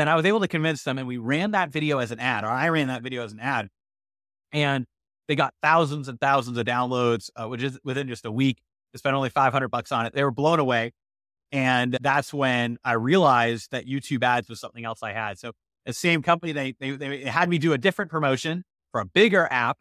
And 0.00 0.08
I 0.08 0.16
was 0.16 0.24
able 0.24 0.40
to 0.40 0.48
convince 0.48 0.82
them 0.82 0.98
and 0.98 1.06
we 1.06 1.18
ran 1.18 1.52
that 1.52 1.70
video 1.70 1.98
as 1.98 2.10
an 2.10 2.18
ad, 2.18 2.44
or 2.44 2.48
I 2.48 2.68
ran 2.68 2.88
that 2.88 3.02
video 3.02 3.22
as 3.22 3.32
an 3.32 3.40
ad. 3.40 3.68
And 4.52 4.86
they 5.28 5.36
got 5.36 5.54
thousands 5.62 6.08
and 6.08 6.18
thousands 6.18 6.58
of 6.58 6.66
downloads, 6.66 7.30
uh, 7.36 7.46
which 7.46 7.62
is 7.62 7.78
within 7.84 8.08
just 8.08 8.24
a 8.24 8.32
week. 8.32 8.58
They 8.92 8.98
spent 8.98 9.14
only 9.14 9.30
500 9.30 9.68
bucks 9.68 9.92
on 9.92 10.06
it. 10.06 10.14
They 10.14 10.24
were 10.24 10.32
blown 10.32 10.58
away. 10.58 10.92
And 11.52 11.96
that's 12.00 12.32
when 12.32 12.78
I 12.84 12.92
realized 12.92 13.70
that 13.72 13.86
YouTube 13.86 14.24
ads 14.24 14.48
was 14.48 14.60
something 14.60 14.84
else 14.84 15.02
I 15.02 15.12
had. 15.12 15.38
So 15.38 15.52
the 15.86 15.92
same 15.92 16.22
company, 16.22 16.52
they, 16.52 16.74
they, 16.80 16.92
they 16.92 17.24
had 17.24 17.48
me 17.48 17.58
do 17.58 17.72
a 17.72 17.78
different 17.78 18.10
promotion 18.10 18.64
for 18.92 19.00
a 19.00 19.04
bigger 19.04 19.46
app. 19.50 19.78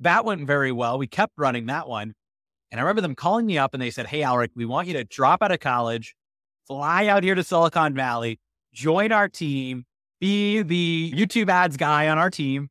That 0.00 0.24
went 0.24 0.46
very 0.46 0.72
well. 0.72 0.98
We 0.98 1.06
kept 1.06 1.32
running 1.36 1.66
that 1.66 1.88
one. 1.88 2.14
And 2.70 2.80
I 2.80 2.82
remember 2.82 3.02
them 3.02 3.14
calling 3.14 3.46
me 3.46 3.58
up 3.58 3.74
and 3.74 3.82
they 3.82 3.90
said, 3.90 4.06
Hey, 4.06 4.22
Aleric, 4.22 4.50
we 4.54 4.64
want 4.64 4.88
you 4.88 4.94
to 4.94 5.04
drop 5.04 5.42
out 5.42 5.52
of 5.52 5.60
college, 5.60 6.14
fly 6.66 7.06
out 7.06 7.22
here 7.22 7.34
to 7.34 7.44
Silicon 7.44 7.94
Valley, 7.94 8.40
join 8.72 9.12
our 9.12 9.28
team, 9.28 9.84
be 10.20 10.62
the 10.62 11.12
YouTube 11.14 11.48
ads 11.48 11.76
guy 11.76 12.08
on 12.08 12.18
our 12.18 12.30
team. 12.30 12.68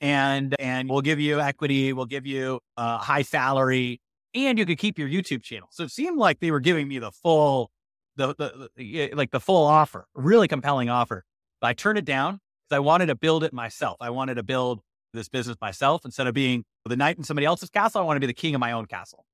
And, 0.00 0.56
and 0.58 0.88
we'll 0.88 1.02
give 1.02 1.20
you 1.20 1.40
equity. 1.40 1.92
We'll 1.92 2.06
give 2.06 2.26
you 2.26 2.60
a 2.76 2.98
high 2.98 3.22
salary 3.22 4.00
and 4.34 4.58
you 4.58 4.64
could 4.64 4.78
keep 4.78 4.98
your 4.98 5.08
YouTube 5.08 5.42
channel. 5.42 5.68
So 5.72 5.84
it 5.84 5.90
seemed 5.90 6.18
like 6.18 6.40
they 6.40 6.50
were 6.50 6.60
giving 6.60 6.88
me 6.88 6.98
the 6.98 7.10
full, 7.10 7.70
the, 8.16 8.34
the, 8.38 8.68
the 8.76 9.12
like 9.14 9.30
the 9.30 9.40
full 9.40 9.66
offer, 9.66 10.06
really 10.14 10.48
compelling 10.48 10.88
offer. 10.88 11.24
But 11.60 11.68
I 11.68 11.72
turned 11.74 11.98
it 11.98 12.04
down 12.04 12.40
because 12.68 12.76
I 12.76 12.78
wanted 12.78 13.06
to 13.06 13.14
build 13.14 13.44
it 13.44 13.52
myself. 13.52 13.98
I 14.00 14.10
wanted 14.10 14.36
to 14.36 14.42
build 14.42 14.80
this 15.12 15.28
business 15.28 15.56
myself 15.60 16.04
instead 16.04 16.26
of 16.26 16.34
being 16.34 16.64
the 16.86 16.96
knight 16.96 17.18
in 17.18 17.24
somebody 17.24 17.44
else's 17.44 17.68
castle. 17.68 18.00
I 18.00 18.04
want 18.04 18.16
to 18.16 18.20
be 18.20 18.26
the 18.26 18.32
king 18.32 18.54
of 18.54 18.60
my 18.60 18.72
own 18.72 18.86
castle. 18.86 19.26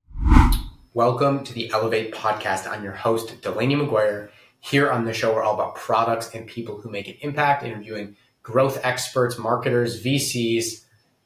Welcome 0.93 1.43
to 1.43 1.53
the 1.53 1.71
Elevate 1.71 2.13
podcast. 2.13 2.67
I'm 2.67 2.83
your 2.83 2.93
host, 2.93 3.41
Delaney 3.41 3.75
McGuire. 3.75 4.29
Here 4.59 4.91
on 4.91 5.05
the 5.05 5.13
show, 5.13 5.33
we're 5.33 5.43
all 5.43 5.53
about 5.53 5.75
products 5.75 6.33
and 6.33 6.45
people 6.47 6.81
who 6.81 6.89
make 6.89 7.07
an 7.07 7.15
impact, 7.21 7.63
interviewing 7.63 8.15
growth 8.43 8.79
experts, 8.83 9.37
marketers, 9.37 10.03
VCs, 10.03 10.83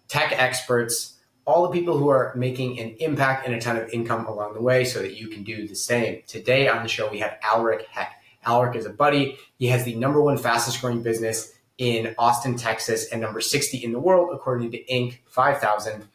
tech 0.07 0.33
experts, 0.33 1.17
all 1.45 1.63
the 1.63 1.69
people 1.69 1.97
who 1.97 2.09
are 2.09 2.33
making 2.35 2.79
an 2.79 2.95
impact 2.99 3.45
and 3.45 3.55
a 3.55 3.61
ton 3.61 3.77
of 3.77 3.89
income 3.89 4.25
along 4.25 4.53
the 4.53 4.61
way 4.61 4.83
so 4.85 5.01
that 5.01 5.15
you 5.15 5.27
can 5.27 5.43
do 5.43 5.67
the 5.67 5.75
same. 5.75 6.21
Today 6.27 6.67
on 6.67 6.83
the 6.83 6.89
show, 6.89 7.09
we 7.09 7.19
have 7.19 7.37
Aleric 7.43 7.87
Heck. 7.89 8.21
Aleric 8.45 8.75
is 8.75 8.85
a 8.85 8.89
buddy. 8.89 9.37
He 9.57 9.67
has 9.67 9.83
the 9.83 9.95
number 9.95 10.21
one 10.21 10.37
fastest 10.37 10.81
growing 10.81 11.01
business 11.01 11.53
in 11.77 12.13
Austin, 12.17 12.57
Texas, 12.57 13.11
and 13.11 13.21
number 13.21 13.41
60 13.41 13.77
in 13.77 13.91
the 13.91 13.99
world, 13.99 14.29
according 14.33 14.71
to 14.71 14.83
Inc. 14.85 15.17
5000 15.25 16.07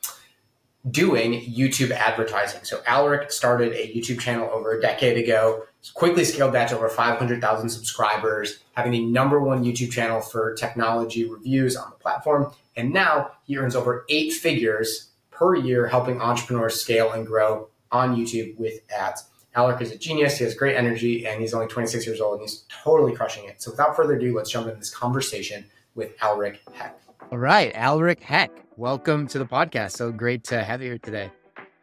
doing 0.90 1.40
YouTube 1.42 1.90
advertising. 1.90 2.60
So 2.62 2.80
Aleric 2.86 3.32
started 3.32 3.72
a 3.72 3.92
YouTube 3.92 4.20
channel 4.20 4.48
over 4.52 4.76
a 4.76 4.80
decade 4.80 5.16
ago, 5.16 5.64
quickly 5.94 6.24
scaled 6.24 6.54
that 6.54 6.68
to 6.68 6.76
over 6.76 6.88
500,000 6.88 7.68
subscribers, 7.68 8.60
having 8.76 8.92
the 8.92 9.04
number 9.04 9.40
one 9.40 9.64
YouTube 9.64 9.90
channel 9.90 10.20
for 10.20 10.54
technology 10.54 11.28
reviews 11.28 11.76
on 11.76 11.90
the 11.90 11.96
platform. 11.96 12.52
And 12.76 12.92
now 12.92 13.32
he 13.44 13.56
earns 13.56 13.74
over 13.74 14.04
eight 14.08 14.32
figures 14.32 15.10
per 15.30 15.54
year 15.54 15.86
helping 15.86 16.20
entrepreneurs 16.20 16.80
scale 16.80 17.12
and 17.12 17.26
grow 17.26 17.68
on 17.90 18.16
YouTube 18.16 18.56
with 18.58 18.80
ads. 18.96 19.24
Aleric 19.54 19.80
is 19.80 19.90
a 19.90 19.98
genius. 19.98 20.38
He 20.38 20.44
has 20.44 20.54
great 20.54 20.76
energy 20.76 21.26
and 21.26 21.40
he's 21.40 21.54
only 21.54 21.66
26 21.66 22.06
years 22.06 22.20
old 22.20 22.34
and 22.34 22.42
he's 22.42 22.64
totally 22.84 23.14
crushing 23.14 23.48
it. 23.48 23.62
So 23.62 23.70
without 23.70 23.96
further 23.96 24.14
ado, 24.14 24.36
let's 24.36 24.50
jump 24.50 24.66
into 24.66 24.78
this 24.78 24.94
conversation 24.94 25.64
with 25.94 26.12
Aleric 26.20 26.60
Heck. 26.72 27.05
All 27.32 27.38
right, 27.38 27.72
Aleric 27.74 28.22
Heck, 28.22 28.52
welcome 28.77 29.27
to 29.28 29.38
the 29.41 29.44
podcast. 29.44 29.92
So 29.92 30.12
great 30.12 30.44
to 30.44 30.62
have 30.62 30.80
you 30.80 30.91
here 30.91 30.98
today. 30.98 31.32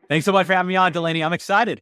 Thanks 0.07 0.25
so 0.25 0.31
much 0.31 0.47
for 0.47 0.53
having 0.53 0.69
me 0.69 0.77
on, 0.77 0.93
Delaney. 0.93 1.21
I'm 1.21 1.33
excited. 1.33 1.81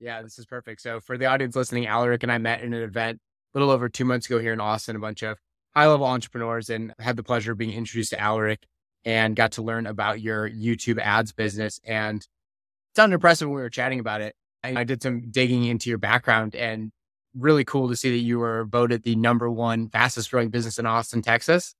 Yeah, 0.00 0.22
this 0.22 0.40
is 0.40 0.44
perfect. 0.44 0.80
So 0.82 0.98
for 0.98 1.16
the 1.16 1.26
audience 1.26 1.54
listening, 1.54 1.86
Aleric 1.86 2.24
and 2.24 2.32
I 2.32 2.38
met 2.38 2.62
in 2.62 2.74
an 2.74 2.82
event 2.82 3.20
a 3.54 3.58
little 3.58 3.72
over 3.72 3.88
two 3.88 4.04
months 4.04 4.26
ago 4.26 4.40
here 4.40 4.52
in 4.52 4.60
Austin, 4.60 4.96
a 4.96 4.98
bunch 4.98 5.22
of 5.22 5.38
high 5.74 5.86
level 5.86 6.04
entrepreneurs 6.04 6.68
and 6.68 6.92
had 6.98 7.16
the 7.16 7.22
pleasure 7.22 7.52
of 7.52 7.58
being 7.58 7.72
introduced 7.72 8.10
to 8.10 8.20
Aleric 8.20 8.64
and 9.04 9.36
got 9.36 9.52
to 9.52 9.62
learn 9.62 9.86
about 9.86 10.20
your 10.20 10.50
YouTube 10.50 10.98
ads 10.98 11.30
business. 11.32 11.78
And 11.84 12.18
it 12.18 12.96
sounded 12.96 13.14
impressive 13.14 13.48
when 13.48 13.54
we 13.54 13.62
were 13.62 13.70
chatting 13.70 14.00
about 14.00 14.20
it. 14.20 14.34
I 14.64 14.82
did 14.82 15.00
some 15.00 15.30
digging 15.30 15.64
into 15.64 15.88
your 15.88 15.98
background 15.98 16.56
and 16.56 16.90
really 17.38 17.64
cool 17.64 17.88
to 17.88 17.94
see 17.94 18.10
that 18.10 18.24
you 18.24 18.40
were 18.40 18.64
voted 18.64 19.04
the 19.04 19.14
number 19.14 19.48
one 19.48 19.90
fastest 19.90 20.32
growing 20.32 20.48
business 20.48 20.80
in 20.80 20.86
Austin, 20.86 21.22
Texas. 21.22 21.72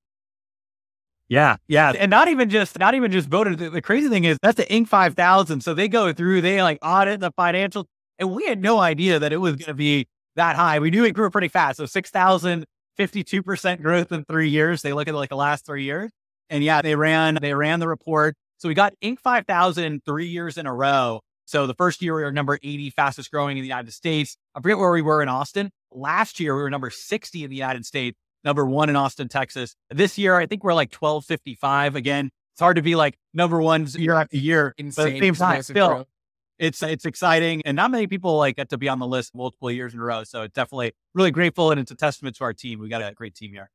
Yeah, 1.29 1.57
yeah, 1.67 1.91
and 1.97 2.09
not 2.09 2.29
even 2.29 2.49
just 2.49 2.79
not 2.79 2.95
even 2.95 3.11
just 3.11 3.27
voted. 3.27 3.57
The, 3.57 3.69
the 3.69 3.81
crazy 3.81 4.07
thing 4.07 4.23
is 4.23 4.37
that's 4.41 4.55
the 4.55 4.65
Inc. 4.65 4.87
five 4.87 5.13
thousand. 5.13 5.61
So 5.61 5.73
they 5.73 5.89
go 5.89 6.13
through, 6.13 6.41
they 6.41 6.63
like 6.63 6.79
audit 6.81 7.19
the 7.19 7.31
financials, 7.33 7.85
and 8.17 8.33
we 8.33 8.45
had 8.45 8.61
no 8.61 8.79
idea 8.79 9.19
that 9.19 9.33
it 9.33 9.37
was 9.37 9.55
going 9.55 9.67
to 9.67 9.73
be 9.73 10.07
that 10.37 10.55
high. 10.55 10.79
We 10.79 10.89
knew 10.89 11.03
it 11.03 11.11
grew 11.11 11.29
pretty 11.29 11.49
fast. 11.49 11.77
So 11.77 11.85
6,000, 11.85 12.65
52% 12.97 13.81
growth 13.81 14.11
in 14.11 14.23
three 14.23 14.49
years. 14.49 14.81
They 14.81 14.93
look 14.93 15.07
at 15.07 15.15
like 15.15 15.29
the 15.29 15.35
last 15.35 15.65
three 15.65 15.83
years. 15.83 16.11
And 16.49 16.63
yeah, 16.63 16.81
they 16.81 16.95
ran, 16.95 17.37
they 17.41 17.53
ran 17.53 17.79
the 17.79 17.87
report. 17.87 18.35
So 18.57 18.69
we 18.69 18.73
got 18.73 18.93
Inc. 19.03 19.19
5000 19.19 20.01
three 20.05 20.27
years 20.27 20.57
in 20.57 20.65
a 20.65 20.73
row. 20.73 21.21
So 21.45 21.67
the 21.67 21.73
first 21.75 22.01
year 22.01 22.15
we 22.15 22.23
were 22.23 22.31
number 22.31 22.57
80 22.61 22.89
fastest 22.91 23.31
growing 23.31 23.57
in 23.57 23.61
the 23.61 23.67
United 23.67 23.93
States. 23.93 24.37
I 24.55 24.61
forget 24.61 24.77
where 24.77 24.91
we 24.91 25.01
were 25.01 25.21
in 25.21 25.29
Austin. 25.29 25.69
Last 25.91 26.39
year 26.39 26.55
we 26.55 26.61
were 26.61 26.69
number 26.69 26.89
60 26.89 27.43
in 27.43 27.49
the 27.49 27.55
United 27.55 27.85
States, 27.85 28.17
number 28.43 28.65
one 28.65 28.89
in 28.89 28.95
Austin, 28.95 29.27
Texas. 29.27 29.75
This 29.89 30.17
year 30.17 30.35
I 30.35 30.45
think 30.45 30.63
we're 30.63 30.73
like 30.73 30.93
1255. 30.93 31.95
Again, 31.95 32.29
it's 32.53 32.59
hard 32.59 32.77
to 32.77 32.81
be 32.81 32.95
like 32.95 33.17
number 33.33 33.61
one 33.61 33.87
year 33.93 34.13
after 34.13 34.37
year. 34.37 34.73
Insane. 34.77 35.05
But 35.05 35.07
at 35.09 35.13
the 35.13 35.19
same 35.19 35.35
time, 35.35 35.61
still, 35.61 35.87
growth. 35.89 36.07
it's 36.57 36.81
it's 36.81 37.05
exciting, 37.05 37.61
and 37.65 37.75
not 37.75 37.91
many 37.91 38.07
people 38.07 38.37
like 38.37 38.55
get 38.55 38.69
to 38.69 38.77
be 38.77 38.89
on 38.89 38.99
the 38.99 39.07
list 39.07 39.35
multiple 39.35 39.69
years 39.71 39.93
in 39.93 39.99
a 39.99 40.03
row. 40.03 40.23
So 40.23 40.43
it's 40.43 40.53
definitely 40.53 40.93
really 41.13 41.31
grateful, 41.31 41.71
and 41.71 41.79
it's 41.79 41.91
a 41.91 41.95
testament 41.95 42.35
to 42.37 42.43
our 42.43 42.53
team. 42.53 42.79
We 42.79 42.89
got 42.89 43.01
a 43.01 43.13
great 43.13 43.35
team 43.35 43.51
here. 43.51 43.69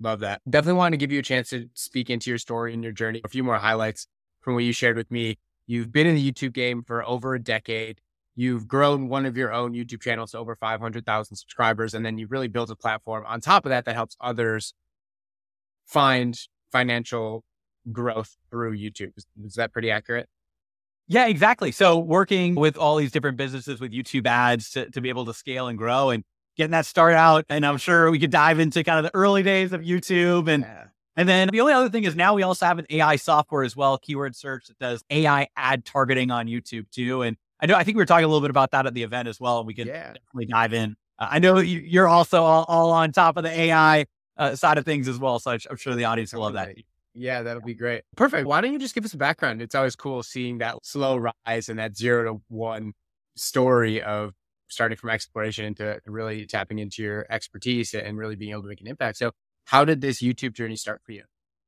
Love 0.00 0.20
that. 0.20 0.40
Definitely 0.48 0.78
wanted 0.78 0.92
to 0.92 0.96
give 0.96 1.12
you 1.12 1.18
a 1.18 1.22
chance 1.22 1.50
to 1.50 1.68
speak 1.74 2.08
into 2.08 2.30
your 2.30 2.38
story 2.38 2.72
and 2.72 2.82
your 2.82 2.92
journey. 2.92 3.20
A 3.22 3.28
few 3.28 3.44
more 3.44 3.58
highlights 3.58 4.06
from 4.40 4.54
what 4.54 4.64
you 4.64 4.72
shared 4.72 4.96
with 4.96 5.10
me. 5.10 5.38
You've 5.66 5.92
been 5.92 6.06
in 6.06 6.14
the 6.14 6.32
YouTube 6.32 6.54
game 6.54 6.82
for 6.82 7.06
over 7.06 7.34
a 7.34 7.38
decade. 7.38 8.00
You've 8.40 8.66
grown 8.66 9.08
one 9.08 9.26
of 9.26 9.36
your 9.36 9.52
own 9.52 9.74
YouTube 9.74 10.00
channels 10.00 10.30
to 10.30 10.38
over 10.38 10.56
500,000 10.56 11.36
subscribers. 11.36 11.92
And 11.92 12.06
then 12.06 12.16
you've 12.16 12.30
really 12.30 12.48
built 12.48 12.70
a 12.70 12.74
platform 12.74 13.22
on 13.26 13.42
top 13.42 13.66
of 13.66 13.68
that 13.68 13.84
that 13.84 13.94
helps 13.94 14.16
others 14.18 14.72
find 15.84 16.40
financial 16.72 17.44
growth 17.92 18.38
through 18.50 18.78
YouTube. 18.78 19.12
Is, 19.18 19.26
is 19.44 19.54
that 19.56 19.74
pretty 19.74 19.90
accurate? 19.90 20.26
Yeah, 21.06 21.26
exactly. 21.26 21.70
So 21.70 21.98
working 21.98 22.54
with 22.54 22.78
all 22.78 22.96
these 22.96 23.12
different 23.12 23.36
businesses 23.36 23.78
with 23.78 23.92
YouTube 23.92 24.26
ads 24.26 24.70
to, 24.70 24.88
to 24.88 25.02
be 25.02 25.10
able 25.10 25.26
to 25.26 25.34
scale 25.34 25.68
and 25.68 25.76
grow 25.76 26.08
and 26.08 26.24
getting 26.56 26.70
that 26.70 26.86
start 26.86 27.12
out. 27.12 27.44
And 27.50 27.66
I'm 27.66 27.76
sure 27.76 28.10
we 28.10 28.18
could 28.18 28.30
dive 28.30 28.58
into 28.58 28.82
kind 28.82 28.98
of 28.98 29.04
the 29.04 29.14
early 29.14 29.42
days 29.42 29.74
of 29.74 29.82
YouTube. 29.82 30.48
And 30.48 30.62
Yeah. 30.62 30.84
and 31.14 31.28
then 31.28 31.50
the 31.52 31.60
only 31.60 31.74
other 31.74 31.90
thing 31.90 32.04
is 32.04 32.16
now 32.16 32.32
we 32.32 32.42
also 32.42 32.64
have 32.64 32.78
an 32.78 32.86
AI 32.88 33.16
software 33.16 33.64
as 33.64 33.76
well, 33.76 33.98
keyword 33.98 34.34
search 34.34 34.68
that 34.68 34.78
does 34.78 35.04
AI 35.10 35.48
ad 35.58 35.84
targeting 35.84 36.30
on 36.30 36.46
YouTube 36.46 36.90
too. 36.90 37.20
And 37.20 37.36
I 37.62 37.66
know 37.66 37.74
I 37.74 37.84
think 37.84 37.96
we 37.96 38.02
were 38.02 38.06
talking 38.06 38.24
a 38.24 38.28
little 38.28 38.40
bit 38.40 38.50
about 38.50 38.70
that 38.72 38.86
at 38.86 38.94
the 38.94 39.02
event 39.02 39.28
as 39.28 39.38
well. 39.40 39.58
And 39.58 39.66
we 39.66 39.74
could 39.74 39.86
Yeah. 39.86 40.12
definitely 40.14 40.46
dive 40.46 40.72
in. 40.72 40.96
Uh, 41.18 41.28
I 41.30 41.38
know 41.38 41.58
you- 41.58 41.80
you're 41.80 42.08
also 42.08 42.42
all, 42.42 42.64
all 42.68 42.90
on 42.92 43.12
top 43.12 43.36
of 43.36 43.42
the 43.44 43.50
AI 43.50 44.06
uh, 44.36 44.54
side 44.56 44.78
of 44.78 44.84
things 44.86 45.06
as 45.08 45.18
well. 45.18 45.38
So 45.38 45.50
I'm 45.50 45.58
I'm 45.70 45.76
sure 45.76 45.94
the 45.94 46.04
audience 46.06 46.32
will 46.32 46.40
love 46.40 46.54
that. 46.54 46.74
Yeah, 47.14 47.42
that'll 47.42 47.60
be 47.62 47.74
great. 47.74 48.02
Perfect. 48.16 48.46
Why 48.46 48.60
don't 48.62 48.72
you 48.72 48.78
just 48.78 48.94
give 48.94 49.04
us 49.04 49.12
a 49.12 49.18
background? 49.18 49.60
It's 49.60 49.74
always 49.74 49.96
cool 49.96 50.22
seeing 50.22 50.58
that 50.58 50.76
slow 50.84 51.16
rise 51.46 51.68
and 51.68 51.78
that 51.78 51.96
zero 51.96 52.24
to 52.34 52.42
one 52.48 52.92
story 53.36 54.00
of 54.02 54.32
starting 54.68 54.96
from 54.96 55.10
exploration 55.10 55.64
into 55.64 56.00
really 56.06 56.46
tapping 56.46 56.78
into 56.78 57.02
your 57.02 57.26
expertise 57.28 57.92
and 57.92 58.16
really 58.16 58.36
being 58.36 58.52
able 58.52 58.62
to 58.62 58.68
make 58.68 58.80
an 58.80 58.86
impact. 58.86 59.18
So, 59.18 59.32
how 59.64 59.84
did 59.84 60.00
this 60.00 60.22
YouTube 60.22 60.54
journey 60.54 60.76
start 60.76 61.02
for 61.04 61.12
you? 61.12 61.24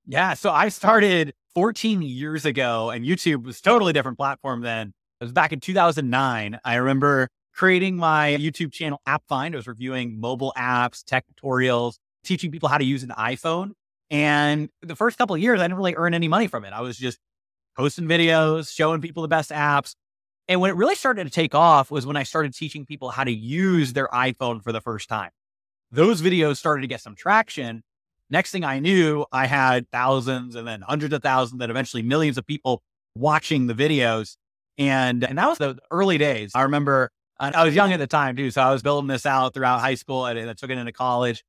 Yeah. 0.06 0.34
So 0.34 0.50
I 0.50 0.68
started 0.68 1.34
14 1.54 2.00
years 2.02 2.44
ago 2.44 2.90
and 2.90 3.04
YouTube 3.04 3.44
was 3.44 3.60
totally 3.60 3.92
different 3.92 4.16
platform 4.18 4.62
then. 4.62 4.94
It 5.22 5.26
was 5.26 5.32
back 5.32 5.52
in 5.52 5.60
2009. 5.60 6.58
I 6.64 6.74
remember 6.74 7.28
creating 7.54 7.96
my 7.96 8.36
YouTube 8.40 8.72
channel 8.72 9.00
AppFind. 9.06 9.52
I 9.52 9.56
was 9.56 9.68
reviewing 9.68 10.18
mobile 10.18 10.52
apps, 10.58 11.04
tech 11.04 11.24
tutorials, 11.32 11.94
teaching 12.24 12.50
people 12.50 12.68
how 12.68 12.76
to 12.76 12.84
use 12.84 13.04
an 13.04 13.10
iPhone. 13.10 13.70
And 14.10 14.68
the 14.80 14.96
first 14.96 15.18
couple 15.18 15.36
of 15.36 15.40
years, 15.40 15.60
I 15.60 15.62
didn't 15.62 15.76
really 15.76 15.94
earn 15.94 16.12
any 16.12 16.26
money 16.26 16.48
from 16.48 16.64
it. 16.64 16.72
I 16.72 16.80
was 16.80 16.98
just 16.98 17.20
posting 17.76 18.06
videos, 18.06 18.74
showing 18.74 19.00
people 19.00 19.22
the 19.22 19.28
best 19.28 19.52
apps. 19.52 19.94
And 20.48 20.60
when 20.60 20.72
it 20.72 20.74
really 20.74 20.96
started 20.96 21.22
to 21.22 21.30
take 21.30 21.54
off 21.54 21.92
was 21.92 22.04
when 22.04 22.16
I 22.16 22.24
started 22.24 22.52
teaching 22.52 22.84
people 22.84 23.10
how 23.10 23.22
to 23.22 23.32
use 23.32 23.92
their 23.92 24.08
iPhone 24.08 24.60
for 24.60 24.72
the 24.72 24.80
first 24.80 25.08
time. 25.08 25.30
Those 25.92 26.20
videos 26.20 26.56
started 26.56 26.80
to 26.80 26.88
get 26.88 27.00
some 27.00 27.14
traction. 27.14 27.84
Next 28.28 28.50
thing 28.50 28.64
I 28.64 28.80
knew, 28.80 29.24
I 29.30 29.46
had 29.46 29.88
thousands 29.92 30.56
and 30.56 30.66
then 30.66 30.80
hundreds 30.80 31.14
of 31.14 31.22
thousands, 31.22 31.62
and 31.62 31.70
eventually 31.70 32.02
millions 32.02 32.38
of 32.38 32.44
people 32.44 32.82
watching 33.14 33.68
the 33.68 33.74
videos. 33.74 34.34
And, 34.78 35.24
and 35.24 35.38
that 35.38 35.48
was 35.48 35.58
the 35.58 35.78
early 35.90 36.18
days. 36.18 36.52
I 36.54 36.62
remember 36.62 37.10
and 37.42 37.56
I 37.56 37.64
was 37.64 37.74
young 37.74 37.92
at 37.92 37.98
the 37.98 38.06
time 38.06 38.36
too. 38.36 38.50
So 38.50 38.62
I 38.62 38.72
was 38.72 38.82
building 38.82 39.08
this 39.08 39.26
out 39.26 39.52
throughout 39.52 39.80
high 39.80 39.96
school 39.96 40.26
and 40.26 40.48
I 40.48 40.52
took 40.54 40.70
it 40.70 40.78
into 40.78 40.92
college. 40.92 41.42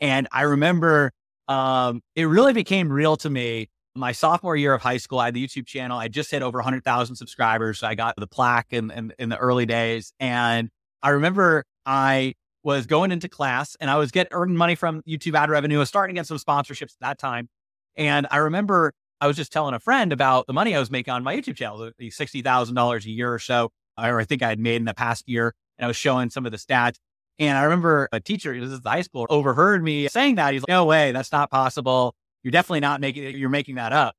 And 0.00 0.26
I 0.32 0.42
remember 0.42 1.12
um, 1.48 2.00
it 2.16 2.24
really 2.24 2.54
became 2.54 2.90
real 2.90 3.16
to 3.18 3.30
me 3.30 3.68
my 3.94 4.12
sophomore 4.12 4.56
year 4.56 4.74
of 4.74 4.82
high 4.82 4.96
school. 4.96 5.18
I 5.18 5.26
had 5.26 5.34
the 5.34 5.46
YouTube 5.46 5.66
channel. 5.66 5.98
I 5.98 6.08
just 6.08 6.30
hit 6.30 6.42
over 6.42 6.58
100,000 6.58 7.14
subscribers. 7.14 7.80
So 7.80 7.86
I 7.86 7.94
got 7.94 8.16
the 8.16 8.26
plaque 8.26 8.68
in, 8.70 8.90
in, 8.90 9.12
in 9.18 9.28
the 9.28 9.36
early 9.36 9.66
days. 9.66 10.12
And 10.18 10.70
I 11.02 11.10
remember 11.10 11.64
I 11.84 12.34
was 12.62 12.86
going 12.86 13.12
into 13.12 13.28
class 13.28 13.76
and 13.78 13.90
I 13.90 13.96
was 13.96 14.10
getting 14.10 14.32
earning 14.32 14.56
money 14.56 14.74
from 14.74 15.02
YouTube 15.02 15.38
ad 15.38 15.50
revenue. 15.50 15.76
I 15.76 15.80
was 15.80 15.88
starting 15.90 16.14
to 16.16 16.18
get 16.18 16.26
some 16.26 16.38
sponsorships 16.38 16.94
at 16.94 17.00
that 17.00 17.18
time. 17.18 17.48
And 17.96 18.26
I 18.30 18.38
remember 18.38 18.92
I 19.20 19.26
was 19.26 19.36
just 19.36 19.52
telling 19.52 19.74
a 19.74 19.80
friend 19.80 20.12
about 20.12 20.46
the 20.46 20.52
money 20.52 20.74
I 20.74 20.78
was 20.78 20.90
making 20.90 21.12
on 21.12 21.22
my 21.22 21.36
YouTube 21.36 21.56
channel, 21.56 21.90
the 21.98 22.10
$60,000 22.10 23.04
a 23.04 23.10
year 23.10 23.32
or 23.32 23.38
so, 23.38 23.70
or 23.98 24.20
I 24.20 24.24
think 24.24 24.42
I 24.42 24.48
had 24.48 24.58
made 24.58 24.76
in 24.76 24.84
the 24.84 24.94
past 24.94 25.28
year. 25.28 25.54
And 25.78 25.84
I 25.84 25.88
was 25.88 25.96
showing 25.96 26.30
some 26.30 26.46
of 26.46 26.52
the 26.52 26.58
stats. 26.58 26.96
And 27.38 27.58
I 27.58 27.64
remember 27.64 28.08
a 28.12 28.20
teacher, 28.20 28.58
this 28.58 28.70
is 28.70 28.80
high 28.84 29.02
school, 29.02 29.26
overheard 29.28 29.82
me 29.82 30.06
saying 30.08 30.36
that. 30.36 30.52
He's 30.52 30.62
like, 30.62 30.68
no 30.68 30.84
way, 30.84 31.12
that's 31.12 31.32
not 31.32 31.50
possible. 31.50 32.14
You're 32.42 32.52
definitely 32.52 32.80
not 32.80 33.00
making. 33.00 33.36
You're 33.36 33.48
making 33.48 33.76
that 33.76 33.92
up. 33.92 34.14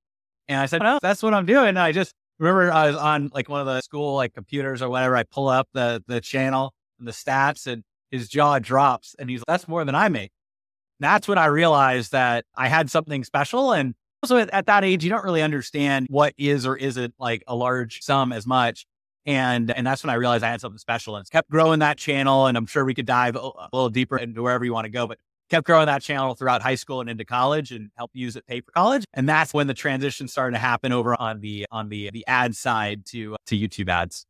And 0.47 0.59
I 0.59 0.65
said, 0.65 0.81
no, 0.81 0.99
that's 1.01 1.23
what 1.23 1.33
I'm 1.33 1.45
doing. 1.45 1.69
And 1.69 1.79
I 1.79 1.91
just 1.91 2.13
remember 2.39 2.71
I 2.71 2.87
was 2.87 2.95
on 2.95 3.31
like 3.33 3.47
one 3.49 3.61
of 3.61 3.67
the 3.67 3.81
school 3.81 4.15
like 4.15 4.33
computers 4.33 4.81
or 4.81 4.89
whatever. 4.89 5.15
I 5.15 5.23
pull 5.23 5.47
up 5.47 5.67
the, 5.73 6.03
the 6.07 6.21
channel 6.21 6.73
and 6.99 7.07
the 7.07 7.11
stats 7.11 7.67
and 7.67 7.83
his 8.11 8.27
jaw 8.27 8.59
drops 8.59 9.15
and 9.17 9.29
he's 9.29 9.39
like, 9.39 9.47
that's 9.47 9.67
more 9.67 9.85
than 9.85 9.95
I 9.95 10.09
make. 10.09 10.31
That's 10.99 11.27
when 11.27 11.37
I 11.37 11.45
realized 11.45 12.11
that 12.11 12.45
I 12.55 12.67
had 12.67 12.89
something 12.89 13.23
special. 13.23 13.73
And 13.73 13.95
also 14.25 14.37
at, 14.37 14.49
at 14.51 14.65
that 14.65 14.83
age, 14.83 15.03
you 15.03 15.09
don't 15.09 15.23
really 15.23 15.43
understand 15.43 16.07
what 16.09 16.33
is 16.37 16.65
or 16.65 16.75
isn't 16.75 17.13
like 17.19 17.43
a 17.47 17.55
large 17.55 18.01
sum 18.01 18.33
as 18.33 18.47
much. 18.47 18.85
And 19.27 19.71
and 19.71 19.85
that's 19.85 20.03
when 20.03 20.09
I 20.09 20.15
realized 20.15 20.43
I 20.43 20.49
had 20.49 20.61
something 20.61 20.77
special 20.77 21.15
and 21.15 21.21
it's 21.21 21.29
kept 21.29 21.49
growing 21.49 21.79
that 21.79 21.97
channel. 21.97 22.47
And 22.47 22.57
I'm 22.57 22.65
sure 22.65 22.85
we 22.85 22.93
could 22.93 23.05
dive 23.05 23.35
a 23.35 23.51
little 23.73 23.89
deeper 23.89 24.17
into 24.17 24.41
wherever 24.41 24.65
you 24.65 24.73
want 24.73 24.85
to 24.85 24.91
go, 24.91 25.07
but 25.07 25.19
kept 25.49 25.65
growing 25.65 25.85
that 25.85 26.01
channel 26.01 26.33
throughout 26.33 26.61
high 26.61 26.75
school 26.75 27.01
and 27.01 27.09
into 27.09 27.23
college 27.25 27.71
and 27.71 27.89
helped 27.97 28.15
use 28.15 28.35
it 28.35 28.45
pay 28.47 28.61
for 28.61 28.71
college. 28.71 29.03
And 29.13 29.29
that's 29.29 29.53
when 29.53 29.67
the 29.67 29.73
transition 29.73 30.27
started 30.27 30.53
to 30.53 30.59
happen 30.59 30.91
over 30.91 31.19
on 31.19 31.39
the 31.39 31.67
on 31.71 31.89
the 31.89 32.09
the 32.11 32.25
ad 32.27 32.55
side 32.55 33.05
to 33.07 33.35
to 33.47 33.57
YouTube 33.57 33.89
ads. 33.89 34.25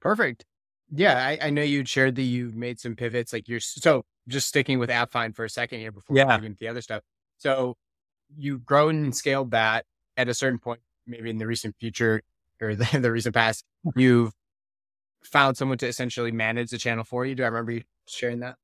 Perfect. 0.00 0.44
Yeah, 0.90 1.18
I, 1.18 1.48
I 1.48 1.50
know 1.50 1.62
you 1.62 1.84
shared 1.84 2.14
that 2.16 2.22
you've 2.22 2.56
made 2.56 2.80
some 2.80 2.94
pivots. 2.94 3.32
Like 3.32 3.48
you're 3.48 3.60
so 3.60 4.04
just 4.26 4.48
sticking 4.48 4.78
with 4.78 4.90
AppFind 4.90 5.34
for 5.34 5.44
a 5.44 5.50
second 5.50 5.80
here 5.80 5.92
before 5.92 6.16
yeah. 6.16 6.38
we 6.38 6.46
into 6.46 6.58
the 6.58 6.68
other 6.68 6.80
stuff. 6.80 7.02
So 7.38 7.76
you've 8.36 8.64
grown 8.64 8.96
and 9.04 9.16
scaled 9.16 9.52
that 9.52 9.84
at 10.16 10.28
a 10.28 10.34
certain 10.34 10.58
point, 10.58 10.80
maybe 11.06 11.30
in 11.30 11.38
the 11.38 11.46
recent 11.46 11.76
future 11.78 12.22
or 12.60 12.74
the, 12.74 12.98
the 13.00 13.10
recent 13.10 13.34
past, 13.34 13.64
you've 13.96 14.32
found 15.22 15.56
someone 15.56 15.78
to 15.78 15.86
essentially 15.86 16.32
manage 16.32 16.70
the 16.70 16.78
channel 16.78 17.04
for 17.04 17.24
you. 17.24 17.34
Do 17.34 17.42
I 17.42 17.46
remember 17.46 17.72
you 17.72 17.82
sharing 18.06 18.40
that? 18.40 18.56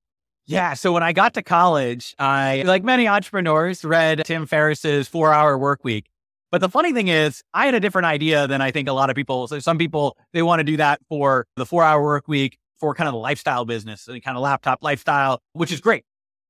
Yeah. 0.47 0.75
So 0.75 0.93
when 0.93 1.03
I 1.03 1.13
got 1.13 1.35
to 1.35 1.43
college, 1.43 2.15
I, 2.19 2.63
like 2.67 2.85
many 2.85 3.09
entrepreneurs, 3.09 3.85
read 3.85 4.23
Tim 4.27 4.47
Ferriss's 4.47 5.09
four 5.09 5.33
hour 5.33 5.57
work 5.57 5.85
week. 5.85 6.11
But 6.51 6.61
the 6.61 6.69
funny 6.69 6.93
thing 6.93 7.09
is, 7.09 7.43
I 7.53 7.65
had 7.67 7.75
a 7.75 7.81
different 7.81 8.07
idea 8.07 8.47
than 8.47 8.61
I 8.61 8.71
think 8.71 8.89
a 8.89 8.93
lot 8.93 9.11
of 9.11 9.17
people. 9.17 9.49
So 9.49 9.59
some 9.59 9.79
people, 9.79 10.17
they 10.33 10.43
want 10.43 10.61
to 10.61 10.65
do 10.65 10.77
that 10.77 11.01
for 11.09 11.47
the 11.57 11.67
four 11.67 11.83
hour 11.83 12.03
work 12.03 12.29
week 12.29 12.59
for 12.79 12.95
kind 12.95 13.09
of 13.09 13.15
the 13.15 13.19
lifestyle 13.19 13.65
business, 13.65 14.05
the 14.05 14.21
kind 14.21 14.37
of 14.37 14.43
laptop 14.43 14.81
lifestyle, 14.83 15.41
which 15.55 15.73
is 15.73 15.81
great. 15.81 16.05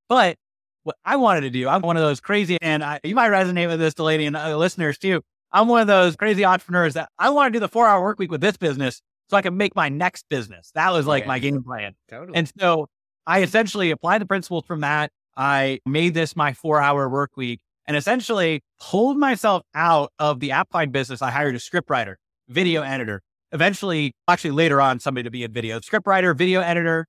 But 0.09 0.37
what 0.85 0.97
I 1.05 1.17
wanted 1.17 1.43
to 1.43 1.51
do, 1.51 1.69
I'm 1.69 1.83
one 1.83 1.97
of 1.97 2.03
those 2.03 2.21
crazy, 2.21 2.57
and 2.63 2.85
I, 2.85 3.01
you 3.03 3.15
might 3.15 3.31
resonate 3.31 3.69
with 3.69 3.81
this, 3.81 3.95
Delaney, 3.95 4.27
and 4.27 4.37
uh, 4.37 4.57
listeners 4.57 4.97
too. 4.97 5.23
I'm 5.53 5.69
one 5.69 5.81
of 5.81 5.87
those 5.87 6.17
crazy 6.17 6.45
entrepreneurs 6.45 6.95
that 6.95 7.09
I 7.19 7.31
want 7.31 7.53
to 7.53 7.57
do 7.57 7.61
the 7.61 7.69
four 7.69 7.87
hour 7.87 8.03
work 8.03 8.19
week 8.19 8.31
with 8.31 8.41
this 8.41 8.57
business 8.57 9.01
so 9.29 9.37
I 9.37 9.43
can 9.43 9.57
make 9.57 9.75
my 9.75 9.89
next 9.89 10.27
business. 10.29 10.71
That 10.75 10.93
was 10.93 11.07
like 11.07 11.25
yeah. 11.25 11.29
my 11.29 11.39
game 11.39 11.63
plan. 11.63 11.95
Totally. 12.09 12.37
And 12.37 12.51
so 12.59 12.89
I 13.27 13.43
essentially 13.43 13.91
applied 13.91 14.21
the 14.21 14.27
principles 14.27 14.65
from 14.67 14.81
that. 14.81 15.11
I 15.37 15.81
made 15.87 16.15
this 16.15 16.37
my 16.37 16.53
four 16.53 16.81
hour 16.81 17.09
work 17.09 17.37
week 17.37 17.61
and 17.87 17.97
essentially 17.97 18.63
pulled 18.81 19.17
myself 19.17 19.63
out 19.75 20.13
of 20.19 20.41
the 20.41 20.51
AppFind 20.51 20.93
business. 20.93 21.23
I 21.23 21.31
hired 21.31 21.55
a 21.55 21.59
scriptwriter, 21.59 22.17
video 22.49 22.83
editor, 22.83 23.23
eventually, 23.53 24.13
actually 24.29 24.53
later 24.53 24.81
on, 24.81 25.01
somebody 25.01 25.25
to 25.25 25.31
be 25.31 25.45
a 25.45 25.49
video, 25.49 25.81
scriptwriter, 25.81 26.37
video 26.37 26.61
editor, 26.61 27.07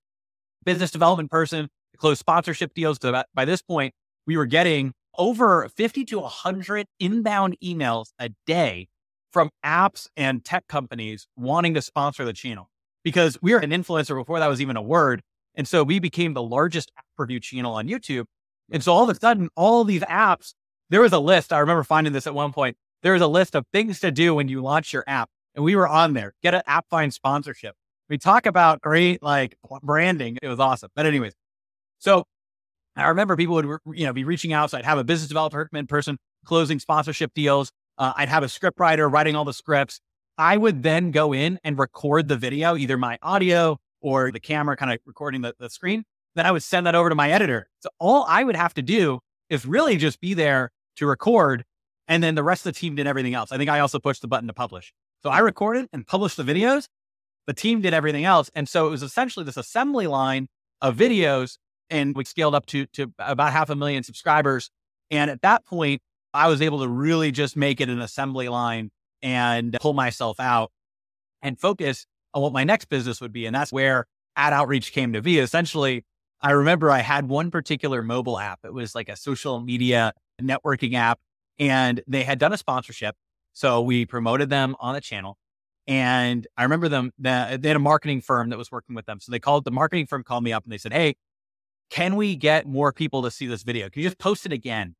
business 0.64 0.92
development 0.92 1.32
person, 1.32 1.70
close 1.96 2.20
sponsorship 2.20 2.74
deals. 2.74 2.98
So 3.02 3.24
by 3.34 3.46
this 3.46 3.62
point, 3.62 3.94
we 4.28 4.38
were 4.38 4.46
getting 4.46 4.94
over 5.18 5.70
50 5.70 6.06
to 6.06 6.20
100 6.20 6.88
inbound 7.00 7.58
emails 7.64 8.08
a 8.20 8.30
day 8.46 8.88
from 9.32 9.50
apps 9.66 10.08
and 10.16 10.44
tech 10.44 10.68
companies 10.68 11.28
wanting 11.36 11.74
to 11.74 11.82
sponsor 11.82 12.26
the 12.26 12.34
channel 12.34 12.70
because 13.04 13.38
we 13.42 13.54
were 13.54 13.60
an 13.60 13.72
influencer 13.72 14.16
before 14.18 14.40
that 14.40 14.48
was 14.48 14.62
even 14.62 14.78
a 14.78 14.82
word. 14.82 15.22
And 15.56 15.68
so 15.68 15.84
we 15.84 16.00
became 16.00 16.34
the 16.34 16.42
largest 16.42 16.92
app 16.98 17.06
review 17.18 17.40
channel 17.40 17.74
on 17.74 17.88
YouTube. 17.88 18.26
And 18.72 18.84
so 18.84 18.92
all 18.94 19.10
of 19.10 19.16
a 19.16 19.20
sudden, 19.20 19.50
all 19.56 19.84
these 19.84 20.02
apps, 20.04 20.54
there 20.90 21.02
was 21.02 21.14
a 21.14 21.20
list. 21.20 21.54
I 21.54 21.60
remember 21.60 21.84
finding 21.84 22.14
this 22.14 22.28
at 22.28 22.34
one 22.34 22.52
point. 22.52 22.78
There 23.04 23.14
was 23.14 23.22
a 23.22 23.28
list 23.28 23.56
of 23.56 23.66
things 23.72 24.00
to 24.00 24.12
do 24.12 24.36
when 24.36 24.48
you 24.48 24.62
launch 24.62 24.92
your 24.92 25.04
app. 25.08 25.30
And 25.54 25.64
we 25.64 25.76
were 25.76 25.88
on 25.88 26.14
there. 26.14 26.34
Get 26.42 26.54
an 26.54 26.64
app 26.68 26.86
find 26.90 27.14
sponsorship. 27.14 27.76
We 28.10 28.18
talk 28.18 28.46
about 28.46 28.82
great 28.82 29.24
like 29.24 29.56
branding. 29.82 30.38
It 30.42 30.48
was 30.48 30.60
awesome. 30.60 30.90
But 30.96 31.06
anyways, 31.06 31.34
so 32.00 32.26
I 32.96 33.08
remember 33.10 33.36
people 33.36 33.56
would 33.56 33.80
you 33.94 34.06
know 34.06 34.14
be 34.14 34.24
reaching 34.24 34.54
out. 34.54 34.72
So 34.72 34.78
I'd 34.78 34.86
have 34.86 34.98
a 34.98 35.04
business 35.04 35.28
development 35.28 35.90
person 35.90 36.18
closing 36.46 36.80
sponsorship 36.80 37.34
deals. 37.34 37.72
Uh, 37.98 38.14
I'd 38.16 38.30
have 38.30 38.44
a 38.44 38.50
script 38.50 38.80
writer 38.80 39.10
writing 39.10 39.36
all 39.36 39.46
the 39.46 39.54
scripts. 39.54 40.00
I 40.38 40.58
would 40.58 40.84
then 40.84 41.12
go 41.12 41.34
in 41.34 41.60
and 41.64 41.78
record 41.80 42.28
the 42.28 42.36
video, 42.36 42.76
either 42.76 42.98
my 42.98 43.18
audio 43.22 43.78
or 44.02 44.32
the 44.32 44.40
camera 44.40 44.76
kind 44.76 44.92
of 44.92 45.00
recording 45.06 45.42
the, 45.42 45.56
the 45.60 45.70
screen. 45.70 46.04
Then 46.36 46.46
I 46.46 46.52
would 46.52 46.64
send 46.64 46.86
that 46.86 46.96
over 46.96 47.10
to 47.10 47.16
my 47.16 47.32
editor. 47.32 47.70
So 47.80 47.90
all 48.00 48.26
I 48.28 48.44
would 48.44 48.58
have 48.58 48.74
to 48.76 48.82
do 48.82 49.20
is 49.50 49.66
really 49.66 49.96
just 49.96 50.20
be 50.20 50.34
there 50.34 50.72
to 50.98 51.08
record. 51.08 51.64
And 52.08 52.22
then 52.22 52.36
the 52.36 52.44
rest 52.44 52.66
of 52.66 52.74
the 52.74 52.80
team 52.80 52.96
did 52.96 53.08
everything 53.08 53.34
else. 53.34 53.52
I 53.52 53.58
think 53.58 53.70
I 53.70 53.80
also 53.80 54.00
pushed 54.00 54.22
the 54.22 54.28
button 54.28 54.48
to 54.48 54.54
publish. 54.54 54.94
So 55.24 55.30
I 55.30 55.40
recorded 55.40 55.88
and 55.94 56.06
published 56.06 56.38
the 56.38 56.44
videos. 56.44 56.88
The 57.48 57.54
team 57.54 57.82
did 57.82 57.94
everything 57.94 58.26
else. 58.26 58.52
And 58.54 58.68
so 58.68 58.88
it 58.88 58.90
was 58.90 59.04
essentially 59.04 59.46
this 59.46 59.58
assembly 59.58 60.08
line 60.08 60.48
of 60.82 60.98
videos. 60.98 61.58
And 61.90 62.16
we 62.16 62.26
scaled 62.26 62.56
up 62.56 62.66
to, 62.68 62.86
to 62.88 63.12
about 63.20 63.52
half 63.52 63.70
a 63.70 63.76
million 63.76 64.04
subscribers. 64.04 64.70
And 65.12 65.30
at 65.30 65.42
that 65.42 65.66
point, 65.66 66.02
I 66.34 66.48
was 66.48 66.62
able 66.62 66.80
to 66.82 66.88
really 66.88 67.32
just 67.32 67.56
make 67.56 67.80
it 67.80 67.90
an 67.90 68.02
assembly 68.02 68.50
line 68.50 68.92
and 69.22 69.78
pull 69.80 69.94
myself 69.94 70.40
out 70.40 70.72
and 71.42 71.60
focus 71.60 72.06
on 72.34 72.42
what 72.42 72.54
my 72.54 72.64
next 72.64 72.86
business 72.86 73.22
would 73.22 73.32
be. 73.32 73.46
And 73.46 73.56
that's 73.56 73.72
where 73.72 74.06
AdOutreach 74.38 74.92
came 74.92 75.14
to 75.14 75.22
be. 75.22 75.40
Essentially, 75.40 76.04
I 76.42 76.52
remember 76.52 76.92
I 76.92 77.00
had 77.00 77.30
one 77.30 77.52
particular 77.52 78.02
mobile 78.02 78.38
app. 78.38 78.60
It 78.64 78.74
was 78.74 78.94
like 78.94 79.10
a 79.10 79.16
social 79.16 79.60
media 79.62 80.14
networking 80.42 80.94
app, 80.94 81.20
and 81.58 82.02
they 82.08 82.24
had 82.24 82.40
done 82.40 82.52
a 82.54 82.58
sponsorship. 82.58 83.16
So 83.54 83.82
we 83.82 84.06
promoted 84.06 84.50
them 84.50 84.76
on 84.80 84.94
the 84.94 85.02
channel. 85.02 85.38
And 85.88 86.46
I 86.58 86.64
remember 86.64 86.90
them, 86.90 87.12
that 87.20 87.62
they 87.62 87.70
had 87.70 87.78
a 87.78 87.80
marketing 87.80 88.22
firm 88.22 88.50
that 88.50 88.58
was 88.58 88.72
working 88.72 88.96
with 88.96 89.06
them. 89.06 89.20
So 89.20 89.32
they 89.32 89.40
called, 89.40 89.64
the 89.66 89.72
marketing 89.72 90.08
firm 90.08 90.24
called 90.24 90.44
me 90.44 90.52
up 90.52 90.64
and 90.64 90.74
they 90.74 90.78
said, 90.78 90.92
Hey, 90.92 91.16
can 91.90 92.16
we 92.16 92.36
get 92.36 92.68
more 92.68 92.92
people 92.92 93.24
to 93.24 93.32
see 93.32 93.48
this 93.48 93.64
video? 93.64 93.90
Can 93.90 94.02
you 94.02 94.08
just 94.08 94.20
post 94.20 94.46
it 94.46 94.52
again? 94.52 94.96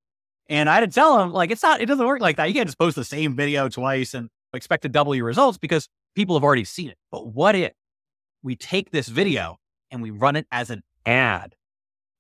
And 0.48 0.70
I 0.70 0.76
had 0.76 0.82
to 0.82 0.88
tell 0.88 1.18
them, 1.18 1.34
like, 1.34 1.50
it's 1.52 1.64
not, 1.64 1.82
it 1.82 1.88
doesn't 1.88 2.06
work 2.06 2.22
like 2.22 2.38
that. 2.38 2.46
You 2.46 2.54
can't 2.54 2.68
just 2.68 2.78
post 2.78 2.96
the 2.96 3.04
same 3.04 3.36
video 3.36 3.68
twice 3.68 4.14
and 4.14 4.30
expect 4.54 4.84
to 4.84 4.90
double 4.90 5.16
your 5.16 5.26
results 5.26 5.58
because 5.58 5.88
people 6.16 6.36
have 6.36 6.44
already 6.44 6.64
seen 6.64 6.90
it. 6.90 6.98
But 7.12 7.28
what 7.28 7.56
if 7.56 7.74
we 8.44 8.56
take 8.56 8.92
this 8.92 9.08
video 9.08 9.58
and 9.90 10.02
we 10.02 10.12
run 10.12 10.36
it 10.36 10.46
as 10.52 10.70
an 10.70 10.84
ad? 11.06 11.56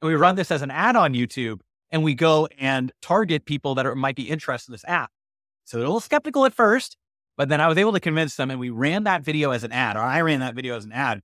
And 0.01 0.09
we 0.09 0.15
run 0.15 0.35
this 0.35 0.51
as 0.51 0.61
an 0.61 0.71
ad 0.71 0.95
on 0.95 1.13
YouTube 1.13 1.59
and 1.91 2.03
we 2.03 2.15
go 2.15 2.47
and 2.57 2.91
target 3.01 3.45
people 3.45 3.75
that 3.75 3.85
are, 3.85 3.95
might 3.95 4.15
be 4.15 4.29
interested 4.29 4.71
in 4.71 4.73
this 4.73 4.85
app. 4.87 5.11
So 5.65 5.77
they're 5.77 5.85
a 5.85 5.89
little 5.89 5.99
skeptical 5.99 6.45
at 6.45 6.53
first, 6.53 6.97
but 7.37 7.49
then 7.49 7.61
I 7.61 7.67
was 7.67 7.77
able 7.77 7.93
to 7.93 7.99
convince 7.99 8.35
them 8.35 8.49
and 8.51 8.59
we 8.59 8.69
ran 8.69 9.03
that 9.03 9.23
video 9.23 9.51
as 9.51 9.63
an 9.63 9.71
ad, 9.71 9.95
or 9.95 10.01
I 10.01 10.21
ran 10.21 10.39
that 10.39 10.55
video 10.55 10.75
as 10.75 10.85
an 10.85 10.91
ad. 10.91 11.21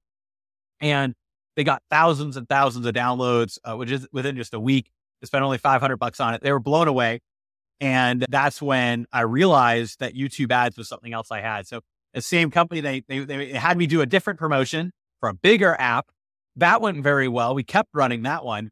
And 0.79 1.15
they 1.55 1.63
got 1.63 1.81
thousands 1.89 2.38
and 2.38 2.48
thousands 2.48 2.86
of 2.86 2.93
downloads, 2.93 3.58
uh, 3.63 3.75
which 3.75 3.91
is 3.91 4.08
within 4.12 4.36
just 4.36 4.53
a 4.53 4.60
week. 4.60 4.91
They 5.22 5.27
spent 5.27 5.43
only 5.43 5.58
500 5.58 5.98
bucks 5.98 6.20
on 6.20 6.34
it. 6.34 6.41
They 6.41 6.51
were 6.51 6.60
blown 6.60 6.88
away. 6.88 7.22
And 7.79 8.25
that's 8.29 8.62
when 8.62 9.08
I 9.12 9.22
realized 9.22 10.00
that 10.00 10.13
YouTube 10.13 10.51
ads 10.51 10.77
was 10.77 10.88
something 10.88 11.13
else 11.13 11.31
I 11.31 11.41
had. 11.41 11.67
So 11.67 11.81
the 12.13 12.22
same 12.22 12.51
company, 12.51 12.81
they, 12.81 13.03
they, 13.08 13.20
they 13.20 13.53
had 13.53 13.77
me 13.77 13.88
do 13.88 14.01
a 14.01 14.05
different 14.05 14.39
promotion 14.39 14.91
for 15.20 15.29
a 15.29 15.34
bigger 15.34 15.75
app. 15.79 16.08
That 16.55 16.81
went 16.81 17.01
very 17.01 17.27
well. 17.27 17.55
We 17.55 17.63
kept 17.63 17.89
running 17.93 18.24
that 18.24 18.46
one. 18.46 18.70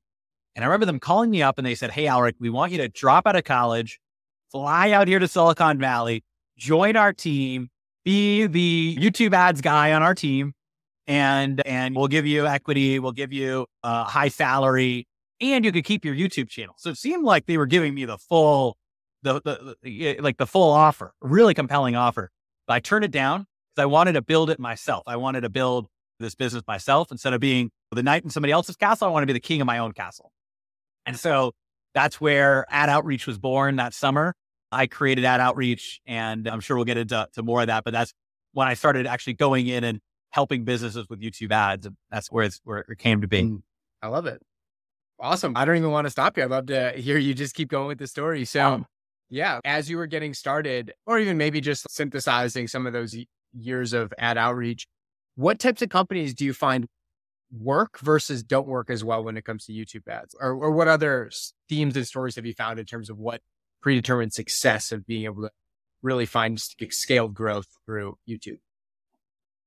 And 0.55 0.63
I 0.63 0.67
remember 0.67 0.85
them 0.85 0.99
calling 0.99 1.29
me 1.29 1.41
up 1.41 1.57
and 1.57 1.65
they 1.65 1.75
said, 1.75 1.91
Hey, 1.91 2.07
Aleric, 2.07 2.35
we 2.39 2.49
want 2.49 2.71
you 2.71 2.77
to 2.79 2.89
drop 2.89 3.25
out 3.25 3.35
of 3.35 3.45
college, 3.45 3.99
fly 4.51 4.91
out 4.91 5.07
here 5.07 5.19
to 5.19 5.27
Silicon 5.27 5.79
Valley, 5.79 6.23
join 6.57 6.95
our 6.95 7.13
team, 7.13 7.69
be 8.03 8.45
the 8.45 8.97
YouTube 8.99 9.33
ads 9.33 9.61
guy 9.61 9.93
on 9.93 10.03
our 10.03 10.13
team, 10.13 10.53
and 11.09 11.61
and 11.65 11.95
we'll 11.95 12.07
give 12.07 12.25
you 12.27 12.45
equity, 12.45 12.99
we'll 12.99 13.11
give 13.11 13.33
you 13.33 13.65
a 13.83 14.03
high 14.05 14.29
salary, 14.29 15.07
and 15.41 15.65
you 15.65 15.71
could 15.71 15.83
keep 15.83 16.05
your 16.05 16.13
YouTube 16.13 16.49
channel. 16.49 16.75
So 16.77 16.91
it 16.91 16.97
seemed 16.97 17.25
like 17.25 17.47
they 17.47 17.57
were 17.57 17.65
giving 17.65 17.95
me 17.95 18.05
the 18.05 18.19
full, 18.19 18.77
the, 19.23 19.41
the, 19.41 19.75
the 19.81 20.19
like 20.19 20.37
the 20.37 20.45
full 20.45 20.71
offer, 20.71 21.13
really 21.19 21.55
compelling 21.55 21.95
offer. 21.95 22.29
But 22.67 22.75
I 22.75 22.79
turned 22.79 23.03
it 23.03 23.11
down 23.11 23.47
because 23.75 23.83
I 23.83 23.85
wanted 23.87 24.13
to 24.13 24.21
build 24.21 24.51
it 24.51 24.59
myself. 24.59 25.03
I 25.07 25.17
wanted 25.17 25.41
to 25.41 25.49
build 25.49 25.87
this 26.19 26.35
business 26.35 26.61
myself 26.67 27.11
instead 27.11 27.33
of 27.33 27.39
being 27.41 27.71
the 27.91 28.03
knight 28.03 28.23
in 28.23 28.29
somebody 28.29 28.51
else's 28.51 28.75
castle. 28.75 29.07
I 29.07 29.11
want 29.11 29.23
to 29.23 29.27
be 29.27 29.33
the 29.33 29.39
king 29.39 29.61
of 29.61 29.67
my 29.67 29.79
own 29.79 29.93
castle. 29.93 30.31
And 31.07 31.17
so 31.17 31.53
that's 31.95 32.21
where 32.21 32.67
AdOutreach 32.71 33.25
was 33.25 33.39
born 33.39 33.77
that 33.77 33.95
summer. 33.95 34.35
I 34.71 34.85
created 34.85 35.25
AdOutreach 35.25 36.01
and 36.05 36.47
I'm 36.47 36.59
sure 36.59 36.75
we'll 36.75 36.85
get 36.85 36.97
into 36.97 37.27
more 37.41 37.61
of 37.61 37.67
that, 37.67 37.83
but 37.83 37.93
that's 37.93 38.13
when 38.51 38.67
I 38.67 38.75
started 38.75 39.07
actually 39.07 39.33
going 39.33 39.65
in 39.65 39.83
and 39.83 39.99
helping 40.29 40.63
businesses 40.63 41.07
with 41.09 41.21
YouTube 41.21 41.51
ads. 41.51 41.85
And 41.85 41.95
that's 42.11 42.31
where 42.31 42.45
it's 42.45 42.59
where 42.63 42.79
it 42.79 42.97
came 42.99 43.21
to 43.21 43.27
be. 43.27 43.43
Mm. 43.43 43.61
I 44.01 44.07
love 44.07 44.25
it. 44.25 44.41
Awesome. 45.19 45.53
I 45.57 45.65
don't 45.65 45.75
even 45.75 45.91
want 45.91 46.05
to 46.05 46.11
stop 46.11 46.37
you. 46.37 46.43
I'd 46.43 46.49
love 46.49 46.67
to 46.67 46.91
hear 46.91 47.17
you 47.17 47.33
just 47.33 47.53
keep 47.53 47.69
going 47.69 47.87
with 47.87 47.99
the 47.99 48.07
story. 48.07 48.45
So, 48.45 48.65
um, 48.65 48.85
yeah, 49.29 49.59
as 49.65 49.89
you 49.89 49.97
were 49.97 50.07
getting 50.07 50.33
started, 50.33 50.93
or 51.05 51.19
even 51.19 51.37
maybe 51.37 51.59
just 51.59 51.89
synthesizing 51.91 52.67
some 52.67 52.87
of 52.87 52.93
those 52.93 53.15
years 53.53 53.91
of 53.93 54.13
AdOutreach, 54.19 54.85
what 55.35 55.59
types 55.59 55.81
of 55.81 55.89
companies 55.89 56.33
do 56.33 56.45
you 56.45 56.53
find 56.53 56.87
work 57.51 57.99
versus 57.99 58.43
don't 58.43 58.67
work 58.67 58.89
as 58.89 59.03
well 59.03 59.23
when 59.23 59.35
it 59.35 59.43
comes 59.43 59.65
to 59.65 59.73
YouTube 59.73 60.07
ads? 60.07 60.35
Or, 60.39 60.51
or 60.51 60.71
what 60.71 60.87
other 60.87 61.29
themes 61.67 61.97
and 61.97 62.07
stories 62.07 62.35
have 62.35 62.45
you 62.45 62.53
found 62.53 62.79
in 62.79 62.85
terms 62.85 63.09
of 63.09 63.17
what 63.17 63.41
predetermined 63.81 64.33
success 64.33 64.91
of 64.91 65.05
being 65.05 65.25
able 65.25 65.43
to 65.43 65.51
really 66.01 66.25
find 66.25 66.59
scaled 66.59 67.33
growth 67.33 67.67
through 67.85 68.17
YouTube? 68.27 68.59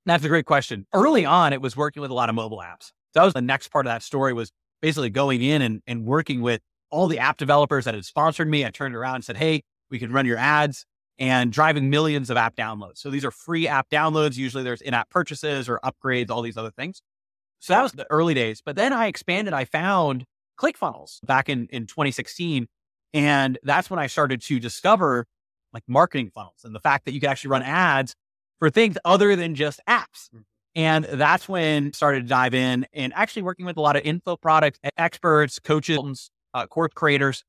That's 0.05 0.25
a 0.25 0.29
great 0.29 0.47
question. 0.47 0.87
Early 0.93 1.25
on, 1.25 1.53
it 1.53 1.61
was 1.61 1.77
working 1.77 2.03
with 2.03 2.11
a 2.11 2.15
lot 2.15 2.29
of 2.29 2.35
mobile 2.35 2.59
apps. 2.59 2.87
So 3.13 3.21
that 3.21 3.25
was 3.25 3.35
the 3.35 3.43
next 3.43 3.69
part 3.69 3.87
of 3.87 3.91
that 3.93 4.03
story 4.03 4.33
was 4.33 4.51
basically 4.81 5.11
going 5.11 5.43
in 5.43 5.63
and, 5.63 5.81
and 5.87 6.05
working 6.05 6.43
with 6.43 6.61
all 6.91 7.07
the 7.07 7.19
app 7.19 7.37
developers 7.37 7.85
that 7.85 7.95
had 7.95 8.05
sponsored 8.05 8.49
me. 8.49 8.67
I 8.67 8.71
turned 8.71 8.95
around 8.95 9.17
and 9.17 9.25
said, 9.25 9.37
Hey, 9.37 9.63
we 9.91 9.99
can 9.99 10.13
run 10.13 10.27
your 10.27 10.39
ads 10.39 10.85
and 11.19 11.53
driving 11.53 11.89
millions 11.91 12.31
of 12.31 12.37
app 12.37 12.57
downloads. 12.57 12.99
So 12.99 13.11
these 13.11 13.25
are 13.25 13.31
free 13.31 13.69
app 13.69 13.89
downloads. 13.91 14.37
Usually 14.37 14.65
there's 14.65 14.81
in-app 14.81 15.11
purchases 15.11 15.69
or 15.69 15.79
upgrades, 15.85 16.31
all 16.31 16.43
these 16.43 16.57
other 16.57 16.71
things. 16.71 17.03
So 17.61 17.75
that 17.75 17.83
was 17.83 17.93
the 17.93 18.07
early 18.11 18.35
days. 18.35 18.61
But 18.65 18.77
then 18.77 18.93
I 18.93 19.07
expanded. 19.07 19.55
I 19.55 19.65
found 19.65 20.25
ClickFunnels 20.59 21.25
back 21.25 21.49
in, 21.49 21.69
in 21.71 21.87
2016. 21.87 22.67
And 23.15 23.59
that's 23.63 23.91
when 23.91 24.01
I 24.01 24.07
started 24.07 24.43
to 24.43 24.59
discover 24.59 25.27
like 25.73 25.85
marketing 25.87 26.31
funnels 26.35 26.65
and 26.65 26.75
the 26.75 26.81
fact 26.81 27.05
that 27.05 27.13
you 27.13 27.21
could 27.21 27.29
actually 27.29 27.51
run 27.51 27.63
ads 27.63 28.15
for 28.63 28.71
things 28.71 28.97
other 29.05 29.35
than 29.35 29.57
just 29.57 29.81
apps. 29.89 30.29
Mm-hmm. 30.29 30.39
And 30.77 31.05
that's 31.05 31.49
when 31.49 31.93
started 31.95 32.21
to 32.21 32.29
dive 32.29 32.55
in 32.55 32.87
and 32.93 33.13
actually 33.13 33.43
working 33.43 33.67
with 33.67 33.77
a 33.77 33.81
lot 33.81 33.97
of 33.97 34.03
info 34.05 34.37
product 34.37 34.79
experts, 34.97 35.59
coaches, 35.59 36.31
uh, 36.55 36.69
course 36.69 36.93
creators, 36.95 37.43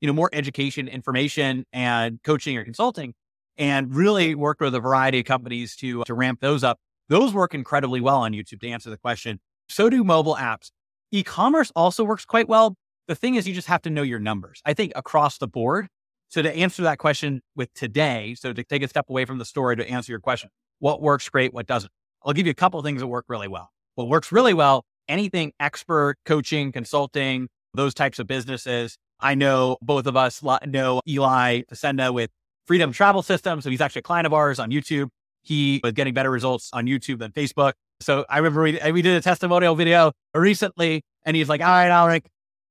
you 0.00 0.06
know, 0.06 0.12
more 0.12 0.30
education, 0.32 0.86
information 0.86 1.64
and 1.72 2.22
coaching 2.22 2.56
or 2.56 2.62
consulting 2.62 3.14
and 3.56 3.96
really 3.96 4.36
worked 4.36 4.60
with 4.60 4.76
a 4.76 4.80
variety 4.80 5.18
of 5.18 5.24
companies 5.24 5.74
to, 5.74 6.04
to 6.04 6.14
ramp 6.14 6.38
those 6.40 6.62
up. 6.62 6.78
Those 7.08 7.34
work 7.34 7.52
incredibly 7.52 8.00
well 8.00 8.18
on 8.18 8.30
YouTube 8.30 8.60
to 8.60 8.68
answer 8.68 8.90
the 8.90 8.98
question. 8.98 9.40
So 9.68 9.90
do 9.90 10.04
mobile 10.04 10.36
apps. 10.36 10.70
E-commerce 11.10 11.72
also 11.74 12.04
works 12.04 12.24
quite 12.24 12.48
well. 12.48 12.76
The 13.08 13.16
thing 13.16 13.34
is, 13.34 13.48
you 13.48 13.54
just 13.54 13.66
have 13.66 13.82
to 13.82 13.90
know 13.90 14.02
your 14.02 14.20
numbers. 14.20 14.62
I 14.64 14.72
think 14.72 14.92
across 14.94 15.38
the 15.38 15.48
board. 15.48 15.88
So 16.32 16.40
to 16.40 16.50
answer 16.56 16.82
that 16.84 16.96
question 16.96 17.42
with 17.56 17.74
today, 17.74 18.34
so 18.38 18.54
to 18.54 18.64
take 18.64 18.82
a 18.82 18.88
step 18.88 19.10
away 19.10 19.26
from 19.26 19.36
the 19.36 19.44
story 19.44 19.76
to 19.76 19.86
answer 19.86 20.10
your 20.10 20.18
question, 20.18 20.48
what 20.78 21.02
works 21.02 21.28
great, 21.28 21.52
what 21.52 21.66
doesn't? 21.66 21.92
I'll 22.24 22.32
give 22.32 22.46
you 22.46 22.52
a 22.52 22.54
couple 22.54 22.80
of 22.80 22.86
things 22.86 23.02
that 23.02 23.06
work 23.06 23.26
really 23.28 23.48
well. 23.48 23.68
What 23.96 24.08
works 24.08 24.32
really 24.32 24.54
well, 24.54 24.86
anything 25.08 25.52
expert, 25.60 26.16
coaching, 26.24 26.72
consulting, 26.72 27.48
those 27.74 27.92
types 27.92 28.18
of 28.18 28.26
businesses. 28.28 28.96
I 29.20 29.34
know 29.34 29.76
both 29.82 30.06
of 30.06 30.16
us 30.16 30.42
know 30.66 31.02
Eli 31.06 31.64
Facenda 31.70 32.14
with 32.14 32.30
Freedom 32.66 32.92
Travel 32.92 33.20
Systems. 33.20 33.64
So 33.64 33.70
he's 33.70 33.82
actually 33.82 34.00
a 34.00 34.04
client 34.04 34.26
of 34.26 34.32
ours 34.32 34.58
on 34.58 34.70
YouTube. 34.70 35.08
He 35.42 35.82
was 35.84 35.92
getting 35.92 36.14
better 36.14 36.30
results 36.30 36.70
on 36.72 36.86
YouTube 36.86 37.18
than 37.18 37.32
Facebook. 37.32 37.74
So 38.00 38.24
I 38.30 38.38
remember 38.38 38.62
we, 38.62 38.80
we 38.90 39.02
did 39.02 39.18
a 39.18 39.20
testimonial 39.20 39.74
video 39.74 40.12
recently 40.34 41.02
and 41.26 41.36
he's 41.36 41.50
like, 41.50 41.60
all 41.60 41.66
right, 41.66 41.90
Aleric, 41.90 42.24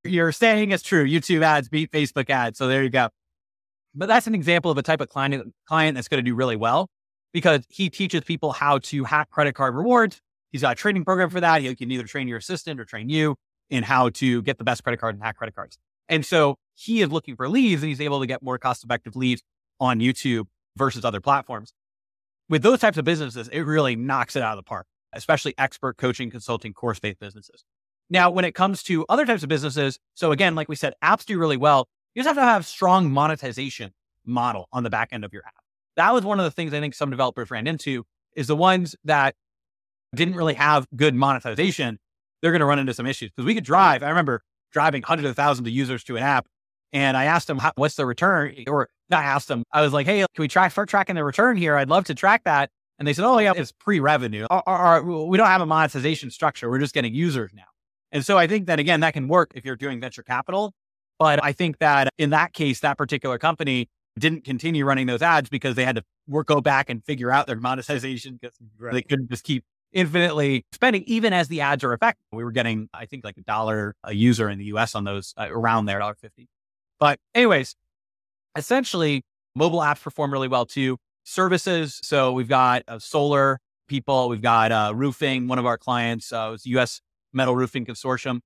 you're 0.03 0.31
saying 0.31 0.71
it's 0.71 0.81
true. 0.81 1.05
YouTube 1.05 1.43
ads 1.43 1.69
beat 1.69 1.91
Facebook 1.91 2.31
ads. 2.31 2.57
So 2.57 2.67
there 2.67 2.81
you 2.81 2.89
go. 2.89 3.09
But 3.93 4.07
that's 4.07 4.27
an 4.27 4.35
example 4.35 4.71
of 4.71 4.77
a 4.77 4.81
type 4.81 5.01
of 5.01 5.09
client, 5.09 5.53
client 5.67 5.95
that's 5.95 6.07
going 6.07 6.23
to 6.23 6.29
do 6.29 6.35
really 6.35 6.55
well 6.55 6.89
because 7.33 7.65
he 7.69 7.89
teaches 7.89 8.21
people 8.23 8.51
how 8.51 8.79
to 8.79 9.03
hack 9.03 9.29
credit 9.29 9.53
card 9.53 9.75
rewards. 9.75 10.21
He's 10.51 10.61
got 10.61 10.73
a 10.73 10.75
training 10.75 11.05
program 11.05 11.29
for 11.29 11.39
that. 11.41 11.61
He 11.61 11.73
can 11.75 11.91
either 11.91 12.05
train 12.05 12.27
your 12.27 12.37
assistant 12.37 12.79
or 12.79 12.85
train 12.85 13.09
you 13.09 13.35
in 13.69 13.83
how 13.83 14.09
to 14.09 14.41
get 14.41 14.57
the 14.57 14.63
best 14.63 14.83
credit 14.83 14.99
card 14.99 15.15
and 15.15 15.23
hack 15.23 15.37
credit 15.37 15.55
cards. 15.55 15.77
And 16.09 16.25
so 16.25 16.57
he 16.75 17.01
is 17.01 17.09
looking 17.09 17.35
for 17.35 17.47
leads 17.47 17.81
and 17.81 17.89
he's 17.89 18.01
able 18.01 18.19
to 18.19 18.27
get 18.27 18.41
more 18.41 18.57
cost 18.57 18.83
effective 18.83 19.15
leads 19.15 19.41
on 19.79 19.99
YouTube 19.99 20.45
versus 20.77 21.05
other 21.05 21.21
platforms. 21.21 21.73
With 22.49 22.63
those 22.63 22.79
types 22.79 22.97
of 22.97 23.05
businesses, 23.05 23.47
it 23.47 23.61
really 23.61 23.95
knocks 23.95 24.35
it 24.35 24.43
out 24.43 24.57
of 24.57 24.57
the 24.57 24.67
park, 24.67 24.87
especially 25.13 25.53
expert 25.57 25.97
coaching, 25.97 26.29
consulting, 26.29 26.73
course 26.73 26.99
based 26.99 27.19
businesses. 27.19 27.63
Now, 28.09 28.29
when 28.29 28.43
it 28.43 28.53
comes 28.53 28.83
to 28.83 29.05
other 29.07 29.25
types 29.25 29.41
of 29.41 29.47
businesses, 29.47 29.97
so 30.15 30.33
again, 30.33 30.53
like 30.53 30.67
we 30.67 30.75
said, 30.75 30.93
apps 31.01 31.25
do 31.25 31.39
really 31.39 31.55
well. 31.55 31.87
You 32.15 32.23
just 32.23 32.27
have 32.27 32.37
to 32.37 32.49
have 32.49 32.65
strong 32.65 33.11
monetization 33.11 33.91
model 34.25 34.67
on 34.71 34.83
the 34.83 34.89
back 34.89 35.09
end 35.11 35.25
of 35.25 35.33
your 35.33 35.43
app 35.45 35.61
that 35.97 36.13
was 36.13 36.23
one 36.23 36.39
of 36.39 36.45
the 36.45 36.51
things 36.51 36.73
I 36.73 36.79
think 36.79 36.93
some 36.93 37.09
developers 37.09 37.51
ran 37.51 37.67
into 37.67 38.05
is 38.35 38.47
the 38.47 38.55
ones 38.55 38.95
that 39.03 39.35
didn't 40.15 40.35
really 40.35 40.53
have 40.53 40.87
good 40.95 41.15
monetization. 41.15 41.99
They're 42.41 42.51
going 42.51 42.61
to 42.61 42.65
run 42.65 42.79
into 42.79 42.93
some 42.93 43.05
issues 43.05 43.31
because 43.31 43.45
we 43.45 43.53
could 43.53 43.63
drive. 43.63 44.03
I 44.03 44.09
remember 44.09 44.41
driving 44.71 45.03
hundreds 45.03 45.29
of 45.29 45.35
thousands 45.35 45.67
of 45.67 45.73
users 45.73 46.03
to 46.05 46.17
an 46.17 46.23
app 46.23 46.47
and 46.93 47.15
I 47.15 47.25
asked 47.25 47.47
them, 47.47 47.61
what's 47.75 47.95
the 47.95 48.05
return? 48.05 48.55
Or 48.67 48.89
not 49.09 49.23
asked 49.23 49.47
them. 49.47 49.63
I 49.71 49.81
was 49.81 49.93
like, 49.93 50.05
hey, 50.05 50.19
can 50.19 50.41
we 50.41 50.47
try 50.47 50.67
start 50.69 50.89
tracking 50.89 51.15
the 51.15 51.23
return 51.23 51.57
here? 51.57 51.75
I'd 51.75 51.89
love 51.89 52.05
to 52.05 52.15
track 52.15 52.43
that. 52.45 52.69
And 52.97 53.07
they 53.07 53.13
said, 53.13 53.25
oh, 53.25 53.39
yeah, 53.39 53.53
it's 53.55 53.71
pre 53.71 53.99
revenue. 53.99 54.45
we 54.49 55.37
don't 55.37 55.47
have 55.47 55.61
a 55.61 55.65
monetization 55.65 56.29
structure. 56.29 56.69
We're 56.69 56.79
just 56.79 56.93
getting 56.93 57.13
users 57.13 57.51
now. 57.53 57.63
And 58.11 58.25
so 58.25 58.37
I 58.37 58.45
think 58.47 58.67
that, 58.67 58.79
again, 58.79 58.99
that 58.99 59.13
can 59.13 59.27
work 59.27 59.51
if 59.55 59.65
you're 59.65 59.75
doing 59.75 59.99
venture 59.99 60.23
capital. 60.23 60.73
But 61.21 61.43
I 61.43 61.51
think 61.51 61.77
that 61.77 62.09
in 62.17 62.31
that 62.31 62.51
case, 62.51 62.79
that 62.79 62.97
particular 62.97 63.37
company, 63.37 63.87
didn't 64.17 64.43
continue 64.43 64.85
running 64.85 65.05
those 65.05 65.21
ads 65.21 65.49
because 65.49 65.75
they 65.75 65.85
had 65.85 65.97
to 65.97 66.03
work, 66.27 66.47
go 66.47 66.61
back 66.61 66.89
and 66.89 67.05
figure 67.05 67.31
out 67.31 67.45
their 67.45 67.57
monetization 67.57 68.39
because 68.41 68.57
right. 68.79 68.91
they 68.91 69.03
couldn't 69.03 69.29
just 69.29 69.43
keep 69.43 69.63
infinitely 69.93 70.65
spending, 70.71 71.03
even 71.05 71.31
as 71.31 71.47
the 71.47 71.61
ads 71.61 71.83
are 71.83 71.93
effective. 71.93 72.25
We 72.31 72.43
were 72.43 72.51
getting, 72.51 72.89
I 72.91 73.05
think, 73.05 73.23
like 73.23 73.37
a 73.37 73.41
dollar 73.41 73.95
a 74.03 74.15
user 74.15 74.49
in 74.49 74.57
the 74.57 74.65
US 74.65 74.95
on 74.95 75.03
those 75.03 75.35
uh, 75.37 75.47
around 75.49 75.85
there, 75.85 75.99
dollar 75.99 76.15
fifty. 76.15 76.47
But, 76.99 77.19
anyways, 77.35 77.75
essentially, 78.57 79.23
mobile 79.55 79.79
apps 79.79 80.01
perform 80.01 80.33
really 80.33 80.47
well 80.47 80.65
too. 80.65 80.97
Services. 81.23 81.99
So 82.01 82.31
we've 82.31 82.49
got 82.49 82.81
uh, 82.87 82.97
solar 82.97 83.59
people, 83.87 84.27
we've 84.27 84.41
got 84.41 84.71
uh, 84.71 84.91
roofing. 84.95 85.47
One 85.47 85.59
of 85.59 85.67
our 85.67 85.77
clients 85.77 86.33
uh, 86.33 86.49
was 86.51 86.65
US 86.65 86.99
Metal 87.31 87.55
Roofing 87.55 87.85
Consortium. 87.85 88.39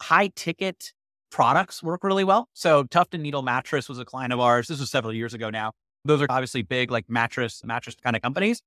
High 0.00 0.30
ticket 0.36 0.92
products 1.30 1.82
work 1.82 2.04
really 2.04 2.24
well. 2.24 2.48
So 2.54 2.84
Tuft 2.84 3.14
and 3.14 3.22
Needle 3.22 3.42
Mattress 3.42 3.88
was 3.88 3.98
a 3.98 4.04
client 4.04 4.32
of 4.32 4.40
ours. 4.40 4.68
This 4.68 4.80
was 4.80 4.90
several 4.90 5.12
years 5.12 5.34
ago 5.34 5.50
now. 5.50 5.72
Those 6.04 6.22
are 6.22 6.26
obviously 6.28 6.62
big, 6.62 6.90
like 6.90 7.08
mattress, 7.08 7.62
mattress 7.64 7.96
kind 8.02 8.16
of 8.16 8.22
companies. 8.22 8.62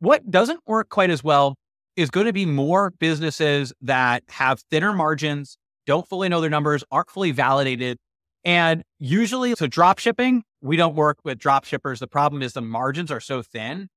What 0.00 0.30
doesn't 0.30 0.60
work 0.66 0.88
quite 0.88 1.10
as 1.10 1.24
well 1.24 1.56
is 1.96 2.10
going 2.10 2.26
to 2.26 2.32
be 2.32 2.46
more 2.46 2.90
businesses 2.90 3.72
that 3.82 4.22
have 4.28 4.60
thinner 4.70 4.92
margins, 4.92 5.58
don't 5.86 6.08
fully 6.08 6.28
know 6.28 6.40
their 6.40 6.50
numbers, 6.50 6.84
aren't 6.92 7.10
fully 7.10 7.32
validated. 7.32 7.98
And 8.44 8.84
usually, 9.00 9.54
so 9.56 9.66
drop 9.66 9.98
shipping, 9.98 10.44
we 10.60 10.76
don't 10.76 10.94
work 10.94 11.18
with 11.24 11.38
drop 11.38 11.64
shippers. 11.64 11.98
The 11.98 12.06
problem 12.06 12.42
is 12.42 12.52
the 12.52 12.62
margins 12.62 13.10
are 13.10 13.20
so 13.20 13.42
thin. 13.42 13.88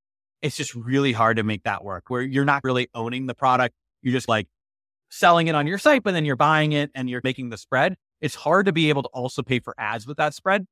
It's 0.41 0.57
just 0.57 0.73
really 0.73 1.11
hard 1.11 1.37
to 1.37 1.43
make 1.43 1.63
that 1.63 1.83
work 1.83 2.05
where 2.07 2.23
you're 2.23 2.45
not 2.45 2.63
really 2.63 2.89
owning 2.95 3.27
the 3.27 3.35
product. 3.35 3.75
You're 4.01 4.13
just 4.13 4.27
like 4.27 4.47
selling 5.11 5.47
it 5.47 5.55
on 5.55 5.67
your 5.67 5.77
site, 5.77 6.03
but 6.03 6.13
then 6.13 6.25
you're 6.25 6.35
buying 6.35 6.71
it 6.71 6.89
and 6.95 7.09
you're 7.09 7.21
making 7.23 7.49
the 7.49 7.57
spread. 7.57 7.95
It's 8.21 8.35
hard 8.35 8.65
to 8.65 8.71
be 8.71 8.89
able 8.89 9.03
to 9.03 9.09
also 9.09 9.43
pay 9.43 9.59
for 9.59 9.75
ads 9.77 10.07
with 10.07 10.17
that 10.17 10.33
spread. 10.33 10.65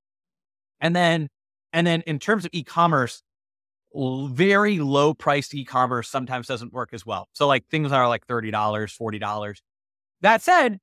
And 0.79 0.95
then, 0.95 1.27
and 1.73 1.85
then 1.85 2.01
in 2.07 2.17
terms 2.17 2.45
of 2.45 2.51
e-commerce, 2.53 3.21
very 3.93 4.79
low 4.79 5.13
priced 5.13 5.53
e-commerce 5.53 6.09
sometimes 6.09 6.47
doesn't 6.47 6.73
work 6.73 6.89
as 6.93 7.05
well. 7.05 7.27
So 7.33 7.47
like 7.47 7.67
things 7.69 7.91
are 7.91 8.07
like 8.07 8.25
$30, 8.27 8.51
$40. 8.51 9.55
That 10.21 10.41
said, 10.41 10.79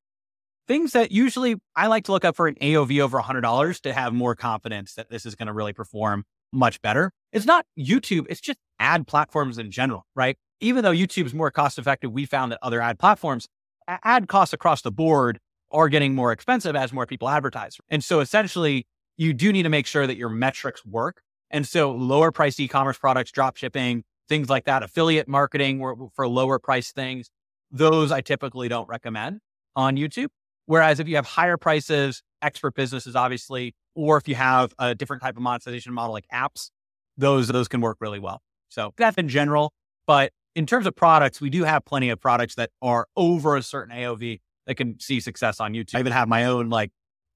things 0.68 0.92
that 0.92 1.12
usually 1.12 1.56
I 1.74 1.86
like 1.86 2.04
to 2.04 2.12
look 2.12 2.24
up 2.24 2.36
for 2.36 2.48
an 2.48 2.56
AOV 2.56 3.00
over 3.00 3.20
$100 3.20 3.80
to 3.82 3.92
have 3.92 4.12
more 4.12 4.34
confidence 4.34 4.94
that 4.94 5.08
this 5.08 5.24
is 5.24 5.34
going 5.34 5.46
to 5.46 5.52
really 5.52 5.72
perform 5.72 6.24
much 6.52 6.82
better. 6.82 7.12
It's 7.32 7.46
not 7.46 7.64
YouTube, 7.78 8.26
it's 8.28 8.40
just 8.40 8.58
ad 8.78 9.06
platforms 9.06 9.58
in 9.58 9.70
general, 9.70 10.06
right? 10.14 10.36
Even 10.60 10.82
though 10.82 10.92
YouTube 10.92 11.26
is 11.26 11.34
more 11.34 11.50
cost 11.50 11.78
effective, 11.78 12.12
we 12.12 12.26
found 12.26 12.52
that 12.52 12.58
other 12.62 12.80
ad 12.80 12.98
platforms, 12.98 13.46
ad 13.88 14.28
costs 14.28 14.52
across 14.52 14.82
the 14.82 14.90
board 14.90 15.38
are 15.70 15.88
getting 15.88 16.14
more 16.14 16.32
expensive 16.32 16.76
as 16.76 16.92
more 16.92 17.06
people 17.06 17.28
advertise. 17.28 17.76
And 17.88 18.02
so 18.02 18.20
essentially, 18.20 18.86
you 19.16 19.32
do 19.32 19.52
need 19.52 19.64
to 19.64 19.68
make 19.68 19.86
sure 19.86 20.06
that 20.06 20.16
your 20.16 20.28
metrics 20.28 20.84
work. 20.84 21.22
And 21.50 21.66
so 21.66 21.92
lower 21.92 22.32
priced 22.32 22.58
e-commerce 22.60 22.98
products, 22.98 23.30
drop 23.30 23.56
shipping, 23.56 24.04
things 24.28 24.48
like 24.48 24.64
that, 24.64 24.82
affiliate 24.82 25.28
marketing 25.28 25.80
for 26.14 26.28
lower 26.28 26.58
price 26.58 26.92
things, 26.92 27.30
those 27.70 28.10
I 28.12 28.20
typically 28.20 28.68
don't 28.68 28.88
recommend 28.88 29.40
on 29.74 29.96
YouTube. 29.96 30.28
Whereas 30.66 30.98
if 30.98 31.08
you 31.08 31.16
have 31.16 31.26
higher 31.26 31.56
prices, 31.56 32.22
expert 32.42 32.74
businesses, 32.74 33.14
obviously, 33.14 33.74
or 33.94 34.16
if 34.16 34.26
you 34.28 34.34
have 34.34 34.74
a 34.78 34.94
different 34.94 35.22
type 35.22 35.36
of 35.36 35.42
monetization 35.42 35.92
model 35.92 36.12
like 36.12 36.26
apps, 36.32 36.70
those, 37.16 37.48
those 37.48 37.68
can 37.68 37.80
work 37.80 37.98
really 38.00 38.18
well. 38.18 38.42
So 38.68 38.92
that's 38.96 39.16
in 39.16 39.28
general. 39.28 39.72
But 40.06 40.32
in 40.56 40.64
terms 40.64 40.86
of 40.86 40.96
products, 40.96 41.40
we 41.40 41.50
do 41.50 41.64
have 41.64 41.84
plenty 41.84 42.08
of 42.08 42.18
products 42.18 42.54
that 42.54 42.70
are 42.80 43.06
over 43.14 43.56
a 43.56 43.62
certain 43.62 43.94
AOV 43.94 44.40
that 44.66 44.74
can 44.74 44.98
see 44.98 45.20
success 45.20 45.60
on 45.60 45.74
YouTube. 45.74 45.96
I 45.96 46.00
even 46.00 46.12
have 46.12 46.28
my 46.28 46.46
own 46.46 46.70
like 46.70 46.90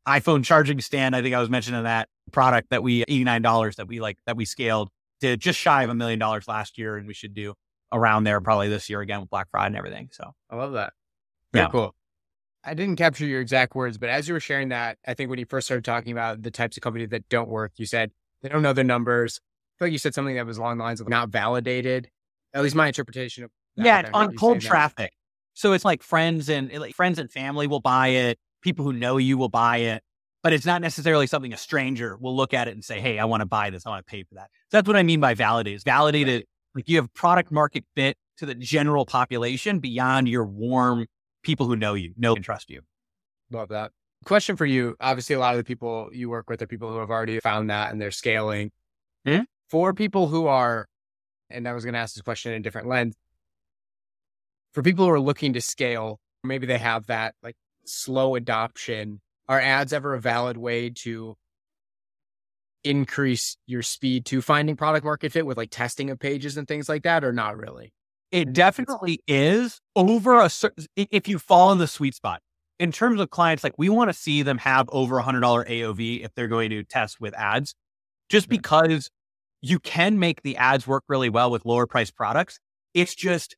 iPhone 0.08 0.42
charging 0.42 0.80
stand. 0.80 1.14
I 1.14 1.20
think 1.20 1.34
I 1.34 1.40
was 1.40 1.50
mentioning 1.50 1.84
that 1.84 2.08
product 2.32 2.70
that 2.70 2.82
we 2.82 3.04
$89 3.04 3.76
that 3.76 3.86
we 3.86 4.00
like 4.00 4.16
that 4.24 4.38
we 4.38 4.46
scaled 4.46 4.88
to 5.20 5.36
just 5.36 5.58
shy 5.58 5.82
of 5.82 5.90
a 5.90 5.94
million 5.94 6.18
dollars 6.18 6.48
last 6.48 6.78
year. 6.78 6.96
And 6.96 7.06
we 7.06 7.12
should 7.12 7.34
do 7.34 7.52
around 7.92 8.24
there 8.24 8.40
probably 8.40 8.70
this 8.70 8.88
year 8.88 9.02
again 9.02 9.20
with 9.20 9.28
Black 9.28 9.48
Friday 9.50 9.66
and 9.66 9.76
everything. 9.76 10.08
So 10.12 10.32
I 10.48 10.56
love 10.56 10.72
that. 10.72 10.94
Very 11.52 11.66
yeah. 11.66 11.70
cool. 11.70 11.94
I 12.64 12.72
didn't 12.72 12.96
capture 12.96 13.26
your 13.26 13.42
exact 13.42 13.74
words, 13.74 13.98
but 13.98 14.08
as 14.08 14.28
you 14.28 14.34
were 14.34 14.40
sharing 14.40 14.70
that, 14.70 14.96
I 15.06 15.12
think 15.12 15.28
when 15.28 15.38
you 15.38 15.46
first 15.46 15.66
started 15.66 15.84
talking 15.84 16.12
about 16.12 16.42
the 16.42 16.50
types 16.50 16.76
of 16.76 16.82
companies 16.82 17.10
that 17.10 17.28
don't 17.28 17.48
work, 17.48 17.72
you 17.76 17.86
said 17.86 18.12
they 18.42 18.48
don't 18.48 18.62
know 18.62 18.72
the 18.72 18.84
numbers. 18.84 19.40
I 19.42 19.78
feel 19.78 19.86
like 19.86 19.92
you 19.92 19.98
said 19.98 20.14
something 20.14 20.36
that 20.36 20.46
was 20.46 20.56
along 20.56 20.78
the 20.78 20.84
lines 20.84 21.00
of 21.00 21.08
not 21.08 21.28
validated. 21.28 22.10
At 22.54 22.62
least 22.62 22.74
my 22.74 22.86
interpretation 22.86 23.44
of 23.44 23.50
that, 23.76 23.84
yeah, 23.84 24.10
on 24.12 24.36
cold 24.36 24.60
traffic. 24.60 25.12
So 25.54 25.72
it's 25.72 25.84
like 25.84 26.02
friends 26.02 26.48
and 26.48 26.72
like 26.72 26.94
friends 26.94 27.18
and 27.18 27.30
family 27.30 27.66
will 27.66 27.80
buy 27.80 28.08
it. 28.08 28.38
People 28.62 28.84
who 28.84 28.92
know 28.92 29.16
you 29.16 29.38
will 29.38 29.48
buy 29.48 29.78
it, 29.78 30.02
but 30.42 30.52
it's 30.52 30.66
not 30.66 30.82
necessarily 30.82 31.26
something 31.26 31.52
a 31.52 31.56
stranger 31.56 32.16
will 32.18 32.36
look 32.36 32.52
at 32.52 32.68
it 32.68 32.72
and 32.72 32.84
say, 32.84 33.00
"Hey, 33.00 33.18
I 33.18 33.24
want 33.24 33.40
to 33.40 33.46
buy 33.46 33.70
this. 33.70 33.86
I 33.86 33.90
want 33.90 34.06
to 34.06 34.10
pay 34.10 34.22
for 34.22 34.34
that." 34.34 34.48
So 34.70 34.78
that's 34.78 34.86
what 34.86 34.96
I 34.96 35.02
mean 35.02 35.20
by 35.20 35.34
validated. 35.34 35.82
Validated, 35.84 36.34
right. 36.34 36.46
like 36.74 36.88
you 36.88 36.96
have 36.96 37.12
product 37.14 37.50
market 37.50 37.84
fit 37.94 38.16
to 38.38 38.46
the 38.46 38.54
general 38.54 39.06
population 39.06 39.78
beyond 39.78 40.28
your 40.28 40.44
warm 40.44 41.06
people 41.42 41.66
who 41.66 41.76
know 41.76 41.94
you, 41.94 42.12
know 42.16 42.34
and 42.34 42.44
trust 42.44 42.70
you. 42.70 42.80
Love 43.50 43.68
that. 43.68 43.92
Question 44.24 44.56
for 44.56 44.66
you. 44.66 44.96
Obviously, 45.00 45.34
a 45.34 45.38
lot 45.38 45.54
of 45.54 45.58
the 45.58 45.64
people 45.64 46.10
you 46.12 46.28
work 46.28 46.50
with 46.50 46.60
are 46.60 46.66
people 46.66 46.90
who 46.90 46.98
have 46.98 47.10
already 47.10 47.40
found 47.40 47.70
that 47.70 47.92
and 47.92 48.00
they're 48.00 48.10
scaling. 48.10 48.70
Mm-hmm. 49.26 49.44
For 49.68 49.94
people 49.94 50.28
who 50.28 50.46
are, 50.46 50.86
and 51.50 51.66
I 51.68 51.72
was 51.72 51.84
going 51.84 51.94
to 51.94 52.00
ask 52.00 52.14
this 52.14 52.22
question 52.22 52.52
in 52.52 52.60
a 52.60 52.62
different 52.62 52.88
lens, 52.88 53.16
for 54.72 54.82
people 54.82 55.04
who 55.04 55.10
are 55.10 55.20
looking 55.20 55.52
to 55.54 55.60
scale, 55.60 56.20
maybe 56.44 56.66
they 56.66 56.78
have 56.78 57.06
that 57.06 57.34
like 57.42 57.56
slow 57.84 58.34
adoption. 58.34 59.20
Are 59.48 59.60
ads 59.60 59.92
ever 59.92 60.14
a 60.14 60.20
valid 60.20 60.56
way 60.56 60.90
to 60.90 61.36
increase 62.84 63.56
your 63.66 63.82
speed 63.82 64.24
to 64.26 64.40
finding 64.40 64.76
product 64.76 65.04
market 65.04 65.32
fit 65.32 65.44
with 65.44 65.56
like 65.56 65.70
testing 65.70 66.08
of 66.08 66.18
pages 66.18 66.56
and 66.56 66.68
things 66.68 66.88
like 66.88 67.02
that, 67.02 67.24
or 67.24 67.32
not 67.32 67.56
really? 67.56 67.92
It 68.30 68.52
definitely 68.52 69.22
is 69.26 69.80
over 69.96 70.40
a 70.40 70.48
certain, 70.48 70.86
if 70.94 71.26
you 71.26 71.38
fall 71.38 71.72
in 71.72 71.78
the 71.78 71.88
sweet 71.88 72.14
spot. 72.14 72.40
In 72.78 72.92
terms 72.92 73.20
of 73.20 73.28
clients, 73.28 73.64
like 73.64 73.74
we 73.76 73.88
want 73.88 74.08
to 74.08 74.14
see 74.14 74.42
them 74.42 74.56
have 74.58 74.88
over 74.90 75.18
a 75.18 75.22
$100 75.22 75.42
AOV 75.68 76.24
if 76.24 76.32
they're 76.34 76.48
going 76.48 76.70
to 76.70 76.84
test 76.84 77.20
with 77.20 77.34
ads, 77.34 77.74
just 78.28 78.46
hmm. 78.46 78.50
because 78.50 79.10
you 79.62 79.78
can 79.78 80.18
make 80.18 80.42
the 80.42 80.56
ads 80.56 80.86
work 80.86 81.04
really 81.08 81.28
well 81.28 81.50
with 81.50 81.64
lower 81.64 81.86
price 81.86 82.10
products. 82.10 82.58
It's 82.94 83.14
just, 83.14 83.56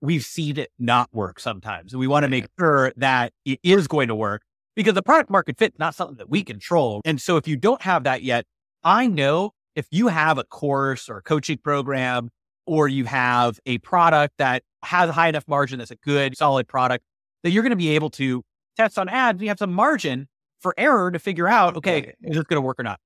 we've 0.00 0.24
seen 0.24 0.58
it 0.58 0.70
not 0.78 1.08
work 1.12 1.40
sometimes. 1.40 1.92
And 1.92 2.00
we 2.00 2.06
want 2.06 2.24
to 2.24 2.28
make 2.28 2.46
sure 2.58 2.92
that 2.96 3.32
it 3.44 3.60
is 3.62 3.86
going 3.86 4.08
to 4.08 4.14
work 4.14 4.42
because 4.74 4.94
the 4.94 5.02
product 5.02 5.30
market 5.30 5.58
fit 5.58 5.72
is 5.74 5.78
not 5.78 5.94
something 5.94 6.16
that 6.18 6.28
we 6.28 6.42
control. 6.42 7.00
And 7.04 7.20
so 7.20 7.36
if 7.36 7.46
you 7.46 7.56
don't 7.56 7.82
have 7.82 8.04
that 8.04 8.22
yet, 8.22 8.44
I 8.82 9.06
know 9.06 9.52
if 9.74 9.86
you 9.90 10.08
have 10.08 10.38
a 10.38 10.44
course 10.44 11.08
or 11.08 11.18
a 11.18 11.22
coaching 11.22 11.58
program 11.58 12.30
or 12.66 12.88
you 12.88 13.04
have 13.04 13.58
a 13.66 13.78
product 13.78 14.34
that 14.38 14.62
has 14.82 15.10
a 15.10 15.12
high 15.12 15.28
enough 15.28 15.46
margin 15.46 15.78
that's 15.78 15.90
a 15.90 15.96
good, 15.96 16.36
solid 16.36 16.66
product, 16.66 17.04
that 17.42 17.50
you're 17.50 17.62
going 17.62 17.70
to 17.70 17.76
be 17.76 17.90
able 17.90 18.10
to 18.10 18.42
test 18.76 18.98
on 18.98 19.08
ads. 19.08 19.40
You 19.40 19.48
have 19.48 19.58
some 19.58 19.72
margin 19.72 20.28
for 20.60 20.74
error 20.76 21.10
to 21.10 21.18
figure 21.18 21.46
out, 21.46 21.76
okay, 21.76 22.14
is 22.22 22.36
this 22.36 22.44
going 22.44 22.56
to 22.56 22.60
work 22.60 22.80
or 22.80 22.82
not? 22.82 22.98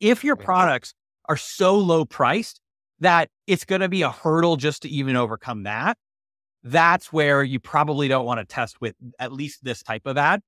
If 0.00 0.24
your 0.24 0.36
products 0.36 0.94
are 1.28 1.36
so 1.36 1.76
low 1.76 2.04
priced 2.04 2.60
that 3.00 3.28
it's 3.46 3.64
going 3.64 3.80
to 3.80 3.88
be 3.88 4.02
a 4.02 4.10
hurdle 4.10 4.56
just 4.56 4.82
to 4.82 4.88
even 4.88 5.16
overcome 5.16 5.64
that, 5.64 5.98
that's 6.62 7.12
where 7.12 7.42
you 7.42 7.60
probably 7.60 8.08
don't 8.08 8.24
want 8.24 8.40
to 8.40 8.44
test 8.44 8.80
with 8.80 8.94
at 9.18 9.32
least 9.32 9.62
this 9.62 9.82
type 9.82 10.02
of 10.06 10.16
ad. 10.16 10.40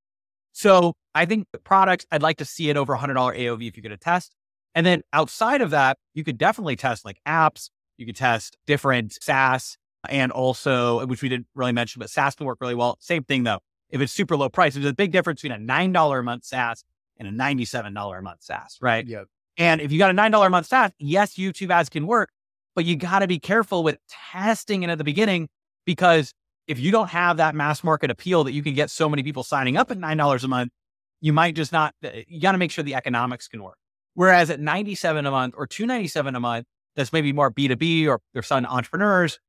So 0.51 0.93
I 1.15 1.25
think 1.25 1.47
products, 1.63 2.05
I'd 2.11 2.21
like 2.21 2.37
to 2.37 2.45
see 2.45 2.69
it 2.69 2.77
over 2.77 2.95
$100 2.95 3.15
AOV 3.15 3.67
if 3.67 3.77
you're 3.77 3.83
going 3.83 3.91
to 3.91 3.97
test. 3.97 4.35
And 4.75 4.85
then 4.85 5.01
outside 5.13 5.61
of 5.61 5.69
that, 5.71 5.97
you 6.13 6.23
could 6.23 6.37
definitely 6.37 6.75
test 6.75 7.05
like 7.05 7.19
apps, 7.27 7.69
you 7.97 8.05
could 8.05 8.15
test 8.15 8.57
different 8.65 9.17
SaaS 9.21 9.77
and 10.07 10.31
also, 10.31 11.05
which 11.05 11.21
we 11.21 11.29
didn't 11.29 11.47
really 11.55 11.71
mention, 11.71 11.99
but 11.99 12.09
SaaS 12.09 12.35
can 12.35 12.45
work 12.45 12.59
really 12.61 12.75
well. 12.75 12.97
Same 12.99 13.23
thing 13.23 13.43
though. 13.43 13.59
If 13.89 14.01
it's 14.01 14.13
super 14.13 14.35
low 14.35 14.49
price, 14.49 14.73
there's 14.73 14.85
a 14.85 14.93
big 14.93 15.11
difference 15.11 15.41
between 15.41 15.61
a 15.61 15.71
$9 15.73 16.19
a 16.19 16.23
month 16.23 16.45
SaaS 16.45 16.83
and 17.17 17.27
a 17.27 17.31
$97 17.31 18.17
a 18.17 18.21
month 18.21 18.43
SaaS, 18.43 18.77
right? 18.81 19.05
Yep. 19.05 19.27
And 19.59 19.81
if 19.81 19.91
you 19.91 19.99
got 19.99 20.09
a 20.09 20.13
$9 20.13 20.45
a 20.45 20.49
month 20.49 20.65
SaaS, 20.65 20.91
yes, 20.97 21.35
YouTube 21.35 21.69
ads 21.69 21.89
can 21.89 22.07
work, 22.07 22.29
but 22.75 22.85
you 22.85 22.95
got 22.95 23.19
to 23.19 23.27
be 23.27 23.37
careful 23.39 23.83
with 23.83 23.97
testing 24.31 24.83
it 24.83 24.89
at 24.89 24.97
the 24.97 25.03
beginning 25.03 25.49
because 25.85 26.33
if 26.65 26.79
you 26.79 26.91
don't 26.91 27.09
have 27.09 27.37
that 27.37 27.53
mass 27.53 27.83
market 27.83 28.09
appeal 28.09 28.45
that 28.45 28.53
you 28.53 28.63
can 28.63 28.73
get 28.73 28.89
so 28.89 29.09
many 29.09 29.21
people 29.21 29.43
signing 29.43 29.75
up 29.75 29.91
at 29.91 29.97
$9 29.97 30.43
a 30.43 30.47
month, 30.47 30.71
you 31.19 31.33
might 31.33 31.55
just 31.55 31.73
not, 31.73 31.93
eh, 32.03 32.23
you 32.27 32.39
got 32.39 32.53
to 32.53 32.57
make 32.57 32.71
sure 32.71 32.83
the 32.83 32.95
economics 32.95 33.49
can 33.49 33.61
work. 33.61 33.75
Whereas 34.13 34.49
at 34.49 34.61
97 34.61 35.25
a 35.25 35.31
month 35.31 35.55
or 35.57 35.67
297 35.67 36.35
a 36.35 36.39
month, 36.39 36.65
that's 36.95 37.11
maybe 37.11 37.33
more 37.33 37.51
B2B 37.51 38.07
or 38.07 38.21
their 38.33 38.43
son 38.43 38.65
entrepreneurs 38.65 39.39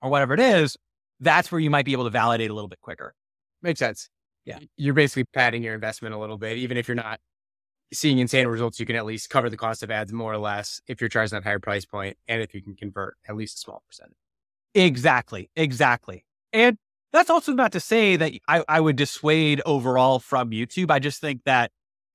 or 0.00 0.10
whatever 0.10 0.34
it 0.34 0.40
is, 0.40 0.76
that's 1.20 1.50
where 1.50 1.60
you 1.60 1.70
might 1.70 1.84
be 1.84 1.92
able 1.92 2.04
to 2.04 2.10
validate 2.10 2.50
a 2.50 2.54
little 2.54 2.68
bit 2.68 2.80
quicker. 2.80 3.14
Makes 3.60 3.80
sense. 3.80 4.08
Yeah. 4.44 4.58
You're 4.76 4.94
basically 4.94 5.24
padding 5.24 5.62
your 5.62 5.74
investment 5.74 6.14
a 6.14 6.18
little 6.18 6.38
bit. 6.38 6.58
Even 6.58 6.76
if 6.76 6.86
you're 6.86 6.94
not 6.94 7.20
seeing 7.92 8.18
insane 8.18 8.46
results, 8.46 8.80
you 8.80 8.86
can 8.86 8.96
at 8.96 9.04
least 9.04 9.30
cover 9.30 9.50
the 9.50 9.56
cost 9.56 9.82
of 9.82 9.90
ads 9.90 10.12
more 10.12 10.32
or 10.32 10.38
less 10.38 10.80
if 10.86 11.00
you're 11.00 11.08
charging 11.08 11.36
that 11.36 11.44
higher 11.44 11.58
price 11.58 11.84
point 11.84 12.16
and 12.26 12.42
if 12.42 12.54
you 12.54 12.62
can 12.62 12.74
convert 12.74 13.16
at 13.28 13.36
least 13.36 13.58
a 13.58 13.60
small 13.60 13.82
percentage. 13.86 14.16
Exactly. 14.74 15.50
Exactly. 15.56 16.24
And 16.52 16.78
that's 17.12 17.30
also 17.30 17.52
not 17.52 17.72
to 17.72 17.80
say 17.80 18.16
that 18.16 18.32
I, 18.48 18.64
I 18.68 18.80
would 18.80 18.96
dissuade 18.96 19.60
overall 19.66 20.18
from 20.18 20.50
YouTube. 20.50 20.90
I 20.90 20.98
just 20.98 21.20
think 21.20 21.42
that 21.44 21.70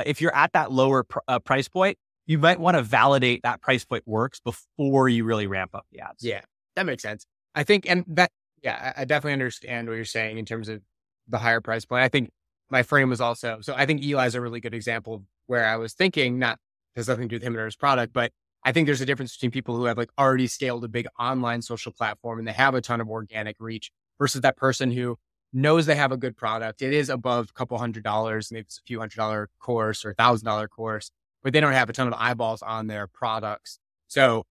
if 0.06 0.22
you're 0.22 0.36
at 0.36 0.54
that 0.54 0.72
lower 0.72 1.04
pr- 1.04 1.20
uh, 1.28 1.40
price 1.40 1.68
point, 1.68 1.98
you 2.26 2.38
might 2.38 2.60
want 2.60 2.76
to 2.76 2.84
validate 2.84 3.44
that 3.44 3.62
price 3.62 3.86
point 3.86 4.04
works 4.06 4.40
before 4.40 5.08
you 5.08 5.24
really 5.24 5.48
ramp 5.48 5.72
up 5.74 5.86
the 5.92 6.00
ads. 6.00 6.24
Yeah, 6.24 6.42
that 6.76 6.86
makes 6.86 7.04
sense. 7.04 7.26
I 7.56 7.64
think, 7.64 7.90
and 7.90 8.04
that, 8.08 8.32
yeah, 8.64 8.94
I 8.98 9.06
definitely 9.06 9.34
understand 9.34 9.88
what 9.88 9.96
you're 9.96 10.06
saying 10.06 10.38
in 10.38 10.46
terms 10.46 10.68
of 10.68 10.82
the 11.28 11.38
higher 11.38 11.62
price 11.62 11.86
point. 11.86 12.04
I 12.04 12.10
think 12.10 12.32
my 12.70 12.84
frame 12.84 13.10
was 13.10 13.22
also, 13.22 13.60
so 13.62 13.74
I 13.76 13.86
think 13.86 14.04
Eli's 14.04 14.36
a 14.36 14.42
really 14.42 14.60
good 14.60 14.74
example 14.74 15.24
where 15.48 15.66
I 15.66 15.78
was 15.78 15.94
thinking, 15.94 16.40
not 16.40 16.60
has 16.96 17.08
nothing 17.08 17.24
to 17.24 17.28
do 17.30 17.36
with 17.36 17.44
him 17.44 17.56
or 17.56 17.66
his 17.66 17.76
product, 17.76 18.14
but 18.14 18.32
I 18.64 18.72
think 18.72 18.86
there's 18.86 19.02
a 19.02 19.06
difference 19.06 19.36
between 19.36 19.52
people 19.52 19.76
who 19.76 19.86
have 19.86 19.98
like 19.98 20.10
already 20.18 20.48
scaled 20.48 20.84
a 20.84 20.88
big 20.88 21.08
online 21.20 21.62
social 21.62 21.92
platform 21.92 22.40
and 22.40 22.48
they 22.48 22.54
have 22.54 22.76
a 22.76 22.82
ton 22.82 23.02
of 23.02 23.10
organic 23.10 23.58
reach 23.60 23.92
versus 24.20 24.42
that 24.42 24.58
person 24.58 24.92
who 24.92 25.18
knows 25.54 25.86
they 25.86 25.96
have 25.96 26.12
a 26.12 26.18
good 26.18 26.36
product. 26.36 26.82
It 26.82 26.94
is 26.94 27.10
above 27.10 27.50
a 27.50 27.54
couple 27.54 27.78
hundred 27.78 28.04
dollars, 28.04 28.52
maybe 28.52 28.62
it's 28.62 28.80
a 28.80 28.88
few 28.88 29.00
hundred 29.00 29.18
dollar 29.18 29.50
course 29.60 30.04
or 30.04 30.12
a 30.12 30.16
thousand 30.16 30.46
dollar 30.46 30.68
course 30.68 31.12
but 31.48 31.54
they 31.54 31.62
don't 31.62 31.72
have 31.72 31.90
a 31.90 31.94
ton 31.94 32.08
of 32.08 32.14
eyeballs 32.14 32.62
on 32.62 32.88
their 32.88 33.08
products. 33.08 33.80
So 34.08 34.44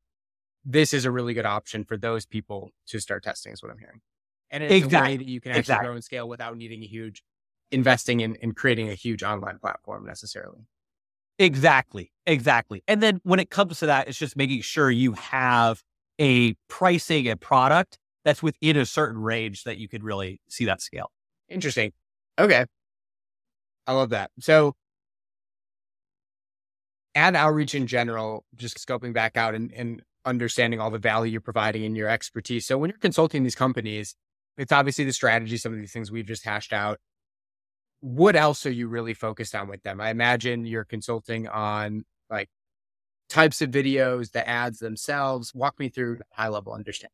this 0.65 0.95
is 0.95 1.05
a 1.05 1.11
really 1.11 1.35
good 1.35 1.45
option 1.45 1.85
for 1.85 1.99
those 1.99 2.25
people 2.25 2.71
to 2.87 3.01
start 3.01 3.23
testing 3.23 3.53
is 3.53 3.63
what 3.63 3.71
I'm 3.71 3.79
hearing. 3.79 4.01
And 4.51 4.63
it's 4.63 4.73
exactly. 4.73 4.97
a 4.97 5.13
way 5.13 5.17
that 5.19 5.27
you 5.27 5.41
can 5.41 5.51
actually 5.51 5.61
exactly. 5.61 5.87
grow 5.87 5.95
and 5.95 6.03
scale 6.03 6.27
without 6.27 6.57
needing 6.57 6.83
a 6.83 6.87
huge 6.87 7.23
investing 7.71 8.21
in, 8.21 8.37
in 8.37 8.53
creating 8.53 8.89
a 8.89 8.95
huge 8.95 9.23
online 9.23 9.59
platform 9.59 10.07
necessarily. 10.07 10.61
Exactly. 11.38 12.11
Exactly. 12.27 12.83
And 12.88 13.03
then 13.03 13.20
when 13.22 13.38
it 13.38 13.51
comes 13.51 13.79
to 13.81 13.87
that, 13.87 14.09
it's 14.09 14.18
just 14.18 14.37
making 14.37 14.62
sure 14.62 14.90
you 14.90 15.12
have 15.12 15.83
a 16.18 16.55
pricing 16.68 17.29
and 17.29 17.40
product 17.40 17.99
that's 18.25 18.42
within 18.42 18.77
a 18.77 18.87
certain 18.87 19.20
range 19.20 19.64
that 19.64 19.79
you 19.79 19.88
could 19.88 20.03
really 20.03 20.40
see 20.49 20.64
that 20.64 20.81
scale. 20.81 21.11
Interesting. 21.49 21.92
Okay. 22.38 22.64
I 23.87 23.92
love 23.92 24.11
that. 24.11 24.31
So 24.40 24.72
AdOutreach 27.16 27.75
in 27.75 27.87
general, 27.87 28.44
just 28.55 28.77
scoping 28.79 29.12
back 29.12 29.37
out 29.37 29.55
and, 29.55 29.72
and 29.72 30.03
understanding 30.25 30.81
all 30.81 30.90
the 30.90 30.99
value 30.99 31.33
you're 31.33 31.40
providing 31.40 31.85
in 31.85 31.94
your 31.94 32.09
expertise. 32.09 32.66
So 32.66 32.77
when 32.77 32.90
you're 32.90 32.99
consulting 32.99 33.42
these 33.42 33.55
companies, 33.55 34.16
it's 34.59 34.72
obviously 34.72 35.05
the 35.05 35.12
strategy, 35.12 35.57
some 35.57 35.72
of 35.72 35.79
these 35.79 35.92
things 35.92 36.11
we've 36.11 36.27
just 36.27 36.44
hashed 36.44 36.72
out. 36.72 36.99
What 38.01 38.37
else 38.37 38.67
are 38.67 38.71
you 38.71 38.89
really 38.89 39.15
focused 39.15 39.55
on 39.55 39.69
with 39.69 39.83
them? 39.83 40.01
I 40.01 40.11
imagine 40.11 40.67
you're 40.67 40.85
consulting 40.85 41.49
on 41.49 42.05
like 42.31 42.49
types 43.29 43.63
of 43.63 43.71
videos, 43.71 44.33
the 44.33 44.47
ads 44.49 44.79
themselves. 44.79 45.55
Walk 45.55 45.79
me 45.79 45.89
through 45.89 46.21
high 46.33 46.49
level 46.49 46.73
understanding. 46.73 47.11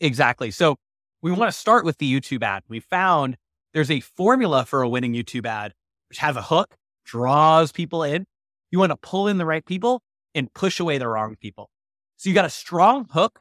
Exactly. 0.00 0.50
So 0.50 0.76
we 1.22 1.30
want 1.30 1.52
to 1.52 1.58
start 1.58 1.84
with 1.84 1.98
the 1.98 2.20
YouTube 2.20 2.42
ad. 2.42 2.62
We 2.68 2.80
found 2.80 3.36
there's 3.74 3.90
a 3.90 4.00
formula 4.00 4.64
for 4.64 4.82
a 4.82 4.88
winning 4.88 5.12
YouTube 5.12 5.46
ad, 5.46 5.74
which 6.08 6.18
has 6.18 6.36
a 6.36 6.42
hook 6.42 6.74
draws 7.04 7.72
people 7.72 8.02
in. 8.02 8.24
You 8.70 8.78
want 8.78 8.90
to 8.90 8.96
pull 8.96 9.28
in 9.28 9.38
the 9.38 9.44
right 9.44 9.64
people 9.64 10.02
and 10.34 10.52
push 10.54 10.80
away 10.80 10.98
the 10.98 11.08
wrong 11.08 11.36
people. 11.40 11.70
So 12.16 12.28
you 12.28 12.34
got 12.34 12.44
a 12.44 12.50
strong 12.50 13.06
hook. 13.10 13.40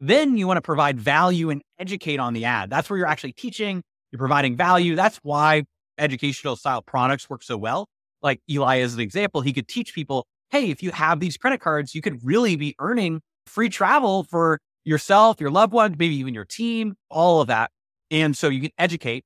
Then 0.00 0.36
you 0.36 0.46
want 0.46 0.58
to 0.58 0.62
provide 0.62 0.98
value 0.98 1.50
and 1.50 1.62
educate 1.78 2.18
on 2.18 2.32
the 2.32 2.44
ad. 2.44 2.70
That's 2.70 2.88
where 2.88 2.98
you're 2.98 3.06
actually 3.06 3.32
teaching, 3.32 3.82
you're 4.10 4.18
providing 4.18 4.56
value. 4.56 4.96
That's 4.96 5.18
why 5.22 5.64
educational 5.98 6.56
style 6.56 6.82
products 6.82 7.28
work 7.28 7.42
so 7.42 7.56
well. 7.56 7.88
Like 8.22 8.40
Eli 8.50 8.78
is 8.78 8.94
an 8.94 9.00
example, 9.00 9.40
he 9.40 9.52
could 9.52 9.68
teach 9.68 9.94
people, 9.94 10.26
hey, 10.50 10.70
if 10.70 10.82
you 10.82 10.90
have 10.90 11.20
these 11.20 11.36
credit 11.36 11.60
cards, 11.60 11.94
you 11.94 12.02
could 12.02 12.24
really 12.24 12.56
be 12.56 12.74
earning 12.78 13.20
free 13.46 13.68
travel 13.68 14.24
for 14.24 14.60
yourself, 14.84 15.40
your 15.40 15.50
loved 15.50 15.72
ones, 15.72 15.96
maybe 15.98 16.16
even 16.16 16.34
your 16.34 16.44
team, 16.44 16.94
all 17.08 17.40
of 17.40 17.48
that. 17.48 17.70
And 18.10 18.36
so 18.36 18.48
you 18.48 18.60
can 18.60 18.70
educate 18.78 19.24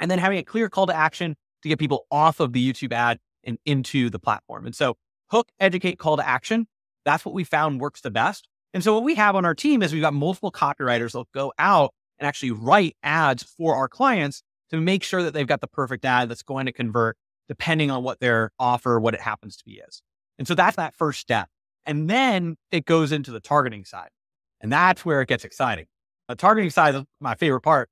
and 0.00 0.10
then 0.10 0.18
having 0.18 0.38
a 0.38 0.42
clear 0.42 0.68
call 0.68 0.86
to 0.86 0.96
action 0.96 1.36
to 1.62 1.68
get 1.68 1.78
people 1.78 2.06
off 2.10 2.40
of 2.40 2.52
the 2.52 2.72
YouTube 2.72 2.92
ad 2.92 3.18
and 3.44 3.58
into 3.64 4.10
the 4.10 4.18
platform. 4.18 4.66
And 4.66 4.74
so 4.74 4.96
hook, 5.30 5.48
educate, 5.60 5.98
call 5.98 6.16
to 6.16 6.26
action. 6.26 6.66
That's 7.04 7.24
what 7.24 7.34
we 7.34 7.44
found 7.44 7.80
works 7.80 8.00
the 8.00 8.10
best. 8.10 8.48
And 8.74 8.84
so 8.84 8.94
what 8.94 9.02
we 9.02 9.14
have 9.14 9.34
on 9.34 9.44
our 9.44 9.54
team 9.54 9.82
is 9.82 9.92
we've 9.92 10.02
got 10.02 10.14
multiple 10.14 10.52
copywriters 10.52 11.12
that'll 11.12 11.28
go 11.34 11.52
out 11.58 11.92
and 12.18 12.26
actually 12.26 12.50
write 12.50 12.96
ads 13.02 13.42
for 13.42 13.76
our 13.76 13.88
clients 13.88 14.42
to 14.70 14.80
make 14.80 15.02
sure 15.02 15.22
that 15.22 15.32
they've 15.34 15.46
got 15.46 15.60
the 15.60 15.66
perfect 15.66 16.04
ad 16.04 16.28
that's 16.28 16.42
going 16.42 16.66
to 16.66 16.72
convert 16.72 17.16
depending 17.48 17.90
on 17.90 18.02
what 18.02 18.20
their 18.20 18.50
offer, 18.58 19.00
what 19.00 19.14
it 19.14 19.20
happens 19.20 19.56
to 19.56 19.64
be 19.64 19.80
is. 19.88 20.02
And 20.38 20.46
so 20.46 20.54
that's 20.54 20.76
that 20.76 20.94
first 20.94 21.20
step. 21.20 21.48
And 21.86 22.08
then 22.08 22.56
it 22.70 22.84
goes 22.84 23.12
into 23.12 23.30
the 23.30 23.40
targeting 23.40 23.84
side. 23.84 24.10
And 24.60 24.70
that's 24.70 25.04
where 25.04 25.22
it 25.22 25.28
gets 25.28 25.44
exciting. 25.44 25.86
The 26.28 26.34
targeting 26.34 26.70
side 26.70 26.94
is 26.94 27.02
my 27.20 27.34
favorite 27.34 27.62
part 27.62 27.88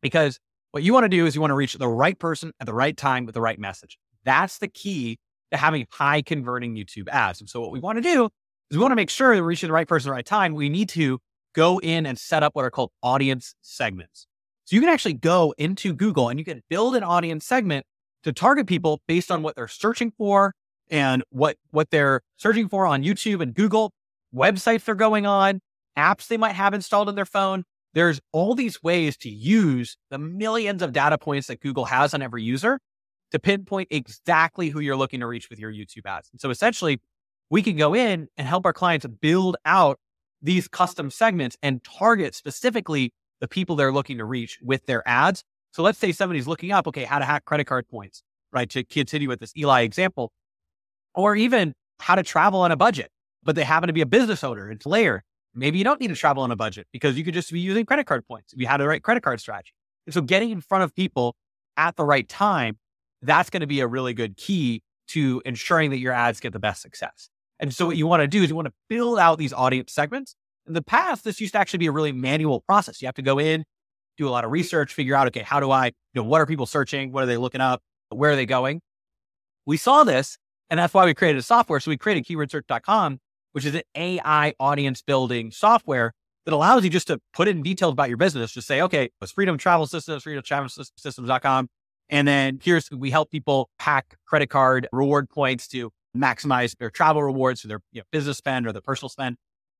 because 0.00 0.38
what 0.70 0.82
you 0.82 0.94
want 0.94 1.04
to 1.04 1.08
do 1.08 1.26
is 1.26 1.34
you 1.34 1.40
want 1.40 1.50
to 1.50 1.56
reach 1.56 1.74
the 1.74 1.88
right 1.88 2.18
person 2.18 2.52
at 2.60 2.66
the 2.66 2.72
right 2.72 2.96
time 2.96 3.26
with 3.26 3.34
the 3.34 3.40
right 3.40 3.58
message. 3.58 3.98
That's 4.24 4.58
the 4.58 4.68
key 4.68 5.18
to 5.50 5.58
having 5.58 5.86
high 5.90 6.22
converting 6.22 6.74
YouTube 6.74 7.08
ads. 7.08 7.40
And 7.40 7.50
so 7.50 7.60
what 7.60 7.72
we 7.72 7.80
want 7.80 7.96
to 7.96 8.02
do 8.02 8.28
is 8.70 8.76
we 8.76 8.78
want 8.78 8.92
to 8.92 8.96
make 8.96 9.10
sure 9.10 9.34
that 9.34 9.42
we're 9.42 9.48
reaching 9.48 9.68
the 9.68 9.74
right 9.74 9.88
person 9.88 10.08
at 10.08 10.12
the 10.12 10.14
right 10.14 10.26
time. 10.26 10.54
We 10.54 10.68
need 10.68 10.88
to 10.90 11.18
go 11.54 11.78
in 11.80 12.06
and 12.06 12.18
set 12.18 12.42
up 12.42 12.54
what 12.54 12.64
are 12.64 12.70
called 12.70 12.90
audience 13.02 13.54
segments. 13.62 14.26
So 14.64 14.76
you 14.76 14.80
can 14.80 14.90
actually 14.90 15.14
go 15.14 15.54
into 15.58 15.92
Google 15.94 16.28
and 16.28 16.38
you 16.38 16.44
can 16.44 16.62
build 16.68 16.94
an 16.96 17.02
audience 17.02 17.44
segment 17.44 17.84
to 18.22 18.32
target 18.32 18.66
people 18.66 19.00
based 19.08 19.30
on 19.30 19.42
what 19.42 19.56
they're 19.56 19.68
searching 19.68 20.12
for 20.16 20.54
and 20.90 21.22
what, 21.30 21.56
what 21.70 21.90
they're 21.90 22.20
searching 22.36 22.68
for 22.68 22.86
on 22.86 23.02
YouTube 23.02 23.42
and 23.42 23.54
Google, 23.54 23.92
websites 24.34 24.84
they're 24.84 24.94
going 24.94 25.26
on, 25.26 25.60
apps 25.96 26.28
they 26.28 26.36
might 26.36 26.52
have 26.52 26.74
installed 26.74 27.08
on 27.08 27.14
their 27.14 27.26
phone. 27.26 27.64
There's 27.94 28.20
all 28.32 28.54
these 28.54 28.82
ways 28.82 29.16
to 29.18 29.28
use 29.28 29.96
the 30.10 30.18
millions 30.18 30.82
of 30.82 30.92
data 30.92 31.18
points 31.18 31.48
that 31.48 31.60
Google 31.60 31.86
has 31.86 32.14
on 32.14 32.22
every 32.22 32.42
user 32.42 32.78
to 33.32 33.38
pinpoint 33.38 33.88
exactly 33.90 34.68
who 34.68 34.80
you're 34.80 34.96
looking 34.96 35.20
to 35.20 35.26
reach 35.26 35.50
with 35.50 35.58
your 35.58 35.72
YouTube 35.72 36.06
ads. 36.06 36.28
And 36.32 36.40
so 36.40 36.50
essentially, 36.50 37.00
we 37.48 37.62
can 37.62 37.76
go 37.76 37.94
in 37.94 38.28
and 38.36 38.46
help 38.46 38.64
our 38.64 38.72
clients 38.72 39.06
build 39.20 39.56
out 39.64 39.98
these 40.42 40.68
custom 40.68 41.10
segments 41.10 41.56
and 41.62 41.82
target 41.84 42.34
specifically 42.34 43.12
the 43.40 43.48
people 43.48 43.76
they're 43.76 43.92
looking 43.92 44.18
to 44.18 44.24
reach 44.24 44.58
with 44.62 44.86
their 44.86 45.06
ads. 45.08 45.42
So 45.72 45.82
let's 45.82 45.98
say 45.98 46.12
somebody's 46.12 46.46
looking 46.46 46.72
up, 46.72 46.86
okay, 46.88 47.04
how 47.04 47.18
to 47.18 47.24
hack 47.24 47.44
credit 47.44 47.64
card 47.64 47.88
points, 47.88 48.22
right? 48.52 48.68
To 48.70 48.84
continue 48.84 49.28
with 49.28 49.40
this 49.40 49.56
Eli 49.56 49.82
example, 49.82 50.32
or 51.14 51.36
even 51.36 51.74
how 52.00 52.14
to 52.14 52.22
travel 52.22 52.60
on 52.60 52.72
a 52.72 52.76
budget, 52.76 53.10
but 53.42 53.54
they 53.54 53.64
happen 53.64 53.86
to 53.86 53.92
be 53.92 54.00
a 54.00 54.06
business 54.06 54.42
owner. 54.42 54.70
It's 54.70 54.86
layer. 54.86 55.22
Maybe 55.54 55.78
you 55.78 55.84
don't 55.84 56.00
need 56.00 56.08
to 56.08 56.14
travel 56.14 56.42
on 56.42 56.50
a 56.50 56.56
budget 56.56 56.86
because 56.92 57.16
you 57.18 57.24
could 57.24 57.34
just 57.34 57.52
be 57.52 57.60
using 57.60 57.84
credit 57.84 58.06
card 58.06 58.26
points 58.26 58.52
if 58.52 58.60
you 58.60 58.66
had 58.66 58.78
the 58.78 58.86
right 58.86 59.02
credit 59.02 59.22
card 59.22 59.40
strategy. 59.40 59.72
And 60.06 60.14
so 60.14 60.20
getting 60.22 60.50
in 60.50 60.60
front 60.60 60.84
of 60.84 60.94
people 60.94 61.34
at 61.76 61.96
the 61.96 62.04
right 62.04 62.28
time, 62.28 62.78
that's 63.22 63.50
going 63.50 63.60
to 63.60 63.66
be 63.66 63.80
a 63.80 63.86
really 63.86 64.14
good 64.14 64.36
key 64.36 64.82
to 65.08 65.42
ensuring 65.44 65.90
that 65.90 65.98
your 65.98 66.12
ads 66.12 66.40
get 66.40 66.52
the 66.52 66.60
best 66.60 66.82
success. 66.82 67.30
And 67.60 67.74
so 67.74 67.86
what 67.86 67.96
you 67.96 68.06
want 68.06 68.22
to 68.22 68.26
do 68.26 68.42
is 68.42 68.48
you 68.48 68.56
want 68.56 68.66
to 68.66 68.74
build 68.88 69.18
out 69.18 69.38
these 69.38 69.52
audience 69.52 69.92
segments. 69.92 70.34
In 70.66 70.72
the 70.72 70.82
past, 70.82 71.24
this 71.24 71.40
used 71.40 71.52
to 71.52 71.58
actually 71.58 71.78
be 71.78 71.86
a 71.86 71.92
really 71.92 72.10
manual 72.10 72.60
process. 72.62 73.00
You 73.02 73.06
have 73.06 73.14
to 73.16 73.22
go 73.22 73.38
in, 73.38 73.64
do 74.16 74.26
a 74.26 74.30
lot 74.30 74.44
of 74.44 74.50
research, 74.50 74.94
figure 74.94 75.14
out, 75.14 75.26
okay, 75.28 75.42
how 75.42 75.60
do 75.60 75.70
I, 75.70 75.86
you 75.86 75.92
know, 76.14 76.24
what 76.24 76.40
are 76.40 76.46
people 76.46 76.66
searching? 76.66 77.12
What 77.12 77.22
are 77.22 77.26
they 77.26 77.36
looking 77.36 77.60
up? 77.60 77.82
Where 78.08 78.32
are 78.32 78.36
they 78.36 78.46
going? 78.46 78.80
We 79.66 79.76
saw 79.76 80.04
this, 80.04 80.38
and 80.70 80.80
that's 80.80 80.94
why 80.94 81.04
we 81.04 81.14
created 81.14 81.38
a 81.38 81.42
software. 81.42 81.80
So 81.80 81.90
we 81.90 81.98
created 81.98 82.24
keywordsearch.com, 82.24 83.18
which 83.52 83.66
is 83.66 83.74
an 83.74 83.82
AI 83.94 84.54
audience 84.58 85.02
building 85.02 85.50
software 85.50 86.12
that 86.46 86.54
allows 86.54 86.82
you 86.82 86.90
just 86.90 87.08
to 87.08 87.20
put 87.34 87.46
in 87.46 87.62
details 87.62 87.92
about 87.92 88.08
your 88.08 88.16
business. 88.16 88.52
Just 88.52 88.66
say, 88.66 88.80
okay, 88.82 89.10
it's 89.20 89.32
Freedom 89.32 89.58
Travel 89.58 89.86
Systems, 89.86 90.24
freedomtravelsystems.com. 90.24 91.68
And 92.08 92.26
then 92.26 92.58
here's, 92.62 92.90
we 92.90 93.10
help 93.10 93.30
people 93.30 93.68
pack 93.78 94.16
credit 94.26 94.48
card 94.48 94.88
reward 94.92 95.28
points 95.28 95.68
to 95.68 95.92
maximize 96.16 96.76
their 96.76 96.90
travel 96.90 97.22
rewards 97.22 97.60
for 97.60 97.68
their 97.68 97.80
you 97.92 98.00
know, 98.00 98.04
business 98.10 98.38
spend 98.38 98.66
or 98.66 98.72
their 98.72 98.82
personal 98.82 99.08
spend, 99.08 99.36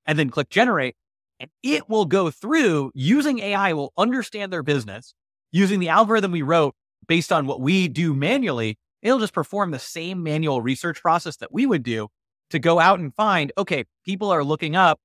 and 0.07 0.19
then 0.19 0.31
click 0.31 0.49
generate. 0.51 0.97
And 1.38 1.51
it 1.62 1.88
will 1.88 2.05
go 2.05 2.31
through 2.31 2.93
using 2.95 3.38
AI, 3.38 3.73
will 3.73 3.93
understand 3.97 4.53
their 4.53 4.62
business 4.62 5.14
using 5.53 5.81
the 5.81 5.88
algorithm 5.88 6.33
we 6.33 6.43
wrote 6.43 6.75
based 7.07 7.33
on 7.33 7.47
what 7.47 7.61
we 7.61 7.88
do 7.88 8.14
manually. 8.14 8.79
It'll 9.03 9.19
just 9.19 9.33
perform 9.33 9.71
the 9.71 9.79
same 9.79 10.23
manual 10.23 10.61
research 10.61 11.01
process 11.01 11.37
that 11.38 11.53
we 11.53 11.66
would 11.66 11.83
do 11.83 12.09
to 12.51 12.59
go 12.59 12.79
out 12.79 12.99
and 12.99 13.14
find, 13.14 13.53
okay, 13.57 13.85
people 14.05 14.31
are 14.31 14.45
looking 14.45 14.77
up 14.77 14.99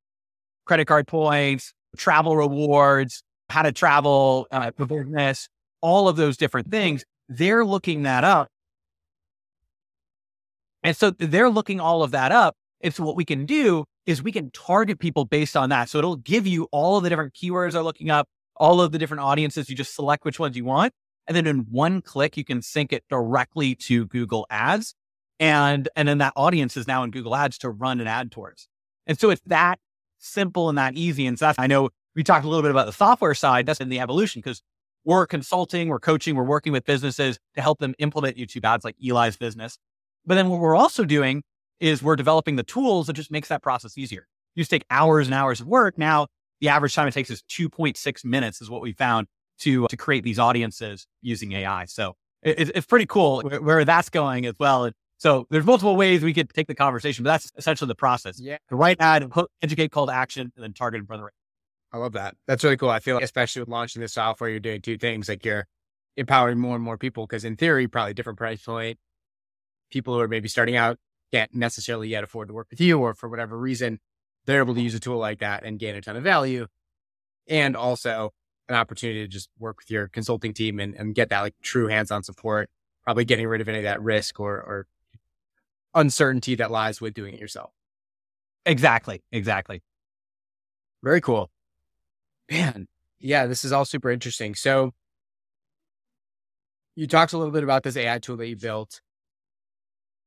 credit 0.66 0.86
card 0.86 1.08
points, 1.08 1.74
travel 1.98 2.36
rewards, 2.36 3.24
how 3.50 3.62
to 3.62 3.72
travel, 3.72 4.48
uh, 4.52 4.72
business, 4.72 5.48
all 5.82 6.10
of 6.10 6.18
those 6.18 6.38
different 6.38 6.70
things. 6.70 7.06
They're 7.30 7.66
looking 7.66 8.04
that 8.04 8.24
up 8.24 8.50
and 10.86 10.96
so 10.96 11.10
they're 11.10 11.50
looking 11.50 11.80
all 11.80 12.04
of 12.04 12.12
that 12.12 12.32
up. 12.32 12.56
And 12.82 12.94
so 12.94 13.04
what 13.04 13.16
we 13.16 13.26
can 13.26 13.48
do 13.48 13.86
is 14.06 14.22
we 14.22 14.32
can 14.32 14.52
target 14.52 15.00
people 15.00 15.26
based 15.26 15.58
on 15.58 15.70
that. 15.70 15.90
So 15.90 15.98
it'll 15.98 16.18
give 16.18 16.46
you 16.46 16.68
all 16.72 16.98
of 16.98 17.04
the 17.04 17.10
different 17.10 17.34
keywords 17.34 17.72
they're 17.72 17.82
looking 17.82 18.12
up, 18.12 18.28
all 18.56 18.80
of 18.80 18.92
the 18.92 19.00
different 19.00 19.22
audiences. 19.22 19.68
You 19.68 19.76
just 19.76 19.96
select 19.96 20.26
which 20.26 20.40
ones 20.40 20.56
you 20.56 20.64
want. 20.64 20.94
And 21.26 21.36
then 21.36 21.48
in 21.48 21.66
one 21.72 22.02
click, 22.02 22.38
you 22.38 22.46
can 22.46 22.62
sync 22.62 22.94
it 22.94 23.04
directly 23.10 23.74
to 23.76 24.06
Google 24.06 24.46
ads. 24.52 24.94
And, 25.40 25.90
and 25.96 26.08
then 26.08 26.20
that 26.20 26.34
audience 26.36 26.78
is 26.78 26.88
now 26.88 27.04
in 27.04 27.10
Google 27.10 27.36
ads 27.36 27.58
to 27.60 27.70
run 27.72 28.00
an 28.00 28.06
ad 28.06 28.32
towards. 28.32 28.68
And 29.08 29.20
so 29.20 29.32
it's 29.32 29.42
that 29.48 29.80
simple 30.20 30.70
and 30.70 30.78
that 30.78 30.96
easy. 30.96 31.26
And 31.26 31.40
so 31.40 31.54
I 31.58 31.66
know 31.66 31.90
we 32.16 32.24
talked 32.24 32.46
a 32.46 32.48
little 32.48 32.62
bit 32.62 32.70
about 32.72 32.86
the 32.86 32.94
software 32.94 33.34
side. 33.34 33.66
That's 33.66 33.82
in 33.82 33.90
the 33.90 34.00
evolution 34.00 34.40
because 34.40 34.62
we're 35.04 35.26
consulting, 35.26 35.88
we're 35.88 36.00
coaching, 36.00 36.36
we're 36.36 36.44
working 36.44 36.74
with 36.74 36.86
businesses 36.86 37.40
to 37.56 37.62
help 37.62 37.80
them 37.80 37.96
implement 37.98 38.38
YouTube 38.38 38.64
ads 38.66 38.86
like 38.86 38.96
Eli's 39.04 39.36
business. 39.36 39.80
But 40.26 40.36
then 40.36 40.50
what 40.50 40.60
we're 40.60 40.76
also 40.76 41.06
doing 41.06 41.44
is 41.80 42.02
we're 42.02 42.16
developing 42.16 42.56
the 42.56 42.64
tools 42.64 43.08
that 43.08 43.14
just 43.14 43.32
makes 43.32 43.50
that 43.50 43.62
process 43.62 43.98
easier. 43.98 44.28
You 44.56 44.62
just 44.62 44.72
take 44.72 44.86
hours 44.90 45.28
and 45.28 45.34
hours 45.34 45.62
of 45.62 45.68
work. 45.68 45.98
Now 45.98 46.28
the 46.62 46.70
average 46.70 46.96
time 46.96 47.08
it 47.08 47.12
takes 47.12 47.30
is 47.30 47.44
2.6 47.50 48.26
minutes 48.26 48.62
is 48.62 48.70
what 48.70 48.82
we 48.82 48.94
found 48.94 49.28
to, 49.60 49.86
uh, 49.86 49.88
to 49.90 49.98
create 49.98 50.24
these 50.24 50.40
audiences 50.40 51.06
using 51.22 51.52
AI. 51.52 51.86
So 51.86 52.16
it, 52.42 52.72
it's 52.76 52.88
pretty 52.88 53.06
cool 53.06 53.42
where, 53.42 53.62
where, 53.62 53.86
that's 53.86 54.10
going 54.10 54.46
as 54.46 54.56
well. 54.60 54.86
And 54.86 54.96
so 55.18 55.48
there's 55.50 55.66
multiple 55.66 55.96
ways 55.96 56.24
we 56.24 56.34
could 56.34 56.50
take 56.50 56.68
the 56.68 56.76
conversation, 56.76 57.24
but 57.24 57.32
that's 57.32 57.52
essentially 57.58 57.88
the 57.88 57.96
process. 57.96 58.40
Yeah. 58.40 58.58
The 58.70 58.76
right 58.76 58.98
ad, 59.00 59.32
educate 59.62 59.92
call 59.92 60.08
to 60.08 60.14
action, 60.14 60.52
and 60.56 60.64
then 60.64 60.74
target 60.74 61.00
in 61.00 61.06
front 61.06 61.20
of 61.20 61.22
the 61.22 61.26
right. 61.26 61.34
I 61.94 61.98
love 61.98 62.14
that. 62.14 62.36
That's 62.48 62.64
really 62.64 62.78
cool. 62.78 62.90
I 62.90 63.00
feel 63.00 63.16
like, 63.16 63.24
especially 63.24 63.62
with 63.62 63.70
launching 63.70 64.02
this 64.02 64.14
software, 64.14 64.50
you're 64.50 64.60
doing 64.60 64.82
two 64.82 64.98
things. 64.98 65.30
Like 65.30 65.46
you're 65.46 65.66
empowering 66.18 66.60
more 66.60 66.76
and 66.76 66.84
more 66.84 66.98
people 66.98 67.26
because 67.26 67.46
in 67.46 67.56
theory, 67.56 67.88
probably 67.88 68.14
different 68.14 68.38
price 68.38 68.62
point, 68.62 68.98
people 69.96 70.14
who 70.14 70.20
are 70.20 70.28
maybe 70.28 70.50
starting 70.50 70.76
out 70.76 71.00
can't 71.32 71.56
necessarily 71.56 72.10
yet 72.10 72.22
afford 72.22 72.50
to 72.50 72.54
work 72.54 72.68
with 72.70 72.82
you 72.82 73.00
or 73.00 73.14
for 73.14 73.30
whatever 73.30 73.58
reason, 73.58 73.98
they're 74.46 74.60
able 74.60 74.76
to 74.76 74.82
use 74.82 74.94
a 74.94 75.00
tool 75.00 75.18
like 75.18 75.40
that 75.40 75.64
and 75.64 75.80
gain 75.80 75.96
a 75.96 76.02
ton 76.02 76.18
of 76.18 76.24
value. 76.24 76.68
And 77.48 77.78
also 77.78 78.34
an 78.68 78.76
opportunity 78.76 79.22
to 79.22 79.28
just 79.30 79.48
work 79.58 79.78
with 79.78 79.90
your 79.90 80.10
consulting 80.10 80.54
team 80.54 80.82
and, 80.82 80.96
and 80.96 81.16
get 81.16 81.30
that 81.30 81.40
like 81.40 81.56
true 81.62 81.88
hands-on 81.88 82.24
support, 82.24 82.70
probably 83.06 83.24
getting 83.24 83.48
rid 83.48 83.62
of 83.62 83.70
any 83.70 83.78
of 83.78 83.84
that 83.86 84.02
risk 84.02 84.38
or, 84.38 84.56
or 84.56 84.88
uncertainty 85.94 86.56
that 86.56 86.72
lies 86.72 87.00
with 87.00 87.14
doing 87.14 87.36
it 87.36 87.40
yourself. 87.40 87.72
Exactly. 88.66 89.24
Exactly. 89.32 89.82
Very 91.04 91.22
cool. 91.22 91.50
Man. 92.52 92.90
Yeah, 93.18 93.46
this 93.46 93.64
is 93.64 93.72
all 93.72 93.86
super 93.86 94.12
interesting. 94.12 94.56
So 94.56 94.92
you 96.96 97.08
talked 97.08 97.32
a 97.32 97.38
little 97.38 97.54
bit 97.54 97.64
about 97.64 97.84
this 97.84 97.96
AI 97.96 98.20
tool 98.20 98.36
that 98.38 98.48
you 98.48 98.58
built 98.58 99.00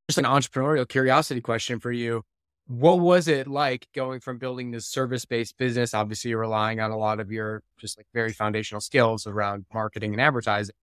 just 0.08 0.18
an 0.18 0.24
entrepreneurial 0.24 0.88
curiosity 0.88 1.40
question 1.40 1.78
for 1.80 1.92
you. 1.92 2.22
What 2.66 3.00
was 3.00 3.28
it 3.28 3.46
like 3.46 3.88
going 3.94 4.20
from 4.20 4.38
building 4.38 4.70
this 4.70 4.86
service 4.86 5.24
based 5.24 5.56
business? 5.58 5.94
Obviously, 5.94 6.30
you're 6.30 6.40
relying 6.40 6.80
on 6.80 6.90
a 6.90 6.96
lot 6.96 7.20
of 7.20 7.30
your 7.30 7.62
just 7.78 7.98
like 7.98 8.06
very 8.12 8.32
foundational 8.32 8.80
skills 8.80 9.26
around 9.26 9.66
marketing 9.72 10.12
and 10.12 10.20
advertising. 10.20 10.74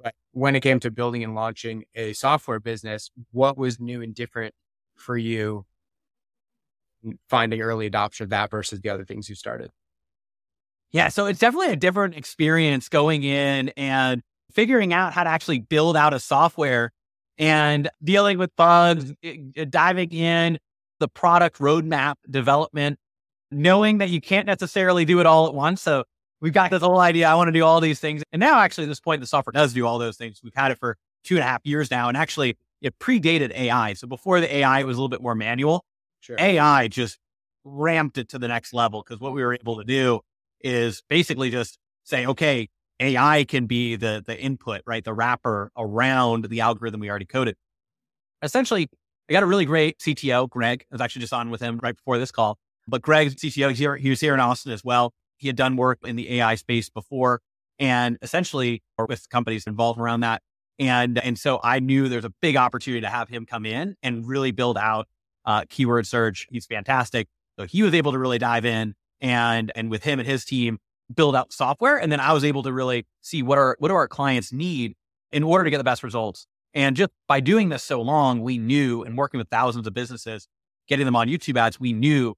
But 0.00 0.14
when 0.32 0.56
it 0.56 0.60
came 0.60 0.80
to 0.80 0.90
building 0.90 1.22
and 1.22 1.34
launching 1.34 1.84
a 1.94 2.12
software 2.12 2.60
business, 2.60 3.10
what 3.30 3.56
was 3.56 3.80
new 3.80 4.02
and 4.02 4.14
different 4.14 4.54
for 4.96 5.16
you 5.16 5.64
finding 7.28 7.60
early 7.60 7.86
adoption 7.86 8.24
of 8.24 8.30
that 8.30 8.50
versus 8.50 8.80
the 8.80 8.88
other 8.88 9.04
things 9.04 9.28
you 9.28 9.34
started? 9.34 9.70
Yeah, 10.90 11.08
so 11.08 11.26
it's 11.26 11.38
definitely 11.38 11.72
a 11.72 11.76
different 11.76 12.16
experience 12.16 12.88
going 12.88 13.22
in 13.22 13.70
and 13.76 14.22
figuring 14.52 14.92
out 14.92 15.12
how 15.12 15.24
to 15.24 15.30
actually 15.30 15.60
build 15.60 15.96
out 15.96 16.12
a 16.14 16.20
software 16.20 16.92
and 17.38 17.90
dealing 18.02 18.38
with 18.38 18.54
bugs, 18.56 19.12
diving 19.70 20.12
in 20.12 20.58
the 21.00 21.08
product 21.08 21.58
roadmap 21.58 22.14
development, 22.30 22.98
knowing 23.50 23.98
that 23.98 24.10
you 24.10 24.20
can't 24.20 24.46
necessarily 24.46 25.04
do 25.04 25.20
it 25.20 25.26
all 25.26 25.46
at 25.46 25.54
once. 25.54 25.82
So 25.82 26.04
we've 26.40 26.52
got 26.52 26.70
this 26.70 26.82
whole 26.82 27.00
idea. 27.00 27.28
I 27.28 27.34
want 27.34 27.48
to 27.48 27.52
do 27.52 27.64
all 27.64 27.80
these 27.80 28.00
things. 28.00 28.22
And 28.32 28.40
now 28.40 28.60
actually 28.60 28.84
at 28.84 28.88
this 28.88 29.00
point, 29.00 29.20
the 29.20 29.26
software 29.26 29.52
does 29.52 29.72
do 29.72 29.86
all 29.86 29.98
those 29.98 30.16
things. 30.16 30.40
We've 30.42 30.54
had 30.54 30.70
it 30.70 30.78
for 30.78 30.96
two 31.24 31.36
and 31.36 31.42
a 31.42 31.46
half 31.46 31.60
years 31.64 31.90
now. 31.90 32.08
And 32.08 32.16
actually 32.16 32.56
it 32.80 32.98
predated 32.98 33.52
AI. 33.52 33.94
So 33.94 34.06
before 34.06 34.40
the 34.40 34.54
AI, 34.56 34.80
it 34.80 34.86
was 34.86 34.96
a 34.96 35.00
little 35.00 35.08
bit 35.08 35.22
more 35.22 35.34
manual. 35.34 35.84
Sure. 36.20 36.36
AI 36.38 36.88
just 36.88 37.18
ramped 37.64 38.18
it 38.18 38.28
to 38.30 38.38
the 38.38 38.48
next 38.48 38.72
level 38.72 39.02
because 39.02 39.20
what 39.20 39.32
we 39.32 39.42
were 39.42 39.54
able 39.54 39.78
to 39.78 39.84
do 39.84 40.20
is 40.60 41.02
basically 41.08 41.50
just 41.50 41.78
say, 42.04 42.26
okay, 42.26 42.68
AI 43.02 43.44
can 43.44 43.66
be 43.66 43.96
the 43.96 44.22
the 44.24 44.38
input, 44.38 44.82
right? 44.86 45.04
The 45.04 45.12
wrapper 45.12 45.70
around 45.76 46.46
the 46.46 46.60
algorithm 46.60 47.00
we 47.00 47.10
already 47.10 47.26
coded. 47.26 47.56
Essentially, 48.42 48.88
I 49.28 49.32
got 49.32 49.42
a 49.42 49.46
really 49.46 49.64
great 49.64 49.98
CTO, 49.98 50.48
Greg. 50.48 50.84
I 50.90 50.94
was 50.94 51.00
actually 51.00 51.20
just 51.20 51.32
on 51.32 51.50
with 51.50 51.60
him 51.60 51.78
right 51.82 51.96
before 51.96 52.18
this 52.18 52.30
call. 52.30 52.58
But 52.88 53.02
Greg's 53.02 53.34
CTO, 53.36 53.72
here, 53.72 53.96
he 53.96 54.10
was 54.10 54.20
here 54.20 54.34
in 54.34 54.40
Austin 54.40 54.72
as 54.72 54.84
well. 54.84 55.14
He 55.36 55.46
had 55.46 55.56
done 55.56 55.76
work 55.76 55.98
in 56.04 56.16
the 56.16 56.38
AI 56.38 56.56
space 56.56 56.88
before 56.88 57.40
and 57.78 58.18
essentially, 58.22 58.82
or 58.98 59.06
with 59.06 59.28
companies 59.30 59.66
involved 59.66 59.98
around 59.98 60.20
that. 60.20 60.42
And, 60.78 61.18
and 61.18 61.38
so 61.38 61.60
I 61.62 61.80
knew 61.80 62.08
there's 62.08 62.24
a 62.24 62.32
big 62.42 62.56
opportunity 62.56 63.02
to 63.02 63.08
have 63.08 63.28
him 63.28 63.46
come 63.46 63.64
in 63.64 63.96
and 64.02 64.26
really 64.26 64.50
build 64.50 64.76
out 64.76 65.06
uh, 65.44 65.64
keyword 65.68 66.06
search. 66.06 66.46
He's 66.50 66.66
fantastic. 66.66 67.28
So 67.58 67.66
he 67.66 67.82
was 67.82 67.94
able 67.94 68.12
to 68.12 68.18
really 68.18 68.38
dive 68.38 68.64
in 68.64 68.94
and, 69.20 69.70
and 69.74 69.90
with 69.90 70.02
him 70.02 70.18
and 70.18 70.28
his 70.28 70.44
team, 70.44 70.78
build 71.14 71.36
out 71.36 71.52
software. 71.52 71.96
And 71.96 72.10
then 72.10 72.20
I 72.20 72.32
was 72.32 72.44
able 72.44 72.62
to 72.64 72.72
really 72.72 73.06
see 73.20 73.42
what 73.42 73.58
are, 73.58 73.76
what 73.78 73.88
do 73.88 73.94
our 73.94 74.08
clients 74.08 74.52
need 74.52 74.94
in 75.30 75.42
order 75.42 75.64
to 75.64 75.70
get 75.70 75.78
the 75.78 75.84
best 75.84 76.02
results. 76.02 76.46
And 76.74 76.96
just 76.96 77.10
by 77.28 77.40
doing 77.40 77.68
this 77.68 77.82
so 77.82 78.00
long, 78.00 78.40
we 78.40 78.58
knew 78.58 79.02
and 79.02 79.16
working 79.16 79.38
with 79.38 79.48
thousands 79.48 79.86
of 79.86 79.94
businesses, 79.94 80.46
getting 80.88 81.04
them 81.04 81.16
on 81.16 81.28
YouTube 81.28 81.58
ads, 81.58 81.78
we 81.78 81.92
knew 81.92 82.34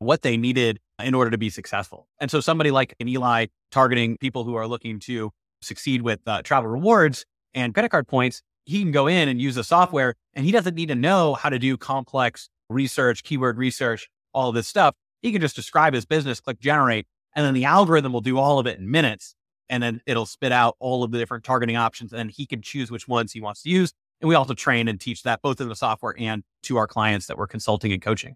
what 0.00 0.22
they 0.22 0.36
needed 0.36 0.80
in 1.02 1.14
order 1.14 1.30
to 1.30 1.38
be 1.38 1.50
successful. 1.50 2.08
And 2.20 2.30
so 2.30 2.40
somebody 2.40 2.70
like 2.70 2.94
an 3.00 3.08
Eli 3.08 3.46
targeting 3.70 4.16
people 4.18 4.44
who 4.44 4.54
are 4.54 4.66
looking 4.66 4.98
to 5.00 5.30
succeed 5.62 6.02
with 6.02 6.20
uh, 6.26 6.42
travel 6.42 6.70
rewards 6.70 7.24
and 7.54 7.74
credit 7.74 7.90
card 7.90 8.08
points, 8.08 8.42
he 8.64 8.80
can 8.80 8.92
go 8.92 9.06
in 9.06 9.28
and 9.28 9.40
use 9.40 9.54
the 9.54 9.64
software 9.64 10.14
and 10.34 10.44
he 10.44 10.52
doesn't 10.52 10.74
need 10.74 10.88
to 10.88 10.94
know 10.94 11.34
how 11.34 11.48
to 11.48 11.58
do 11.58 11.76
complex 11.76 12.48
research, 12.68 13.22
keyword 13.24 13.56
research, 13.56 14.08
all 14.32 14.48
of 14.48 14.54
this 14.54 14.68
stuff. 14.68 14.94
He 15.22 15.32
can 15.32 15.40
just 15.40 15.56
describe 15.56 15.94
his 15.94 16.04
business, 16.04 16.40
click 16.40 16.60
generate, 16.60 17.06
and 17.38 17.46
then 17.46 17.54
the 17.54 17.66
algorithm 17.66 18.12
will 18.12 18.20
do 18.20 18.36
all 18.36 18.58
of 18.58 18.66
it 18.66 18.80
in 18.80 18.90
minutes. 18.90 19.36
And 19.68 19.80
then 19.80 20.00
it'll 20.06 20.26
spit 20.26 20.50
out 20.50 20.74
all 20.80 21.04
of 21.04 21.12
the 21.12 21.18
different 21.18 21.44
targeting 21.44 21.76
options 21.76 22.12
and 22.12 22.32
he 22.32 22.46
can 22.46 22.62
choose 22.62 22.90
which 22.90 23.06
ones 23.06 23.30
he 23.30 23.40
wants 23.40 23.62
to 23.62 23.70
use. 23.70 23.92
And 24.20 24.28
we 24.28 24.34
also 24.34 24.54
train 24.54 24.88
and 24.88 25.00
teach 25.00 25.22
that 25.22 25.40
both 25.40 25.60
in 25.60 25.68
the 25.68 25.76
software 25.76 26.16
and 26.18 26.42
to 26.64 26.78
our 26.78 26.88
clients 26.88 27.28
that 27.28 27.38
we're 27.38 27.46
consulting 27.46 27.92
and 27.92 28.02
coaching. 28.02 28.34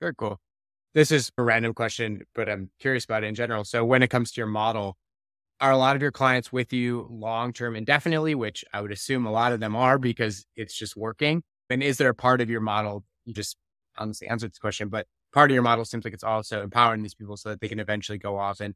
Very 0.00 0.14
cool. 0.14 0.38
This 0.94 1.10
is 1.10 1.32
a 1.36 1.42
random 1.42 1.74
question, 1.74 2.22
but 2.32 2.48
I'm 2.48 2.70
curious 2.78 3.04
about 3.04 3.24
it 3.24 3.26
in 3.26 3.34
general. 3.34 3.64
So, 3.64 3.84
when 3.84 4.04
it 4.04 4.10
comes 4.10 4.30
to 4.30 4.40
your 4.40 4.46
model, 4.46 4.96
are 5.60 5.72
a 5.72 5.76
lot 5.76 5.96
of 5.96 6.02
your 6.02 6.12
clients 6.12 6.52
with 6.52 6.72
you 6.72 7.08
long 7.10 7.52
term 7.52 7.74
indefinitely, 7.74 8.36
which 8.36 8.64
I 8.72 8.80
would 8.80 8.92
assume 8.92 9.26
a 9.26 9.32
lot 9.32 9.50
of 9.50 9.58
them 9.58 9.74
are 9.74 9.98
because 9.98 10.46
it's 10.54 10.78
just 10.78 10.96
working? 10.96 11.42
And 11.70 11.82
is 11.82 11.98
there 11.98 12.10
a 12.10 12.14
part 12.14 12.40
of 12.40 12.48
your 12.48 12.60
model, 12.60 13.02
you 13.24 13.34
just 13.34 13.56
honestly 13.98 14.28
answered 14.28 14.52
this 14.52 14.58
question, 14.58 14.88
but 14.88 15.08
part 15.34 15.50
of 15.50 15.54
your 15.54 15.62
model 15.62 15.84
seems 15.84 16.04
like 16.04 16.14
it's 16.14 16.24
also 16.24 16.62
empowering 16.62 17.02
these 17.02 17.14
people 17.14 17.36
so 17.36 17.50
that 17.50 17.60
they 17.60 17.68
can 17.68 17.80
eventually 17.80 18.18
go 18.18 18.38
off 18.38 18.60
and 18.60 18.74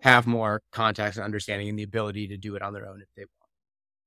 have 0.00 0.26
more 0.26 0.62
contacts 0.72 1.16
and 1.16 1.24
understanding 1.24 1.68
and 1.68 1.78
the 1.78 1.82
ability 1.82 2.28
to 2.28 2.36
do 2.36 2.54
it 2.54 2.62
on 2.62 2.72
their 2.72 2.88
own 2.88 3.02
if 3.02 3.08
they 3.16 3.22
want. 3.22 3.50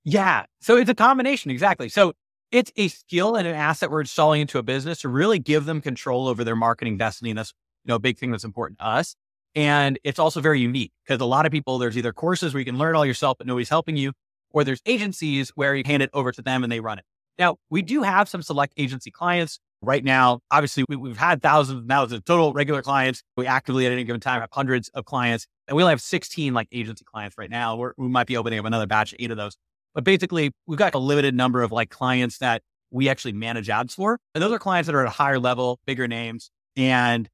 Yeah. 0.06 0.46
So 0.62 0.78
it's 0.78 0.90
a 0.90 0.96
combination. 0.96 1.52
Exactly. 1.52 1.90
So 1.90 2.14
it's 2.52 2.72
a 2.78 2.88
skill 2.88 3.36
and 3.36 3.48
an 3.48 3.54
asset 3.54 3.92
we're 3.92 4.00
installing 4.02 4.42
into 4.42 4.58
a 4.58 4.64
business 4.64 5.02
to 5.02 5.10
really 5.10 5.40
give 5.40 5.66
them 5.66 5.82
control 5.82 6.28
over 6.28 6.44
their 6.44 6.56
marketing 6.56 6.98
destiny. 6.98 7.32
And 7.32 7.38
that's, 7.38 7.54
you 7.84 7.90
know, 7.90 7.96
a 7.96 8.00
big 8.00 8.18
thing 8.18 8.32
that's 8.32 8.46
important 8.46 8.80
to 8.80 8.86
us. 8.86 9.16
And 9.54 10.00
it's 10.04 10.20
also 10.20 10.42
very 10.42 10.62
unique 10.62 10.94
because 11.06 11.20
a 11.20 11.26
lot 11.26 11.46
of 11.46 11.52
people, 11.52 11.80
there's 11.80 11.98
either 11.98 12.14
courses 12.14 12.54
where 12.54 12.60
you 12.60 12.66
can 12.66 12.78
learn 12.78 12.96
all 12.96 13.06
yourself, 13.06 13.38
but 13.38 13.46
nobody's 13.46 13.70
helping 13.70 13.98
you, 13.98 14.14
or 14.52 14.64
there's 14.64 14.82
agencies 14.86 15.50
where 15.56 15.76
you 15.76 15.84
hand 15.86 16.02
it 16.02 16.10
over 16.14 16.32
to 16.32 16.42
them 16.42 16.64
and 16.64 16.72
they 16.72 16.80
run 16.80 17.00
it. 17.00 17.06
Now, 17.38 17.58
we 17.70 17.82
do 17.82 18.04
have 18.04 18.30
some 18.30 18.42
select 18.42 18.74
agency 18.78 19.12
clients 19.12 19.60
right 19.82 20.04
now. 20.04 20.40
Obviously, 20.52 20.84
we, 20.88 21.10
have 21.10 21.18
had 21.18 21.42
thousands 21.42 21.86
now 21.88 22.04
of 22.04 22.26
total 22.26 22.54
regular 22.54 22.82
clients. 22.82 23.22
We 23.38 23.48
actively 23.48 23.86
at 23.86 23.92
any 23.92 24.04
given 24.04 24.20
time 24.20 24.42
have 24.42 24.50
hundreds 24.52 24.90
of 24.90 25.06
clients, 25.06 25.48
and 25.68 25.76
we 25.76 25.84
only 25.84 25.92
have 25.92 26.02
16 26.02 26.54
like 26.54 26.68
agency 26.72 27.06
clients 27.06 27.38
right 27.38 27.50
now. 27.50 27.76
We're, 27.76 27.94
we 27.98 28.08
might 28.08 28.28
be 28.28 28.38
opening 28.38 28.60
up 28.60 28.66
another 28.66 28.88
batch, 28.88 29.14
of 29.14 29.18
eight 29.20 29.32
of 29.32 29.38
those. 29.38 29.56
But 29.94 30.04
basically, 30.04 30.52
we've 30.68 30.80
got 30.80 30.94
a 30.94 31.00
limited 31.00 31.34
number 31.34 31.64
of 31.64 31.72
like 31.72 31.90
clients 31.90 32.38
that 32.40 32.62
we 32.92 33.10
actually 33.10 33.34
manage 33.34 33.70
ads 33.70 33.94
for. 33.94 34.20
And 34.34 34.44
those 34.44 34.52
are 34.52 34.60
clients 34.60 34.88
that 34.88 34.96
are 34.96 35.02
at 35.02 35.08
a 35.08 35.12
higher 35.12 35.40
level, 35.40 35.80
bigger 35.86 36.08
names. 36.08 36.52
And 36.76 37.30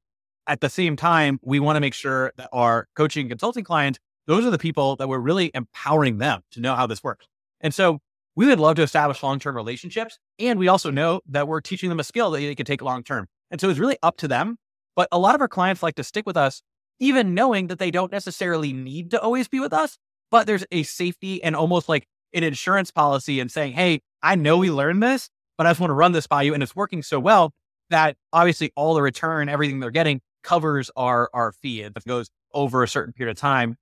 at 0.46 0.60
the 0.60 0.68
same 0.68 0.96
time, 0.96 1.38
we 1.42 1.60
want 1.60 1.76
to 1.76 1.80
make 1.80 1.94
sure 1.94 2.32
that 2.36 2.48
our 2.52 2.86
coaching 2.94 3.22
and 3.22 3.30
consulting 3.30 3.64
clients, 3.64 3.98
those 4.26 4.44
are 4.44 4.50
the 4.50 4.58
people 4.58 4.96
that 4.96 5.08
we're 5.08 5.18
really 5.18 5.50
empowering 5.54 6.18
them 6.18 6.42
to 6.52 6.60
know 6.60 6.74
how 6.74 6.86
this 6.86 7.02
works. 7.02 7.26
And 7.60 7.74
so 7.74 8.00
we 8.36 8.46
would 8.46 8.60
love 8.60 8.76
to 8.76 8.82
establish 8.82 9.22
long 9.22 9.38
term 9.38 9.56
relationships. 9.56 10.18
And 10.38 10.58
we 10.58 10.68
also 10.68 10.90
know 10.90 11.20
that 11.28 11.48
we're 11.48 11.60
teaching 11.60 11.88
them 11.88 11.98
a 11.98 12.04
skill 12.04 12.30
that 12.30 12.38
they 12.38 12.54
can 12.54 12.66
take 12.66 12.82
long 12.82 13.02
term. 13.02 13.26
And 13.50 13.60
so 13.60 13.68
it's 13.68 13.78
really 13.78 13.98
up 14.02 14.18
to 14.18 14.28
them. 14.28 14.56
But 14.94 15.08
a 15.10 15.18
lot 15.18 15.34
of 15.34 15.40
our 15.40 15.48
clients 15.48 15.82
like 15.82 15.96
to 15.96 16.04
stick 16.04 16.26
with 16.26 16.36
us, 16.36 16.62
even 17.00 17.34
knowing 17.34 17.66
that 17.66 17.78
they 17.78 17.90
don't 17.90 18.12
necessarily 18.12 18.72
need 18.72 19.10
to 19.10 19.20
always 19.20 19.48
be 19.48 19.60
with 19.60 19.72
us, 19.72 19.98
but 20.30 20.46
there's 20.46 20.64
a 20.70 20.82
safety 20.84 21.42
and 21.42 21.56
almost 21.56 21.88
like 21.88 22.06
an 22.32 22.44
insurance 22.44 22.90
policy 22.90 23.40
and 23.40 23.50
saying, 23.50 23.72
Hey, 23.72 24.00
I 24.22 24.34
know 24.34 24.58
we 24.58 24.70
learned 24.70 25.02
this, 25.02 25.28
but 25.56 25.66
I 25.66 25.70
just 25.70 25.80
want 25.80 25.90
to 25.90 25.94
run 25.94 26.12
this 26.12 26.26
by 26.26 26.42
you. 26.42 26.54
And 26.54 26.62
it's 26.62 26.76
working 26.76 27.02
so 27.02 27.18
well 27.18 27.52
that 27.90 28.16
obviously 28.32 28.72
all 28.76 28.94
the 28.94 29.02
return, 29.02 29.48
everything 29.48 29.80
they're 29.80 29.90
getting 29.90 30.20
covers 30.42 30.90
our, 30.96 31.30
our 31.32 31.52
fee. 31.52 31.82
It 31.82 31.92
goes 32.06 32.28
over 32.52 32.82
a 32.82 32.88
certain 32.88 33.12
period 33.12 33.32
of 33.32 33.40
time, 33.40 33.76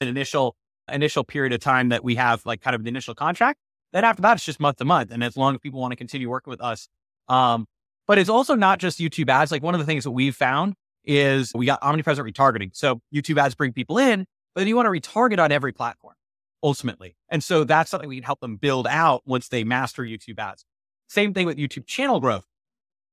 an 0.00 0.08
initial, 0.08 0.56
initial 0.90 1.24
period 1.24 1.52
of 1.52 1.60
time 1.60 1.90
that 1.90 2.04
we 2.04 2.14
have 2.14 2.44
like 2.46 2.60
kind 2.60 2.74
of 2.74 2.84
the 2.84 2.88
initial 2.88 3.14
contract. 3.14 3.58
Then 3.92 4.04
after 4.04 4.22
that, 4.22 4.34
it's 4.34 4.44
just 4.44 4.60
month 4.60 4.78
to 4.78 4.84
month. 4.84 5.10
And 5.10 5.22
as 5.24 5.36
long 5.36 5.54
as 5.54 5.60
people 5.60 5.80
want 5.80 5.92
to 5.92 5.96
continue 5.96 6.28
working 6.28 6.50
with 6.50 6.60
us. 6.60 6.88
Um, 7.28 7.66
but 8.06 8.18
it's 8.18 8.30
also 8.30 8.54
not 8.54 8.78
just 8.78 8.98
YouTube 8.98 9.28
ads. 9.28 9.50
Like 9.50 9.62
one 9.62 9.74
of 9.74 9.80
the 9.80 9.86
things 9.86 10.04
that 10.04 10.12
we've 10.12 10.34
found 10.34 10.74
is 11.04 11.52
we 11.54 11.66
got 11.66 11.82
omnipresent 11.82 12.26
retargeting. 12.26 12.70
So 12.74 13.00
YouTube 13.14 13.38
ads 13.38 13.54
bring 13.54 13.72
people 13.72 13.98
in, 13.98 14.26
but 14.54 14.60
then 14.60 14.68
you 14.68 14.76
want 14.76 14.86
to 14.86 14.90
retarget 14.90 15.38
on 15.38 15.52
every 15.52 15.72
platform 15.72 16.14
ultimately. 16.62 17.16
And 17.28 17.42
so 17.42 17.64
that's 17.64 17.90
something 17.90 18.08
we 18.08 18.16
can 18.16 18.24
help 18.24 18.40
them 18.40 18.56
build 18.56 18.86
out 18.86 19.22
once 19.26 19.48
they 19.48 19.64
master 19.64 20.02
YouTube 20.02 20.38
ads. 20.38 20.64
Same 21.08 21.32
thing 21.32 21.46
with 21.46 21.56
YouTube 21.56 21.86
channel 21.86 22.20
growth. 22.20 22.44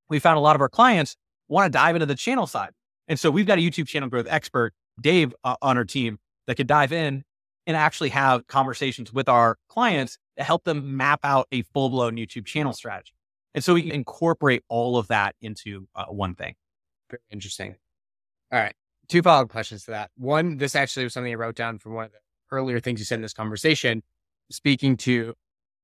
We 0.09 0.19
found 0.19 0.38
a 0.38 0.41
lot 0.41 0.55
of 0.55 0.62
our 0.62 0.69
clients 0.69 1.15
want 1.47 1.71
to 1.71 1.77
dive 1.77 1.95
into 1.95 2.05
the 2.05 2.15
channel 2.15 2.47
side. 2.47 2.71
And 3.07 3.19
so 3.19 3.29
we've 3.29 3.45
got 3.45 3.57
a 3.57 3.62
YouTube 3.62 3.88
channel 3.88 4.09
growth 4.09 4.27
expert, 4.29 4.73
Dave, 4.99 5.33
uh, 5.43 5.55
on 5.62 5.77
our 5.77 5.86
team 5.86 6.17
that 6.47 6.55
could 6.55 6.67
dive 6.67 6.91
in 6.91 7.23
and 7.65 7.78
actually 7.78 8.10
have 8.10 8.47
conversations 8.47 9.13
with 9.13 9.30
our 9.30 9.58
clients 9.69 10.17
to 10.38 10.43
help 10.43 10.63
them 10.63 10.97
map 10.97 11.19
out 11.23 11.47
a 11.52 11.62
full 11.62 11.89
blown 11.89 12.15
YouTube 12.15 12.45
channel 12.45 12.73
strategy. 12.73 13.13
And 13.54 13.63
so 13.63 13.73
we 13.73 13.84
can 13.84 13.91
incorporate 13.91 14.63
all 14.67 14.97
of 14.97 15.08
that 15.08 15.36
into 15.41 15.88
uh, 15.95 16.06
one 16.06 16.36
thing. 16.36 16.56
Very 17.10 17.21
interesting. 17.32 17.76
All 18.52 18.60
right. 18.60 18.73
Two 19.10 19.21
follow 19.21 19.43
up 19.43 19.49
questions 19.49 19.86
to 19.86 19.91
that. 19.91 20.12
One, 20.17 20.58
this 20.58 20.76
actually 20.76 21.04
was 21.04 21.13
something 21.13 21.32
I 21.32 21.36
wrote 21.36 21.56
down 21.56 21.78
from 21.78 21.93
one 21.93 22.06
of 22.06 22.12
the 22.12 22.17
earlier 22.52 22.80
things 22.80 22.99
you 22.99 23.06
said 23.06 23.15
in 23.15 23.21
this 23.21 23.34
conversation, 23.34 24.02
speaking 24.49 24.97
to 24.97 25.34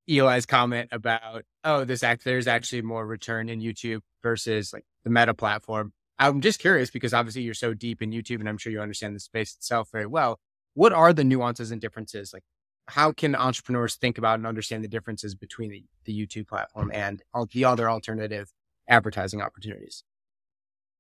Eli's 0.08 0.46
comment 0.46 0.90
about, 0.92 1.44
oh, 1.64 1.84
this 1.84 2.04
act 2.04 2.24
there's 2.24 2.48
actually 2.48 2.82
more 2.82 3.06
return 3.06 3.50
in 3.50 3.60
YouTube 3.60 4.02
versus 4.24 4.74
like 4.74 4.86
the 5.04 5.10
meta 5.10 5.34
platform. 5.34 5.94
I'm 6.18 6.42
just 6.42 6.60
curious 6.60 6.90
because 6.90 7.14
obviously 7.14 7.44
you're 7.44 7.54
so 7.54 7.74
deep 7.74 8.02
in 8.02 8.12
YouTube 8.12 8.40
and 8.40 8.50
I'm 8.50 8.58
sure 8.58 8.72
you 8.72 8.82
understand 8.82 9.16
the 9.16 9.20
space 9.20 9.56
itself 9.56 9.90
very 9.92 10.06
well. 10.06 10.40
What 10.80 10.94
are 10.94 11.12
the 11.12 11.26
nuances 11.26 11.72
and 11.72 11.82
differences? 11.82 12.32
Like 12.32 12.44
how 12.88 13.12
can 13.12 13.36
entrepreneurs 13.36 13.98
think 13.98 14.18
about 14.18 14.36
and 14.36 14.48
understand 14.48 14.82
the 14.82 14.88
differences 14.88 15.36
between 15.36 15.72
the, 15.72 15.84
the 16.06 16.18
YouTube 16.18 16.48
platform 16.48 16.90
and 16.94 17.22
the 17.52 17.66
other 17.66 17.90
alternative 17.90 18.54
advertising 18.88 19.42
opportunities? 19.42 20.06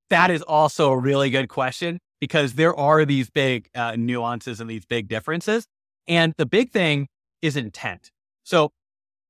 That 0.10 0.32
is 0.32 0.42
also 0.42 0.92
a 0.92 0.98
really 0.98 1.30
good 1.30 1.48
question 1.48 2.00
because 2.20 2.56
there 2.56 2.76
are 2.76 3.06
these 3.06 3.30
big 3.30 3.70
uh, 3.74 3.96
nuances 3.98 4.60
and 4.60 4.70
these 4.70 4.86
big 4.86 5.08
differences. 5.08 5.65
And 6.10 6.34
the 6.38 6.46
big 6.46 6.72
thing 6.72 7.08
is 7.42 7.56
intent. 7.56 8.12
So 8.44 8.74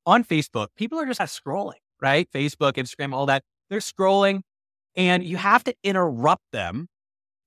on 0.08 0.24
Facebook, 0.24 0.70
people 0.76 1.00
are 1.00 1.06
just 1.06 1.22
scrolling, 1.22 1.84
right? 2.02 2.28
Facebook, 2.32 2.74
Instagram, 2.74 3.14
all 3.14 3.28
that. 3.28 3.44
They're 3.70 3.82
scrolling 3.82 4.42
and 4.96 5.24
you 5.24 5.38
have 5.38 5.64
to 5.66 5.76
interrupt 5.84 6.46
them 6.52 6.88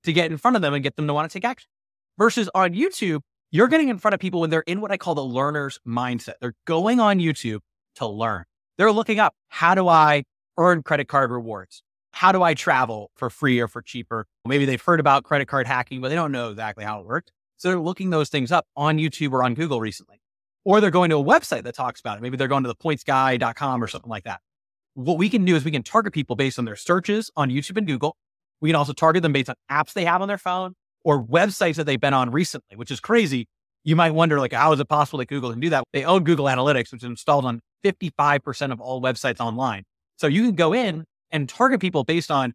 to 0.05 0.13
get 0.13 0.31
in 0.31 0.37
front 0.37 0.55
of 0.55 0.61
them 0.61 0.73
and 0.73 0.81
get 0.81 0.95
them 0.95 1.07
to 1.07 1.13
want 1.13 1.29
to 1.29 1.33
take 1.37 1.43
action. 1.43 1.67
Versus 2.17 2.49
on 2.53 2.73
YouTube, 2.73 3.21
you're 3.51 3.67
getting 3.67 3.89
in 3.89 3.97
front 3.97 4.13
of 4.13 4.19
people 4.19 4.41
when 4.41 4.49
they're 4.49 4.61
in 4.61 4.81
what 4.81 4.91
I 4.91 4.97
call 4.97 5.15
the 5.15 5.23
learner's 5.23 5.79
mindset. 5.87 6.33
They're 6.41 6.55
going 6.65 6.99
on 6.99 7.19
YouTube 7.19 7.59
to 7.95 8.07
learn. 8.07 8.43
They're 8.77 8.91
looking 8.91 9.19
up, 9.19 9.33
how 9.49 9.75
do 9.75 9.87
I 9.87 10.23
earn 10.57 10.83
credit 10.83 11.07
card 11.07 11.31
rewards? 11.31 11.83
How 12.11 12.31
do 12.31 12.43
I 12.43 12.53
travel 12.53 13.11
for 13.15 13.29
free 13.29 13.59
or 13.59 13.67
for 13.67 13.81
cheaper? 13.81 14.27
Maybe 14.45 14.65
they've 14.65 14.81
heard 14.81 14.99
about 14.99 15.23
credit 15.23 15.47
card 15.47 15.67
hacking, 15.67 16.01
but 16.01 16.09
they 16.09 16.15
don't 16.15 16.31
know 16.31 16.49
exactly 16.49 16.83
how 16.83 16.99
it 16.99 17.05
worked. 17.05 17.31
So 17.57 17.69
they're 17.69 17.79
looking 17.79 18.09
those 18.09 18.29
things 18.29 18.51
up 18.51 18.67
on 18.75 18.97
YouTube 18.97 19.31
or 19.31 19.43
on 19.43 19.53
Google 19.55 19.79
recently 19.79 20.19
or 20.65 20.81
they're 20.81 20.91
going 20.91 21.09
to 21.09 21.17
a 21.17 21.23
website 21.23 21.63
that 21.63 21.75
talks 21.75 21.99
about 21.99 22.17
it. 22.17 22.21
Maybe 22.21 22.37
they're 22.37 22.47
going 22.47 22.63
to 22.63 22.69
the 22.69 22.75
pointsguy.com 22.75 23.83
or 23.83 23.87
something 23.87 24.09
like 24.09 24.23
that. 24.23 24.41
What 24.95 25.17
we 25.17 25.29
can 25.29 25.43
do 25.45 25.55
is 25.55 25.65
we 25.65 25.71
can 25.71 25.83
target 25.83 26.13
people 26.13 26.35
based 26.35 26.59
on 26.59 26.65
their 26.65 26.75
searches 26.75 27.31
on 27.35 27.49
YouTube 27.49 27.77
and 27.77 27.87
Google. 27.87 28.15
We 28.61 28.69
can 28.69 28.75
also 28.75 28.93
target 28.93 29.23
them 29.23 29.33
based 29.33 29.49
on 29.49 29.55
apps 29.69 29.93
they 29.93 30.05
have 30.05 30.21
on 30.21 30.27
their 30.27 30.37
phone 30.37 30.75
or 31.03 31.23
websites 31.23 31.75
that 31.75 31.85
they've 31.85 31.99
been 31.99 32.13
on 32.13 32.31
recently, 32.31 32.75
which 32.75 32.91
is 32.91 32.99
crazy. 32.99 33.47
You 33.83 33.95
might 33.95 34.11
wonder, 34.11 34.39
like, 34.39 34.53
how 34.53 34.71
is 34.71 34.79
it 34.79 34.87
possible 34.87 35.19
that 35.19 35.27
Google 35.27 35.51
can 35.51 35.59
do 35.59 35.69
that? 35.69 35.83
They 35.91 36.05
own 36.05 36.23
Google 36.23 36.45
Analytics, 36.45 36.91
which 36.91 37.03
is 37.03 37.09
installed 37.09 37.45
on 37.45 37.59
55% 37.83 38.71
of 38.71 38.79
all 38.79 39.01
websites 39.01 39.39
online. 39.39 39.83
So 40.17 40.27
you 40.27 40.43
can 40.43 40.55
go 40.55 40.73
in 40.73 41.03
and 41.31 41.49
target 41.49 41.81
people 41.81 42.03
based 42.03 42.31
on 42.31 42.53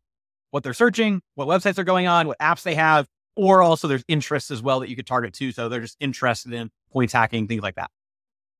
what 0.50 0.62
they're 0.62 0.72
searching, 0.72 1.20
what 1.34 1.46
websites 1.46 1.74
they're 1.74 1.84
going 1.84 2.06
on, 2.06 2.26
what 2.26 2.38
apps 2.38 2.62
they 2.62 2.74
have, 2.74 3.06
or 3.36 3.62
also 3.62 3.86
there's 3.88 4.04
interests 4.08 4.50
as 4.50 4.62
well 4.62 4.80
that 4.80 4.88
you 4.88 4.96
could 4.96 5.06
target 5.06 5.34
too. 5.34 5.52
So 5.52 5.68
they're 5.68 5.80
just 5.80 5.96
interested 6.00 6.52
in 6.52 6.70
points 6.90 7.12
hacking, 7.12 7.46
things 7.46 7.62
like 7.62 7.74
that. 7.74 7.90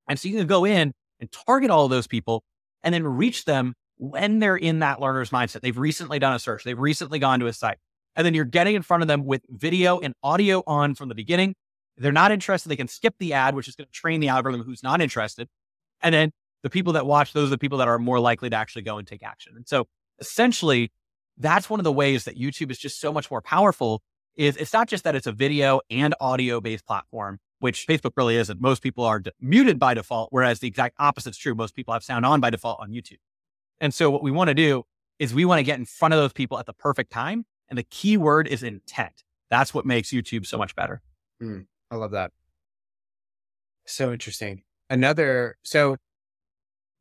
And 0.09 0.19
so 0.19 0.29
you 0.29 0.37
can 0.37 0.47
go 0.47 0.65
in 0.67 0.93
and 1.21 1.33
target 1.33 1.71
all 1.71 1.85
of 1.85 1.91
those 1.91 2.07
people 2.07 2.43
and 2.83 2.95
then 2.95 3.05
reach 3.05 3.45
them 3.45 3.75
when 3.97 4.39
they're 4.39 4.57
in 4.57 4.81
that 4.81 5.01
learner's 5.01 5.31
mindset. 5.31 5.63
They've 5.63 5.77
recently 5.77 6.19
done 6.19 6.35
a 6.35 6.39
search. 6.39 6.65
They've 6.65 6.79
recently 6.79 7.19
gone 7.19 7.41
to 7.41 7.47
a 7.47 7.53
site 7.53 7.79
And 8.19 8.27
then 8.27 8.35
you're 8.35 8.45
getting 8.45 8.75
in 8.75 8.83
front 8.83 9.03
of 9.03 9.07
them 9.07 9.25
with 9.25 9.43
video 9.49 10.01
and 10.01 10.13
audio 10.25 10.65
on 10.67 10.97
from 10.97 11.09
the 11.09 11.15
beginning. 11.15 11.55
They're 11.97 12.13
not 12.13 12.33
interested, 12.33 12.69
they 12.69 12.77
can 12.77 12.89
skip 12.89 13.15
the 13.19 13.33
ad, 13.33 13.55
which 13.55 13.69
is 13.69 13.77
going 13.77 13.87
to 13.87 13.93
train 13.93 14.21
the 14.21 14.29
algorithm 14.29 14.63
who's 14.63 14.83
not 14.83 15.01
interested. 15.01 15.49
And 16.03 16.15
then 16.15 16.33
the 16.63 16.69
people 16.69 16.93
that 16.95 17.07
watch, 17.07 17.33
those 17.33 17.47
are 17.47 17.51
the 17.51 17.59
people 17.59 17.79
that 17.79 17.89
are 17.89 17.99
more 17.99 18.21
likely 18.21 18.51
to 18.51 18.57
actually 18.57 18.83
go 18.83 18.99
and 18.99 19.07
take 19.07 19.23
action. 19.23 19.55
And 19.57 19.67
so 19.67 19.87
essentially, 20.19 20.91
that's 21.39 21.71
one 21.71 21.79
of 21.81 21.85
the 21.85 21.93
ways 21.93 22.25
that 22.25 22.37
YouTube 22.37 22.71
is 22.71 22.79
just 22.79 23.01
so 23.01 23.13
much 23.13 23.31
more 23.31 23.41
powerful 23.41 24.03
is 24.37 24.57
it's 24.57 24.73
not 24.73 24.89
just 24.89 25.05
that 25.05 25.15
it's 25.15 25.27
a 25.27 25.33
video 25.33 25.81
and 25.89 26.15
audio 26.21 26.61
based 26.61 26.87
platform, 26.87 27.39
which 27.61 27.87
Facebook 27.87 28.13
really 28.17 28.37
isn't. 28.37 28.61
Most 28.61 28.83
people 28.83 29.05
are 29.05 29.21
d- 29.21 29.31
muted 29.41 29.79
by 29.79 29.95
default, 29.95 30.29
whereas 30.33 30.59
the 30.59 30.69
exact 30.69 30.97
opposite 30.99 31.31
is 31.31 31.39
true. 31.39 31.55
Most 31.55 31.75
people 31.75 31.95
have 31.95 32.03
sound 32.03 32.27
on 32.27 32.41
by 32.41 32.51
default 32.51 32.81
on 32.81 32.91
YouTube. 32.91 33.19
And 33.81 33.95
so 33.95 34.11
what 34.11 34.23
we 34.23 34.33
want 34.33 34.49
to 34.49 34.55
do 34.55 34.85
is 35.21 35.33
we 35.33 35.45
want 35.45 35.61
to 35.61 35.65
get 35.65 35.79
in 35.79 35.85
front 35.85 36.15
of 36.15 36.19
those 36.19 36.33
people 36.33 36.59
at 36.59 36.67
the 36.67 36.73
perfect 36.73 37.13
time. 37.13 37.45
And 37.69 37.79
the 37.79 37.85
key 37.85 38.17
word 38.17 38.49
is 38.49 38.63
intent. 38.63 39.25
That's 39.51 39.73
what 39.73 39.87
makes 39.87 40.11
YouTube 40.11 40.47
so 40.47 40.59
much 40.59 40.75
better. 40.75 41.01
Mm, 41.43 41.67
I 41.91 41.97
love 41.97 42.13
that. 42.13 42.33
So 43.87 44.13
interesting. 44.13 44.63
Another, 44.91 45.57
so 45.63 45.97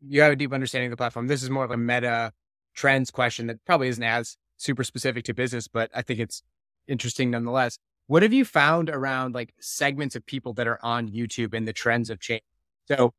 you 0.05 0.21
have 0.21 0.31
a 0.31 0.35
deep 0.35 0.53
understanding 0.53 0.87
of 0.87 0.91
the 0.91 0.97
platform. 0.97 1.27
This 1.27 1.43
is 1.43 1.49
more 1.49 1.63
of 1.63 1.71
a 1.71 1.77
meta 1.77 2.31
trends 2.75 3.11
question 3.11 3.47
that 3.47 3.63
probably 3.65 3.87
isn't 3.87 4.03
as 4.03 4.37
super 4.57 4.83
specific 4.83 5.25
to 5.25 5.33
business, 5.33 5.67
but 5.67 5.89
I 5.93 6.01
think 6.01 6.19
it's 6.19 6.43
interesting 6.87 7.31
nonetheless. 7.31 7.77
What 8.07 8.23
have 8.23 8.33
you 8.33 8.45
found 8.45 8.89
around 8.89 9.35
like 9.35 9.53
segments 9.59 10.15
of 10.15 10.25
people 10.25 10.53
that 10.53 10.67
are 10.67 10.79
on 10.81 11.09
YouTube 11.09 11.53
and 11.53 11.67
the 11.67 11.73
trends 11.73 12.09
of 12.09 12.19
change? 12.19 12.43
So, 12.87 13.13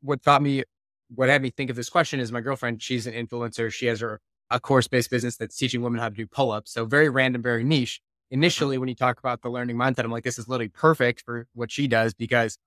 what 0.00 0.22
thought 0.22 0.42
me, 0.42 0.64
what 1.14 1.28
had 1.28 1.42
me 1.42 1.50
think 1.50 1.68
of 1.68 1.76
this 1.76 1.90
question 1.90 2.18
is 2.18 2.32
my 2.32 2.40
girlfriend. 2.40 2.82
She's 2.82 3.06
an 3.06 3.12
influencer. 3.12 3.70
She 3.70 3.86
has 3.86 4.00
her 4.00 4.20
a 4.52 4.60
course 4.60 4.86
based 4.86 5.10
business 5.10 5.36
that's 5.36 5.56
teaching 5.56 5.82
women 5.82 6.00
how 6.00 6.08
to 6.08 6.14
do 6.14 6.26
pull 6.26 6.50
ups. 6.52 6.72
So 6.72 6.84
very 6.84 7.08
random, 7.08 7.42
very 7.42 7.64
niche. 7.64 8.00
Mm-hmm. 8.00 8.40
Initially, 8.40 8.78
when 8.78 8.88
you 8.88 8.94
talk 8.94 9.18
about 9.18 9.42
the 9.42 9.50
learning 9.50 9.76
mindset, 9.76 10.04
I'm 10.04 10.10
like, 10.10 10.24
this 10.24 10.38
is 10.38 10.48
literally 10.48 10.68
perfect 10.68 11.22
for 11.22 11.46
what 11.54 11.70
she 11.70 11.88
does 11.88 12.14
because 12.14 12.58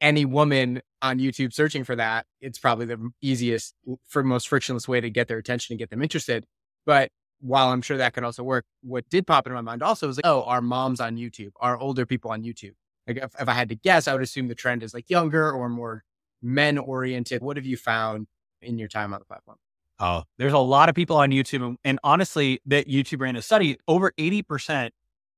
any 0.00 0.24
woman 0.24 0.80
on 1.02 1.18
YouTube 1.18 1.52
searching 1.52 1.84
for 1.84 1.96
that, 1.96 2.26
it's 2.40 2.58
probably 2.58 2.86
the 2.86 3.10
easiest, 3.20 3.74
for 4.06 4.22
most 4.22 4.48
frictionless 4.48 4.86
way 4.86 5.00
to 5.00 5.10
get 5.10 5.28
their 5.28 5.38
attention 5.38 5.74
and 5.74 5.78
get 5.78 5.90
them 5.90 6.02
interested. 6.02 6.46
But 6.86 7.10
while 7.40 7.68
I'm 7.68 7.82
sure 7.82 7.96
that 7.96 8.14
could 8.14 8.24
also 8.24 8.42
work, 8.42 8.64
what 8.82 9.08
did 9.08 9.26
pop 9.26 9.46
into 9.46 9.54
my 9.54 9.60
mind 9.60 9.82
also 9.82 10.06
was 10.06 10.16
like, 10.16 10.26
oh, 10.26 10.42
our 10.44 10.60
moms 10.60 11.00
on 11.00 11.16
YouTube, 11.16 11.50
our 11.60 11.78
older 11.78 12.06
people 12.06 12.30
on 12.30 12.42
YouTube. 12.42 12.74
Like 13.06 13.18
if, 13.18 13.34
if 13.40 13.48
I 13.48 13.52
had 13.52 13.68
to 13.70 13.74
guess, 13.74 14.06
I 14.06 14.12
would 14.12 14.22
assume 14.22 14.48
the 14.48 14.54
trend 14.54 14.82
is 14.82 14.94
like 14.94 15.08
younger 15.08 15.50
or 15.50 15.68
more 15.68 16.04
men 16.42 16.78
oriented. 16.78 17.42
What 17.42 17.56
have 17.56 17.66
you 17.66 17.76
found 17.76 18.26
in 18.60 18.78
your 18.78 18.88
time 18.88 19.12
on 19.14 19.20
the 19.20 19.24
platform? 19.24 19.58
Oh, 20.00 20.22
there's 20.38 20.52
a 20.52 20.58
lot 20.58 20.88
of 20.88 20.94
people 20.94 21.16
on 21.16 21.30
YouTube. 21.30 21.64
And, 21.64 21.78
and 21.84 21.98
honestly, 22.04 22.60
that 22.66 22.88
YouTube 22.88 23.20
ran 23.20 23.36
a 23.36 23.42
study, 23.42 23.78
over 23.88 24.12
80% 24.18 24.90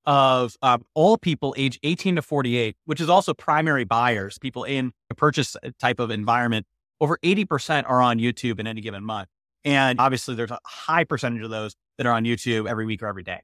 of 0.04 0.56
um, 0.62 0.84
all 0.94 1.16
people 1.16 1.54
age 1.56 1.78
18 1.82 2.16
to 2.16 2.22
48, 2.22 2.76
which 2.84 3.00
is 3.00 3.08
also 3.08 3.34
primary 3.34 3.84
buyers, 3.84 4.38
people 4.38 4.64
in 4.64 4.92
a 5.10 5.14
purchase 5.14 5.56
type 5.78 6.00
of 6.00 6.10
environment, 6.10 6.66
over 7.00 7.18
80% 7.22 7.84
are 7.88 8.02
on 8.02 8.18
YouTube 8.18 8.58
in 8.58 8.66
any 8.66 8.80
given 8.80 9.04
month. 9.04 9.28
And 9.64 10.00
obviously, 10.00 10.34
there's 10.34 10.50
a 10.50 10.58
high 10.64 11.04
percentage 11.04 11.42
of 11.42 11.50
those 11.50 11.74
that 11.98 12.06
are 12.06 12.12
on 12.12 12.24
YouTube 12.24 12.68
every 12.68 12.86
week 12.86 13.02
or 13.02 13.06
every 13.06 13.22
day. 13.22 13.40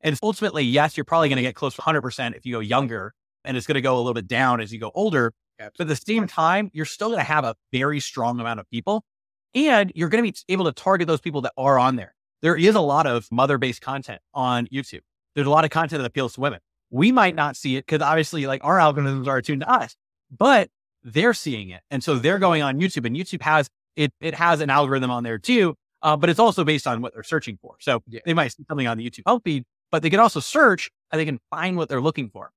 And 0.00 0.16
ultimately, 0.22 0.62
yes, 0.62 0.96
you're 0.96 1.04
probably 1.04 1.28
going 1.28 1.36
to 1.36 1.42
get 1.42 1.54
close 1.54 1.74
to 1.74 1.82
100% 1.82 2.36
if 2.36 2.46
you 2.46 2.52
go 2.52 2.60
younger, 2.60 3.12
and 3.44 3.56
it's 3.56 3.66
going 3.66 3.74
to 3.74 3.80
go 3.80 3.96
a 3.96 3.98
little 3.98 4.14
bit 4.14 4.28
down 4.28 4.60
as 4.60 4.72
you 4.72 4.78
go 4.78 4.92
older. 4.94 5.32
But 5.58 5.80
at 5.80 5.88
the 5.88 5.96
same 5.96 6.26
time, 6.26 6.70
you're 6.72 6.84
still 6.84 7.08
going 7.08 7.18
to 7.18 7.24
have 7.24 7.44
a 7.44 7.56
very 7.72 7.98
strong 7.98 8.38
amount 8.38 8.60
of 8.60 8.70
people, 8.70 9.04
and 9.54 9.92
you're 9.94 10.08
going 10.08 10.24
to 10.24 10.32
be 10.32 10.52
able 10.52 10.64
to 10.66 10.72
target 10.72 11.08
those 11.08 11.20
people 11.20 11.40
that 11.42 11.52
are 11.56 11.78
on 11.78 11.96
there. 11.96 12.14
There 12.42 12.56
is 12.56 12.74
a 12.74 12.80
lot 12.80 13.06
of 13.06 13.26
mother 13.30 13.58
based 13.58 13.80
content 13.80 14.20
on 14.34 14.66
YouTube. 14.66 15.00
There's 15.34 15.46
a 15.46 15.50
lot 15.50 15.64
of 15.64 15.70
content 15.70 16.00
that 16.02 16.06
appeals 16.06 16.34
to 16.34 16.40
women. 16.40 16.60
We 16.90 17.12
might 17.12 17.34
not 17.34 17.56
see 17.56 17.76
it 17.76 17.86
because 17.86 18.02
obviously, 18.02 18.46
like 18.46 18.62
our 18.64 18.78
algorithms 18.78 19.26
are 19.26 19.38
attuned 19.38 19.62
to 19.62 19.70
us, 19.70 19.96
but 20.30 20.68
they're 21.02 21.34
seeing 21.34 21.70
it, 21.70 21.82
and 21.90 22.02
so 22.02 22.16
they're 22.16 22.38
going 22.38 22.62
on 22.62 22.78
YouTube, 22.78 23.06
and 23.06 23.16
YouTube 23.16 23.42
has 23.42 23.68
it. 23.96 24.12
It 24.20 24.34
has 24.34 24.60
an 24.60 24.70
algorithm 24.70 25.10
on 25.10 25.24
there 25.24 25.38
too 25.38 25.76
uh, 26.02 26.16
but 26.16 26.30
it's 26.30 26.38
also 26.38 26.64
based 26.64 26.86
on 26.86 27.00
what 27.00 27.14
they're 27.14 27.22
searching 27.22 27.58
for. 27.60 27.76
So 27.80 28.02
yeah. 28.06 28.20
they 28.24 28.34
might 28.34 28.48
see 28.48 28.64
something 28.68 28.86
on 28.86 28.98
the 28.98 29.08
YouTube 29.08 29.22
help 29.26 29.44
feed, 29.44 29.64
but 29.90 30.02
they 30.02 30.10
can 30.10 30.20
also 30.20 30.40
search 30.40 30.90
and 31.10 31.20
they 31.20 31.24
can 31.24 31.40
find 31.50 31.76
what 31.76 31.88
they're 31.88 32.00
looking 32.00 32.30
for. 32.30 32.52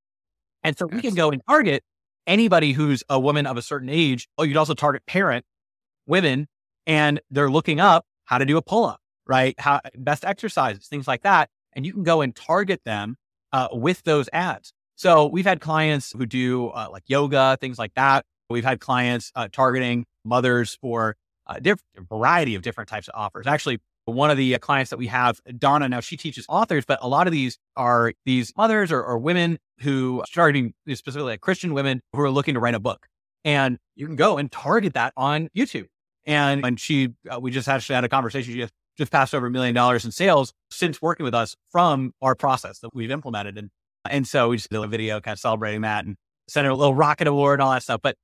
And 0.63 0.78
so 0.78 0.86
we 0.86 1.02
can 1.02 1.15
go 1.15 1.32
and 1.32 1.41
target 1.47 1.84
anybody 2.28 2.73
who's 2.73 3.04
a 3.10 3.19
woman 3.19 3.47
of 3.47 3.58
a 3.58 3.62
certain 3.62 3.89
age. 3.89 4.28
Oh, 4.38 4.43
you'd 4.43 4.58
also 4.58 4.73
target 4.73 5.04
parent 5.08 5.45
women 6.06 6.47
and 6.89 7.21
they're 7.30 7.52
looking 7.52 7.80
up 7.80 8.06
how 8.25 8.39
to 8.39 8.45
do 8.45 8.58
a 8.58 8.62
pull 8.62 8.86
up, 8.86 8.99
right? 9.28 9.56
How 9.60 9.80
best 9.95 10.25
exercises, 10.25 10.88
things 10.88 11.08
like 11.08 11.21
that. 11.21 11.49
And 11.73 11.86
you 11.86 11.93
can 11.93 12.04
go 12.04 12.21
and 12.21 12.36
target 12.36 12.82
them 12.84 13.15
uh, 13.54 13.69
with 13.71 14.04
those 14.04 14.28
ads. 14.34 14.73
So 14.95 15.28
we've 15.28 15.45
had 15.45 15.62
clients 15.62 16.12
who 16.17 16.25
do 16.25 16.69
uh, 16.69 16.88
like 16.91 17.04
yoga, 17.06 17.58
things 17.62 17.78
like 17.78 17.93
that. 17.93 18.25
We've 18.49 18.65
had 18.65 18.80
clients 18.80 19.32
uh, 19.36 19.47
targeting 19.52 20.06
mothers 20.25 20.78
for 20.82 21.15
a 21.47 21.62
diff- 21.62 21.84
variety 22.10 22.56
of 22.56 22.63
different 22.63 22.89
types 22.89 23.08
of 23.08 23.13
offers. 23.15 23.45
Actually, 23.45 23.80
one 24.06 24.32
of 24.32 24.38
the 24.38 24.56
uh, 24.56 24.58
clients 24.58 24.89
that 24.89 24.97
we 24.97 25.08
have, 25.08 25.39
Donna, 25.60 25.88
now 25.88 25.99
she 25.99 26.17
teaches 26.17 26.45
authors, 26.49 26.86
but 26.86 26.97
a 27.04 27.08
lot 27.08 27.28
of 27.28 27.32
these 27.32 27.60
are 27.75 28.13
these 28.25 28.52
mothers 28.58 28.91
or, 28.91 29.04
or 29.04 29.19
women 29.19 29.60
who 29.82 30.23
starting 30.25 30.73
specifically 30.88 31.34
like 31.34 31.41
Christian 31.41 31.75
women 31.75 32.02
who 32.13 32.21
are 32.21 32.32
looking 32.32 32.56
to 32.56 32.60
write 32.60 32.73
a 32.73 32.80
book. 32.80 33.06
And 33.45 33.78
you 33.95 34.08
can 34.08 34.15
go 34.15 34.39
and 34.39 34.52
target 34.52 34.95
that 34.95 35.13
on 35.15 35.49
YouTube. 35.56 35.86
And 36.30 36.62
when 36.62 36.76
she, 36.76 37.10
uh, 37.28 37.39
we 37.39 37.50
just 37.50 37.68
actually 37.68 37.96
had 37.96 38.04
a 38.04 38.10
conversation. 38.10 38.54
She 38.54 38.60
just, 38.60 38.74
just 38.98 39.12
passed 39.12 39.34
over 39.34 39.48
a 39.48 39.50
million 39.50 39.74
dollars 39.74 40.06
in 40.06 40.12
sales 40.12 40.54
since 40.70 41.02
working 41.02 41.24
with 41.24 41.34
us 41.34 41.56
from 41.72 42.13
our 42.22 42.36
process 42.36 42.80
that 42.80 42.94
we've 42.94 43.10
implemented. 43.10 43.58
And, 43.58 43.72
and 44.08 44.28
so 44.28 44.50
we 44.50 44.58
just 44.58 44.70
did 44.70 44.80
a 44.80 44.88
video 44.88 45.20
kind 45.22 45.34
of 45.34 45.39
celebrating 45.39 45.82
that 45.82 46.06
and 46.06 46.18
sent 46.48 46.65
her 46.65 46.72
a 46.72 46.76
little 46.76 46.94
rocket 46.94 47.28
award 47.28 47.60
and 47.60 47.65
all 47.65 47.72
that 47.72 47.82
stuff. 47.82 48.02
But, 48.04 48.15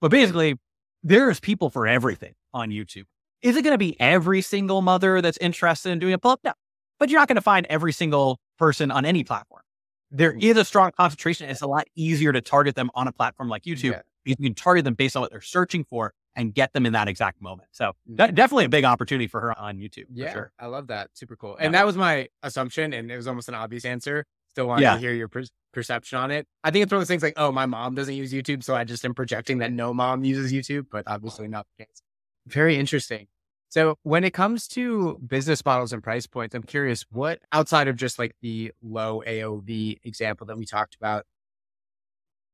but 0.00 0.10
basically 0.10 0.56
there's 1.04 1.38
people 1.38 1.70
for 1.70 1.86
everything 1.86 2.34
on 2.52 2.70
YouTube. 2.70 3.04
Is 3.42 3.56
it 3.56 3.62
going 3.62 3.74
to 3.74 3.78
be 3.78 3.98
every 4.00 4.40
single 4.40 4.82
mother 4.82 5.20
that's 5.20 5.38
interested 5.38 5.90
in 5.90 6.00
doing 6.00 6.14
a 6.14 6.18
pull 6.18 6.32
up? 6.32 6.40
No, 6.42 6.52
but 6.98 7.10
you're 7.10 7.20
not 7.20 7.28
going 7.28 7.36
to 7.36 7.42
find 7.42 7.64
every 7.70 7.92
single 7.92 8.40
person 8.58 8.90
on 8.90 9.04
any 9.04 9.22
platform. 9.22 9.62
There 10.10 10.32
is 10.32 10.56
a 10.56 10.64
strong 10.64 10.90
concentration. 10.96 11.48
It's 11.48 11.62
a 11.62 11.68
lot 11.68 11.86
easier 11.94 12.32
to 12.32 12.40
target 12.40 12.74
them 12.74 12.90
on 12.94 13.06
a 13.06 13.12
platform 13.12 13.48
like 13.48 13.62
YouTube. 13.62 13.92
Yeah. 13.92 14.02
You 14.24 14.36
can 14.36 14.54
target 14.54 14.84
them 14.84 14.94
based 14.94 15.16
on 15.16 15.22
what 15.22 15.30
they're 15.30 15.40
searching 15.40 15.84
for 15.88 16.12
and 16.34 16.54
get 16.54 16.72
them 16.72 16.86
in 16.86 16.92
that 16.94 17.08
exact 17.08 17.40
moment. 17.42 17.68
So 17.72 17.92
mm-hmm. 18.10 18.34
definitely 18.34 18.64
a 18.64 18.70
big 18.70 18.84
opportunity 18.84 19.26
for 19.26 19.40
her 19.40 19.58
on 19.58 19.78
YouTube. 19.78 20.06
Yeah, 20.12 20.32
sure. 20.32 20.52
I 20.58 20.66
love 20.66 20.88
that. 20.88 21.10
Super 21.14 21.36
cool. 21.36 21.56
And 21.56 21.72
yeah. 21.72 21.80
that 21.80 21.86
was 21.86 21.96
my 21.96 22.28
assumption, 22.42 22.92
and 22.92 23.10
it 23.10 23.16
was 23.16 23.26
almost 23.26 23.48
an 23.48 23.54
obvious 23.54 23.84
answer. 23.84 24.24
Still 24.52 24.66
wanted 24.66 24.82
yeah. 24.82 24.94
to 24.94 24.98
hear 24.98 25.12
your 25.12 25.28
per- 25.28 25.44
perception 25.72 26.18
on 26.18 26.30
it. 26.30 26.46
I 26.62 26.70
think 26.70 26.82
it's 26.82 26.92
one 26.92 26.98
of 26.98 27.00
those 27.00 27.08
things 27.08 27.22
like, 27.22 27.34
oh, 27.36 27.52
my 27.52 27.66
mom 27.66 27.94
doesn't 27.94 28.14
use 28.14 28.32
YouTube, 28.32 28.62
so 28.62 28.74
I 28.74 28.84
just 28.84 29.04
am 29.04 29.14
projecting 29.14 29.58
that 29.58 29.72
no 29.72 29.94
mom 29.94 30.24
uses 30.24 30.52
YouTube, 30.52 30.86
but 30.90 31.04
obviously 31.06 31.48
not 31.48 31.66
the 31.76 31.84
case. 31.84 32.02
Very 32.46 32.76
interesting. 32.76 33.28
So 33.72 33.96
when 34.02 34.22
it 34.22 34.32
comes 34.32 34.68
to 34.68 35.18
business 35.26 35.64
models 35.64 35.94
and 35.94 36.02
price 36.02 36.26
points, 36.26 36.54
I'm 36.54 36.62
curious 36.62 37.06
what 37.10 37.38
outside 37.52 37.88
of 37.88 37.96
just 37.96 38.18
like 38.18 38.36
the 38.42 38.72
low 38.82 39.22
AOV 39.26 40.00
example 40.04 40.46
that 40.48 40.58
we 40.58 40.66
talked 40.66 40.94
about, 40.94 41.24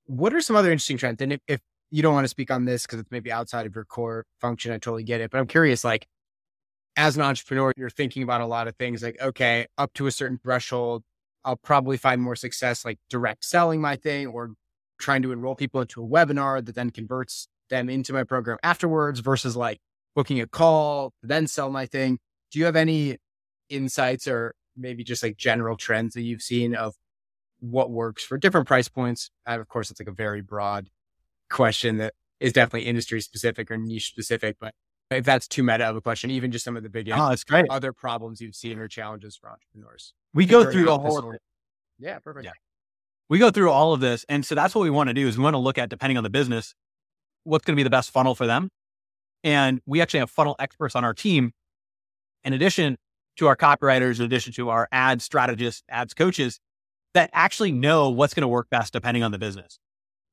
what 0.07 0.33
are 0.33 0.41
some 0.41 0.55
other 0.55 0.71
interesting 0.71 0.97
trends? 0.97 1.21
And 1.21 1.33
if, 1.33 1.41
if 1.49 1.61
you 1.91 2.03
don't 2.03 2.15
want 2.15 2.25
to 2.25 2.29
speak 2.29 2.51
on 2.51 2.65
this 2.65 2.87
because 2.87 3.01
it's 3.01 3.11
maybe 3.11 3.33
outside 3.33 3.67
of 3.67 3.75
your 3.75 3.85
core 3.85 4.25
function, 4.41 4.73
I 4.73 4.79
totally 4.79 5.05
get 5.05 5.21
it. 5.21 5.31
But 5.31 5.39
I'm 5.39 5.47
curious, 5.47 5.85
like 5.85 6.07
as 6.97 7.17
an 7.17 7.23
entrepreneur, 7.23 7.73
you're 7.77 7.91
thinking 7.91 8.23
about 8.23 8.41
a 8.41 8.47
lot 8.47 8.69
of 8.69 8.77
things 8.77 9.03
like, 9.03 9.21
okay, 9.21 9.67
up 9.79 9.93
to 9.95 10.07
a 10.07 10.11
certain 10.11 10.39
threshold, 10.43 11.03
I'll 11.45 11.57
probably 11.57 11.97
find 11.97 12.21
more 12.21 12.37
success 12.37 12.85
like 12.85 12.99
direct 13.09 13.45
selling 13.45 13.81
my 13.81 13.97
thing 13.97 14.27
or 14.27 14.53
trying 14.99 15.23
to 15.23 15.33
enroll 15.33 15.55
people 15.55 15.81
into 15.81 16.03
a 16.03 16.07
webinar 16.07 16.65
that 16.65 16.75
then 16.75 16.91
converts 16.91 17.49
them 17.71 17.89
into 17.89 18.13
my 18.13 18.25
program 18.25 18.59
afterwards 18.63 19.21
versus 19.21 19.57
like 19.57 19.79
booking 20.15 20.41
a 20.41 20.47
call, 20.47 21.13
then 21.23 21.47
sell 21.47 21.71
my 21.71 21.87
thing. 21.87 22.19
Do 22.51 22.59
you 22.59 22.65
have 22.65 22.77
any 22.77 23.19
insights 23.69 24.27
or 24.27 24.55
maybe 24.77 25.05
just 25.05 25.23
like 25.23 25.37
general 25.37 25.77
trends 25.77 26.15
that 26.15 26.23
you've 26.23 26.43
seen 26.43 26.75
of 26.75 26.95
what 27.61 27.91
works 27.91 28.25
for 28.25 28.37
different 28.39 28.67
price 28.67 28.89
points? 28.89 29.31
And 29.47 29.61
of 29.61 29.69
course, 29.69 29.91
it's 29.91 30.01
like 30.01 30.09
a 30.09 30.13
very 30.13 30.41
broad 30.41 30.89
question 31.51 31.99
that 31.99 32.15
is 32.41 32.53
definitely 32.53 32.89
industry 32.89 33.21
specific 33.21 33.71
or 33.71 33.77
niche 33.77 34.09
specific, 34.09 34.57
but 34.61 34.75
if 35.11 35.25
that's 35.25 35.49
too 35.49 35.63
meta 35.63 35.85
of 35.85 35.97
a 35.97 36.01
question, 36.01 36.31
even 36.31 36.53
just 36.53 36.65
some 36.65 36.77
of 36.77 36.83
the 36.83 36.89
big 36.89 37.11
oh, 37.11 37.31
that's 37.31 37.45
great. 37.45 37.67
other 37.71 37.93
problems 37.93 38.41
you've 38.41 38.55
seen 38.55 38.79
or 38.79 38.89
challenges 38.89 39.37
for 39.37 39.51
entrepreneurs. 39.51 40.13
We 40.35 40.45
go 40.45 40.71
through 40.71 40.85
the 40.85 40.99
whole. 40.99 41.35
Yeah, 41.99 42.19
perfect. 42.19 42.45
Yeah. 42.45 42.53
We 43.29 43.39
go 43.39 43.51
through 43.51 43.71
all 43.71 43.93
of 43.93 44.01
this. 44.01 44.25
And 44.29 44.45
so 44.45 44.55
that's 44.55 44.75
what 44.75 44.83
we 44.83 44.91
want 44.91 45.09
to 45.09 45.15
do 45.15 45.27
is 45.27 45.37
we 45.37 45.45
want 45.45 45.55
to 45.55 45.59
look 45.59 45.79
at, 45.79 45.89
depending 45.89 46.17
on 46.17 46.25
the 46.25 46.31
business, 46.31 46.75
what's 47.45 47.65
going 47.65 47.75
to 47.75 47.81
be 47.81 47.83
the 47.85 47.91
best 47.91 48.11
funnel 48.11 48.35
for 48.35 48.47
them. 48.47 48.71
And 49.45 49.81
we 49.87 50.01
actually 50.01 50.21
have 50.21 50.31
funnel 50.31 50.57
experts 50.59 50.95
on 50.95 51.05
our 51.05 51.15
team. 51.15 51.53
In 52.45 52.53
addition 52.53 52.97
to 53.37 53.47
our 53.47 53.57
copywriters, 53.57 54.19
in 54.19 54.25
addition 54.25 54.53
to 54.55 54.71
our 54.71 54.89
ad 54.93 55.23
strategists, 55.23 55.83
ads 55.89 56.15
coaches 56.15 56.61
that 57.15 57.31
actually 57.33 57.73
know 57.73 58.11
what's 58.11 58.35
going 58.35 58.43
to 58.43 58.49
work 58.49 58.69
best 58.71 58.93
depending 58.93 59.23
on 59.23 59.33
the 59.33 59.39
business. 59.39 59.79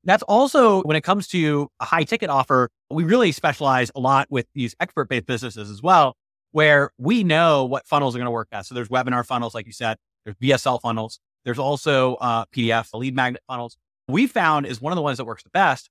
That's 0.06 0.22
also 0.22 0.82
when 0.82 0.96
it 0.96 1.02
comes 1.02 1.26
to 1.28 1.68
a 1.80 1.84
high 1.84 2.04
ticket 2.04 2.30
offer, 2.30 2.70
we 2.90 3.02
really 3.02 3.32
specialize 3.32 3.90
a 3.96 4.00
lot 4.00 4.28
with 4.30 4.46
these 4.54 4.74
expert 4.78 5.08
based 5.08 5.26
businesses 5.26 5.68
as 5.68 5.82
well, 5.82 6.16
where 6.52 6.92
we 6.96 7.24
know 7.24 7.64
what 7.64 7.86
funnels 7.86 8.14
are 8.14 8.18
going 8.18 8.26
to 8.26 8.30
work 8.30 8.48
best. 8.50 8.68
So 8.68 8.74
there's 8.76 8.88
webinar 8.88 9.26
funnels, 9.26 9.54
like 9.54 9.66
you 9.66 9.72
said, 9.72 9.96
There's 10.24 10.36
VSL 10.36 10.80
funnels. 10.80 11.18
There's 11.44 11.58
also 11.58 12.14
uh, 12.16 12.44
PDF 12.46 12.94
lead 12.94 13.16
magnet 13.16 13.42
funnels. 13.48 13.76
We 14.08 14.28
found 14.28 14.66
is 14.66 14.80
one 14.80 14.92
of 14.92 14.96
the 14.96 15.02
ones 15.02 15.18
that 15.18 15.24
works 15.24 15.42
the 15.42 15.50
best 15.50 15.90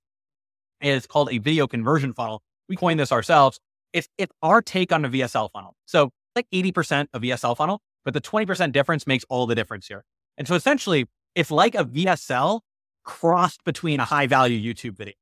is 0.82 1.06
called 1.06 1.32
a 1.32 1.38
video 1.38 1.68
conversion 1.68 2.14
funnel. 2.14 2.42
We 2.70 2.78
coined 2.78 3.00
this 3.00 3.12
ourselves. 3.12 3.60
It's, 3.92 4.08
it's 4.18 4.32
our 4.42 4.62
take 4.62 4.94
on 4.94 5.04
a 5.04 5.10
VSL 5.10 5.52
funnel. 5.52 5.76
So 5.86 6.12
like 6.36 6.48
80% 6.54 7.08
of 7.14 7.22
VSL 7.22 7.56
funnel, 7.58 7.82
but 8.06 8.14
the 8.14 8.22
20% 8.22 8.72
difference 8.72 9.06
makes 9.08 9.26
all 9.30 9.46
the 9.46 9.56
difference 9.56 9.88
here. 9.88 10.06
And 10.38 10.48
so 10.48 10.56
essentially 10.56 11.08
it's 11.34 11.52
like 11.52 11.76
a 11.76 11.84
VSL 11.84 12.62
crossed 13.06 13.64
between 13.64 14.00
a 14.00 14.06
high 14.06 14.28
value 14.28 14.74
YouTube 14.74 14.98
video. 14.98 15.14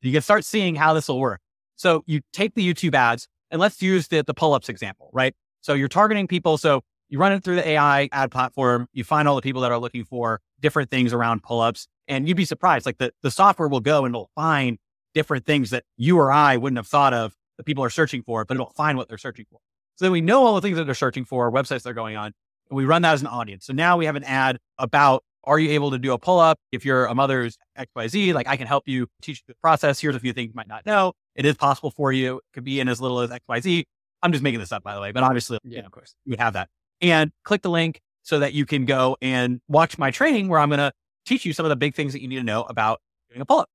You 0.00 0.12
can 0.12 0.22
start 0.22 0.44
seeing 0.44 0.74
how 0.74 0.94
this 0.94 1.08
will 1.08 1.20
work. 1.20 1.40
So 1.76 2.04
you 2.06 2.20
take 2.32 2.54
the 2.54 2.66
YouTube 2.66 2.94
ads 2.94 3.26
and 3.50 3.60
let's 3.60 3.80
use 3.82 4.08
the, 4.08 4.22
the 4.22 4.34
pull-ups 4.34 4.68
example, 4.68 5.10
right? 5.12 5.34
So 5.60 5.74
you're 5.74 5.88
targeting 5.88 6.26
people. 6.28 6.58
So 6.58 6.82
you 7.08 7.18
run 7.18 7.32
it 7.32 7.42
through 7.42 7.56
the 7.56 7.68
AI 7.68 8.08
ad 8.12 8.30
platform. 8.30 8.86
You 8.92 9.04
find 9.04 9.26
all 9.26 9.36
the 9.36 9.42
people 9.42 9.62
that 9.62 9.72
are 9.72 9.78
looking 9.78 10.04
for 10.04 10.40
different 10.60 10.90
things 10.90 11.12
around 11.12 11.42
pull-ups 11.42 11.88
and 12.08 12.28
you'd 12.28 12.36
be 12.36 12.44
surprised. 12.44 12.86
Like 12.86 12.98
the, 12.98 13.12
the 13.22 13.30
software 13.30 13.68
will 13.68 13.80
go 13.80 14.04
and 14.04 14.14
it'll 14.14 14.30
find 14.34 14.78
different 15.14 15.46
things 15.46 15.70
that 15.70 15.84
you 15.96 16.18
or 16.18 16.32
I 16.32 16.56
wouldn't 16.56 16.78
have 16.78 16.86
thought 16.86 17.14
of 17.14 17.34
that 17.56 17.64
people 17.64 17.84
are 17.84 17.90
searching 17.90 18.22
for, 18.22 18.44
but 18.44 18.56
it'll 18.56 18.70
find 18.70 18.98
what 18.98 19.08
they're 19.08 19.18
searching 19.18 19.46
for. 19.50 19.60
So 19.96 20.04
then 20.04 20.12
we 20.12 20.20
know 20.20 20.44
all 20.44 20.54
the 20.54 20.60
things 20.60 20.76
that 20.76 20.84
they're 20.84 20.94
searching 20.94 21.24
for, 21.24 21.50
websites 21.52 21.82
they're 21.82 21.94
going 21.94 22.16
on, 22.16 22.32
and 22.68 22.76
we 22.76 22.84
run 22.84 23.02
that 23.02 23.14
as 23.14 23.20
an 23.20 23.28
audience. 23.28 23.64
So 23.64 23.72
now 23.72 23.96
we 23.96 24.06
have 24.06 24.16
an 24.16 24.24
ad 24.24 24.58
about 24.78 25.22
are 25.46 25.58
you 25.58 25.70
able 25.70 25.90
to 25.90 25.98
do 25.98 26.12
a 26.12 26.18
pull 26.18 26.38
up? 26.38 26.58
If 26.72 26.84
you're 26.84 27.06
a 27.06 27.14
mother's 27.14 27.56
XYZ, 27.78 28.34
like 28.34 28.48
I 28.48 28.56
can 28.56 28.66
help 28.66 28.84
you 28.86 29.06
teach 29.22 29.42
the 29.46 29.54
process. 29.62 30.00
Here's 30.00 30.16
a 30.16 30.20
few 30.20 30.32
things 30.32 30.48
you 30.48 30.54
might 30.54 30.68
not 30.68 30.84
know. 30.86 31.12
It 31.34 31.46
is 31.46 31.56
possible 31.56 31.90
for 31.90 32.12
you. 32.12 32.36
It 32.36 32.44
could 32.52 32.64
be 32.64 32.80
in 32.80 32.88
as 32.88 33.00
little 33.00 33.20
as 33.20 33.30
XYZ. 33.30 33.84
I'm 34.22 34.32
just 34.32 34.42
making 34.42 34.60
this 34.60 34.72
up, 34.72 34.82
by 34.82 34.94
the 34.94 35.00
way, 35.00 35.12
but 35.12 35.22
obviously, 35.22 35.58
yeah, 35.64 35.80
of 35.80 35.92
course, 35.92 36.14
you 36.24 36.30
would 36.30 36.40
have 36.40 36.54
that. 36.54 36.68
And 37.00 37.30
click 37.44 37.62
the 37.62 37.70
link 37.70 38.00
so 38.22 38.38
that 38.38 38.54
you 38.54 38.64
can 38.64 38.86
go 38.86 39.16
and 39.20 39.60
watch 39.68 39.98
my 39.98 40.10
training 40.10 40.48
where 40.48 40.58
I'm 40.58 40.70
going 40.70 40.78
to 40.78 40.92
teach 41.26 41.44
you 41.44 41.52
some 41.52 41.66
of 41.66 41.70
the 41.70 41.76
big 41.76 41.94
things 41.94 42.12
that 42.14 42.22
you 42.22 42.28
need 42.28 42.36
to 42.36 42.42
know 42.42 42.62
about 42.62 43.00
doing 43.28 43.42
a 43.42 43.44
pull 43.44 43.60
up. 43.60 43.68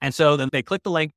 And 0.00 0.14
so 0.14 0.36
then 0.36 0.48
they 0.50 0.62
click 0.62 0.82
the 0.82 0.90
link, 0.90 1.12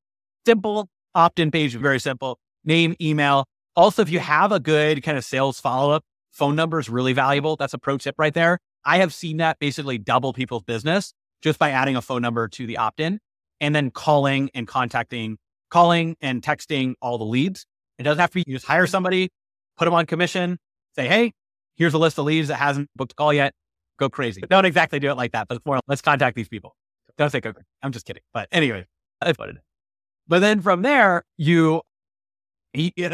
simple 0.45 0.89
opt 1.15 1.39
in 1.39 1.51
page, 1.51 1.75
very 1.75 1.99
simple 1.99 2.37
name, 2.65 2.95
email. 3.01 3.45
Also, 3.75 4.01
if 4.01 4.09
you 4.09 4.19
have 4.19 4.51
a 4.51 4.59
good 4.59 5.03
kind 5.03 5.17
of 5.17 5.23
sales 5.23 5.59
follow 5.59 5.91
up, 5.91 6.03
phone 6.31 6.55
number 6.55 6.79
is 6.79 6.89
really 6.89 7.13
valuable. 7.13 7.55
That's 7.55 7.73
a 7.73 7.77
pro 7.77 7.97
tip 7.97 8.15
right 8.17 8.33
there. 8.33 8.59
I 8.85 8.97
have 8.97 9.13
seen 9.13 9.37
that 9.37 9.59
basically 9.59 9.97
double 9.97 10.33
people's 10.33 10.63
business 10.63 11.13
just 11.41 11.59
by 11.59 11.71
adding 11.71 11.95
a 11.95 12.01
phone 12.01 12.21
number 12.21 12.47
to 12.47 12.65
the 12.65 12.77
opt 12.77 12.99
in 12.99 13.19
and 13.59 13.75
then 13.75 13.91
calling 13.91 14.49
and 14.53 14.67
contacting, 14.67 15.37
calling 15.69 16.15
and 16.21 16.41
texting 16.41 16.93
all 17.01 17.17
the 17.17 17.25
leads. 17.25 17.65
It 17.97 18.03
doesn't 18.03 18.19
have 18.19 18.29
to 18.31 18.35
be, 18.35 18.43
you 18.47 18.55
just 18.55 18.65
hire 18.65 18.87
somebody, 18.87 19.29
put 19.77 19.85
them 19.85 19.93
on 19.93 20.05
commission, 20.05 20.57
say, 20.95 21.07
hey, 21.07 21.33
here's 21.75 21.93
a 21.93 21.97
list 21.97 22.17
of 22.17 22.25
leads 22.25 22.47
that 22.47 22.55
hasn't 22.55 22.89
booked 22.95 23.11
a 23.13 23.15
call 23.15 23.33
yet. 23.33 23.53
Go 23.97 24.09
crazy. 24.09 24.41
Don't 24.49 24.65
exactly 24.65 24.99
do 24.99 25.09
it 25.09 25.15
like 25.15 25.33
that, 25.33 25.47
but 25.49 25.61
more, 25.65 25.79
let's 25.87 26.01
contact 26.01 26.35
these 26.35 26.47
people. 26.47 26.75
Don't 27.17 27.29
say 27.29 27.41
go 27.41 27.51
crazy. 27.51 27.65
I'm 27.83 27.91
just 27.91 28.05
kidding. 28.05 28.23
But 28.33 28.47
anyway, 28.51 28.85
that's 29.19 29.37
what 29.37 29.49
it 29.49 29.55
is. 29.55 29.61
But 30.27 30.39
then 30.39 30.61
from 30.61 30.83
there, 30.83 31.23
you, 31.37 31.81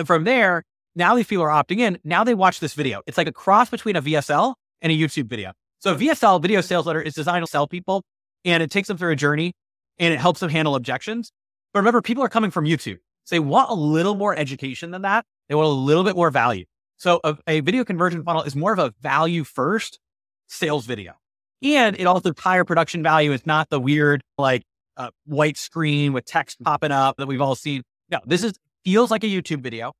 from 0.05 0.25
there, 0.25 0.63
now 0.95 1.15
these 1.15 1.25
people 1.27 1.43
are 1.43 1.49
opting 1.49 1.79
in. 1.79 1.97
Now 2.03 2.23
they 2.23 2.35
watch 2.35 2.59
this 2.59 2.73
video. 2.73 3.01
It's 3.07 3.17
like 3.17 3.27
a 3.27 3.31
cross 3.31 3.69
between 3.69 3.95
a 3.95 4.01
VSL 4.01 4.53
and 4.81 4.91
a 4.91 4.95
YouTube 4.95 5.27
video. 5.27 5.53
So 5.79 5.95
VSL 5.95 6.41
video 6.41 6.61
sales 6.61 6.85
letter 6.85 7.01
is 7.01 7.13
designed 7.13 7.45
to 7.45 7.49
sell 7.49 7.67
people 7.67 8.03
and 8.43 8.63
it 8.63 8.71
takes 8.71 8.87
them 8.87 8.97
through 8.97 9.11
a 9.11 9.15
journey 9.15 9.53
and 9.97 10.13
it 10.13 10.19
helps 10.19 10.39
them 10.39 10.49
handle 10.49 10.75
objections. 10.75 11.31
But 11.73 11.79
remember, 11.79 12.01
people 12.01 12.23
are 12.23 12.29
coming 12.29 12.51
from 12.51 12.65
YouTube. 12.65 12.97
So 13.25 13.35
they 13.35 13.39
want 13.39 13.69
a 13.69 13.73
little 13.73 14.15
more 14.15 14.35
education 14.35 14.91
than 14.91 15.01
that. 15.01 15.25
They 15.49 15.55
want 15.55 15.67
a 15.67 15.71
little 15.71 16.03
bit 16.03 16.15
more 16.15 16.29
value. 16.29 16.65
So 16.97 17.19
a, 17.23 17.37
a 17.47 17.59
video 17.59 17.83
conversion 17.83 18.23
funnel 18.23 18.43
is 18.43 18.55
more 18.55 18.71
of 18.71 18.79
a 18.79 18.93
value 19.01 19.43
first 19.43 19.99
sales 20.47 20.85
video. 20.85 21.13
And 21.61 21.95
it 21.99 22.05
also 22.05 22.31
higher 22.37 22.63
production 22.63 23.03
value. 23.03 23.31
It's 23.31 23.45
not 23.45 23.69
the 23.69 23.79
weird 23.79 24.21
like 24.37 24.63
uh, 24.97 25.09
white 25.25 25.57
screen 25.57 26.13
with 26.13 26.25
text 26.25 26.63
popping 26.63 26.91
up 26.91 27.17
that 27.17 27.27
we've 27.27 27.41
all 27.41 27.55
seen. 27.55 27.83
No, 28.09 28.19
this 28.25 28.43
is 28.43 28.53
feels 28.83 29.09
like 29.09 29.23
a 29.23 29.27
YouTube 29.27 29.61
video, 29.61 29.93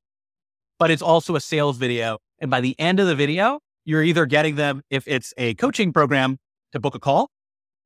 but 0.78 0.92
it's 0.92 1.02
also 1.02 1.36
a 1.36 1.42
sales 1.42 1.78
video. 1.78 2.20
And 2.40 2.52
by 2.52 2.62
the 2.62 2.80
end 2.80 3.00
of 3.00 3.08
the 3.08 3.16
video, 3.16 3.60
you're 3.86 4.04
either 4.04 4.26
getting 4.26 4.56
them, 4.56 4.82
if 4.90 5.08
it's 5.08 5.34
a 5.38 5.54
coaching 5.56 5.94
program, 5.94 6.38
to 6.72 6.80
book 6.80 6.96
a 6.96 7.00
call, 7.00 7.30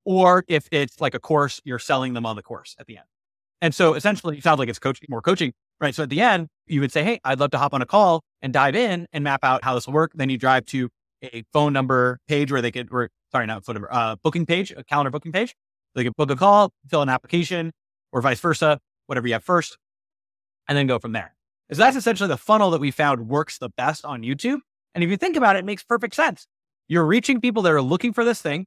or 0.06 0.43
if 0.47 0.68
it's 0.72 1.00
like 1.00 1.14
a 1.14 1.20
course, 1.20 1.62
you're 1.64 1.80
selling 1.80 2.14
them 2.14 2.26
on 2.26 2.36
the 2.36 2.41
course 2.41 2.76
at 2.80 2.88
the 2.88 2.97
end. 2.97 3.06
And 3.62 3.76
so 3.76 3.93
essentially, 3.93 4.38
it 4.38 4.43
sounds 4.43 4.58
like 4.60 4.70
it's 4.70 4.80
coaching, 4.80 5.08
more 5.10 5.22
coaching, 5.22 5.54
right? 5.80 5.93
So 5.93 6.04
at 6.04 6.10
the 6.10 6.22
end, 6.22 6.47
you 6.66 6.82
would 6.82 6.91
say, 6.91 7.04
Hey, 7.04 7.20
I'd 7.24 7.39
love 7.39 7.52
to 7.52 7.58
hop 7.58 7.74
on 7.74 7.82
a 7.82 7.86
call 7.86 8.22
and 8.41 8.54
dive 8.54 8.76
in 8.76 9.06
and 9.12 9.24
map 9.24 9.43
out 9.43 9.64
how 9.64 9.76
this 9.76 9.86
will 9.86 9.93
work. 9.93 10.12
Then 10.16 10.30
you 10.30 10.38
drive 10.38 10.66
to 10.68 10.89
a 11.22 11.43
phone 11.52 11.74
number 11.74 12.20
page 12.28 12.52
where 12.52 12.62
they 12.62 12.72
could, 12.72 12.88
or 12.91 13.10
sorry, 13.32 13.45
not 13.45 13.66
phone 13.66 13.76
number, 13.76 13.93
uh, 13.93 14.16
booking 14.24 14.45
page, 14.45 14.72
a 14.72 14.84
calendar 14.84 15.12
booking 15.12 15.32
page. 15.32 15.54
They 15.95 16.04
could 16.04 16.16
book 16.16 16.32
a 16.32 16.36
call, 16.36 16.72
fill 16.88 17.02
an 17.02 17.10
application, 17.10 17.72
or 18.12 18.22
vice 18.22 18.39
versa, 18.39 18.80
whatever 19.08 19.28
you 19.28 19.34
have 19.34 19.43
first, 19.43 19.78
and 20.68 20.78
then 20.78 20.88
go 20.88 21.00
from 21.00 21.12
there. 21.12 21.36
So 21.72 21.78
that's 21.78 21.97
essentially 21.97 22.28
the 22.28 22.38
funnel 22.38 22.72
that 22.72 22.82
we 22.82 22.89
found 22.89 23.28
works 23.28 23.58
the 23.58 23.70
best 23.70 24.06
on 24.06 24.22
YouTube. 24.24 24.60
And 24.96 25.04
if 25.04 25.10
you 25.10 25.18
think 25.18 25.36
about 25.36 25.56
it, 25.56 25.60
it 25.60 25.66
makes 25.66 25.84
perfect 25.84 26.16
sense. 26.16 26.48
You're 26.88 27.06
reaching 27.06 27.40
people 27.40 27.62
that 27.64 27.72
are 27.72 27.82
looking 27.82 28.14
for 28.14 28.26
this 28.26 28.42
thing. 28.42 28.66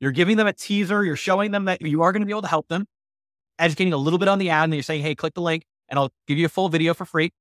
You're 0.00 0.12
giving 0.12 0.36
them 0.36 0.46
a 0.46 0.52
teaser. 0.52 1.04
You're 1.04 1.16
showing 1.16 1.50
them 1.50 1.64
that 1.64 1.82
you 1.82 2.02
are 2.02 2.12
going 2.12 2.22
to 2.22 2.26
be 2.26 2.32
able 2.32 2.42
to 2.42 2.48
help 2.48 2.68
them, 2.68 2.86
educating 3.58 3.92
a 3.92 3.96
little 3.96 4.18
bit 4.18 4.28
on 4.28 4.38
the 4.38 4.50
ad. 4.50 4.64
And 4.64 4.72
then 4.72 4.76
you're 4.76 4.82
saying, 4.82 5.02
hey, 5.02 5.14
click 5.14 5.34
the 5.34 5.42
link 5.42 5.64
and 5.88 5.98
I'll 5.98 6.12
give 6.26 6.38
you 6.38 6.46
a 6.46 6.48
full 6.48 6.68
video 6.68 6.94
for 6.94 7.04
free. 7.04 7.32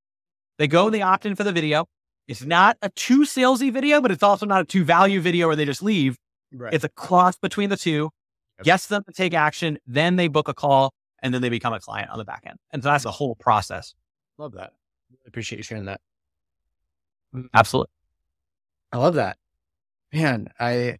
They 0.57 0.67
go 0.67 0.85
and 0.85 0.93
they 0.93 1.01
opt 1.01 1.25
in 1.25 1.35
for 1.35 1.43
the 1.43 1.51
video. 1.51 1.85
It's 2.27 2.43
not 2.43 2.77
a 2.81 2.89
too 2.89 3.21
salesy 3.21 3.71
video, 3.71 4.01
but 4.01 4.11
it's 4.11 4.23
also 4.23 4.45
not 4.45 4.61
a 4.61 4.65
too 4.65 4.83
value 4.83 5.19
video 5.19 5.47
where 5.47 5.55
they 5.55 5.65
just 5.65 5.83
leave. 5.83 6.17
Right. 6.53 6.73
It's 6.73 6.83
a 6.83 6.89
cross 6.89 7.37
between 7.37 7.69
the 7.69 7.77
two. 7.77 8.09
Yep. 8.59 8.65
Gets 8.65 8.87
them 8.87 9.03
to 9.03 9.11
take 9.11 9.33
action. 9.33 9.79
Then 9.85 10.15
they 10.15 10.27
book 10.27 10.47
a 10.47 10.53
call 10.53 10.93
and 11.21 11.33
then 11.33 11.41
they 11.41 11.49
become 11.49 11.73
a 11.73 11.79
client 11.79 12.11
on 12.11 12.17
the 12.17 12.25
back 12.25 12.43
end. 12.45 12.57
And 12.71 12.83
so 12.83 12.89
that's 12.89 13.03
the 13.03 13.11
whole 13.11 13.35
process. 13.35 13.93
Love 14.37 14.53
that. 14.53 14.73
Appreciate 15.25 15.57
you 15.57 15.63
sharing 15.63 15.85
that. 15.85 16.01
Absolutely. 17.53 17.89
I 18.93 18.97
love 18.97 19.15
that. 19.15 19.37
Man, 20.13 20.49
I 20.59 20.99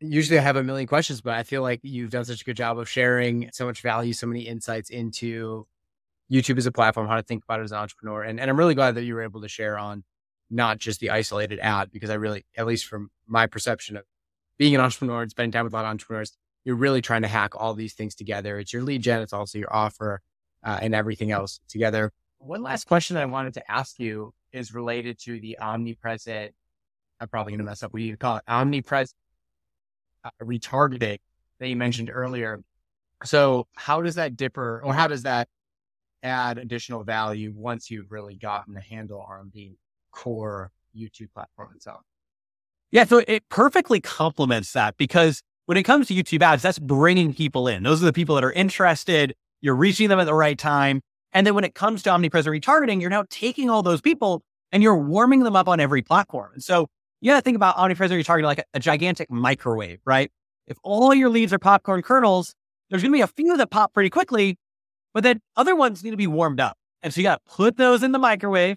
usually 0.00 0.38
I 0.38 0.42
have 0.42 0.56
a 0.56 0.62
million 0.62 0.86
questions, 0.86 1.22
but 1.22 1.32
I 1.32 1.44
feel 1.44 1.62
like 1.62 1.80
you've 1.82 2.10
done 2.10 2.26
such 2.26 2.42
a 2.42 2.44
good 2.44 2.58
job 2.58 2.78
of 2.78 2.90
sharing 2.90 3.48
so 3.54 3.64
much 3.64 3.80
value, 3.80 4.12
so 4.12 4.26
many 4.26 4.42
insights 4.42 4.90
into 4.90 5.66
YouTube 6.30 6.58
as 6.58 6.66
a 6.66 6.72
platform, 6.72 7.08
how 7.08 7.16
to 7.16 7.22
think 7.22 7.42
about 7.42 7.60
it 7.60 7.64
as 7.64 7.72
an 7.72 7.78
entrepreneur. 7.78 8.22
And, 8.22 8.38
and 8.38 8.50
I'm 8.50 8.58
really 8.58 8.74
glad 8.74 8.96
that 8.96 9.04
you 9.04 9.14
were 9.14 9.22
able 9.22 9.40
to 9.40 9.48
share 9.48 9.78
on 9.78 10.04
not 10.50 10.78
just 10.78 11.00
the 11.00 11.08
isolated 11.08 11.58
ad, 11.60 11.90
because 11.90 12.10
I 12.10 12.14
really, 12.14 12.44
at 12.54 12.66
least 12.66 12.84
from 12.84 13.10
my 13.26 13.46
perception 13.46 13.96
of 13.96 14.04
being 14.58 14.74
an 14.74 14.82
entrepreneur 14.82 15.22
and 15.22 15.30
spending 15.30 15.52
time 15.52 15.64
with 15.64 15.72
a 15.72 15.76
lot 15.76 15.86
of 15.86 15.90
entrepreneurs, 15.90 16.36
you're 16.66 16.76
really 16.76 17.00
trying 17.00 17.22
to 17.22 17.28
hack 17.28 17.54
all 17.56 17.72
these 17.72 17.94
things 17.94 18.14
together. 18.14 18.58
It's 18.58 18.74
your 18.74 18.82
lead 18.82 19.00
gen, 19.00 19.22
it's 19.22 19.32
also 19.32 19.56
your 19.56 19.74
offer 19.74 20.20
uh, 20.62 20.80
and 20.82 20.94
everything 20.94 21.30
else 21.30 21.60
together. 21.66 22.12
One 22.38 22.62
last 22.62 22.84
question 22.86 23.14
that 23.14 23.22
I 23.22 23.26
wanted 23.26 23.54
to 23.54 23.70
ask 23.70 23.98
you 23.98 24.34
is 24.52 24.74
related 24.74 25.18
to 25.20 25.40
the 25.40 25.58
omnipresent 25.58 26.54
I'm 27.20 27.28
probably 27.28 27.52
going 27.52 27.58
to 27.58 27.64
mess 27.64 27.82
up 27.82 27.92
what 27.92 28.02
you 28.02 28.16
call 28.16 28.36
it, 28.36 28.42
omnipresent 28.48 29.14
uh, 30.24 30.30
retargeting 30.42 31.18
that 31.58 31.68
you 31.68 31.76
mentioned 31.76 32.10
earlier. 32.12 32.62
So 33.24 33.66
how 33.74 34.02
does 34.02 34.16
that 34.16 34.36
differ 34.36 34.82
or 34.84 34.92
how 34.92 35.06
does 35.06 35.22
that 35.22 35.48
add 36.22 36.58
additional 36.58 37.04
value 37.04 37.52
once 37.56 37.90
you've 37.90 38.10
really 38.10 38.36
gotten 38.36 38.76
a 38.76 38.80
handle 38.80 39.20
on 39.20 39.50
the 39.54 39.76
core 40.10 40.70
YouTube 40.96 41.32
platform 41.32 41.70
itself? 41.74 42.02
Yeah, 42.90 43.04
so 43.04 43.22
it 43.26 43.48
perfectly 43.48 44.00
complements 44.00 44.72
that 44.72 44.96
because 44.96 45.42
when 45.66 45.76
it 45.76 45.82
comes 45.82 46.08
to 46.08 46.14
YouTube 46.14 46.42
ads, 46.42 46.62
that's 46.62 46.78
bringing 46.78 47.34
people 47.34 47.66
in. 47.68 47.82
Those 47.82 48.02
are 48.02 48.06
the 48.06 48.12
people 48.12 48.34
that 48.36 48.44
are 48.44 48.52
interested. 48.52 49.34
You're 49.60 49.74
reaching 49.74 50.08
them 50.08 50.20
at 50.20 50.24
the 50.24 50.34
right 50.34 50.58
time. 50.58 51.00
And 51.32 51.46
then 51.46 51.54
when 51.54 51.64
it 51.64 51.74
comes 51.74 52.02
to 52.04 52.10
omnipresent 52.10 52.54
retargeting, 52.54 53.00
you're 53.00 53.10
now 53.10 53.24
taking 53.28 53.68
all 53.68 53.82
those 53.82 54.00
people 54.00 54.42
and 54.72 54.82
you're 54.82 54.96
warming 54.96 55.42
them 55.42 55.56
up 55.56 55.68
on 55.68 55.80
every 55.80 56.02
platform. 56.02 56.52
And 56.54 56.62
so 56.62 56.88
you 57.20 57.30
got 57.30 57.36
to 57.36 57.42
think 57.42 57.56
about 57.56 57.76
omnipresent 57.76 58.20
retargeting 58.20 58.44
like 58.44 58.58
a, 58.58 58.64
a 58.74 58.80
gigantic 58.80 59.30
microwave, 59.30 60.00
right? 60.04 60.30
If 60.66 60.76
all 60.82 61.14
your 61.14 61.28
leads 61.28 61.52
are 61.52 61.58
popcorn 61.58 62.02
kernels, 62.02 62.54
there's 62.90 63.02
going 63.02 63.12
to 63.12 63.16
be 63.16 63.22
a 63.22 63.26
few 63.26 63.56
that 63.56 63.70
pop 63.70 63.92
pretty 63.92 64.10
quickly, 64.10 64.56
but 65.14 65.22
then 65.22 65.40
other 65.56 65.74
ones 65.74 66.04
need 66.04 66.10
to 66.10 66.16
be 66.16 66.26
warmed 66.26 66.60
up. 66.60 66.76
And 67.02 67.12
so 67.12 67.20
you 67.20 67.24
got 67.24 67.40
to 67.44 67.52
put 67.52 67.76
those 67.76 68.02
in 68.02 68.12
the 68.12 68.18
microwave. 68.18 68.76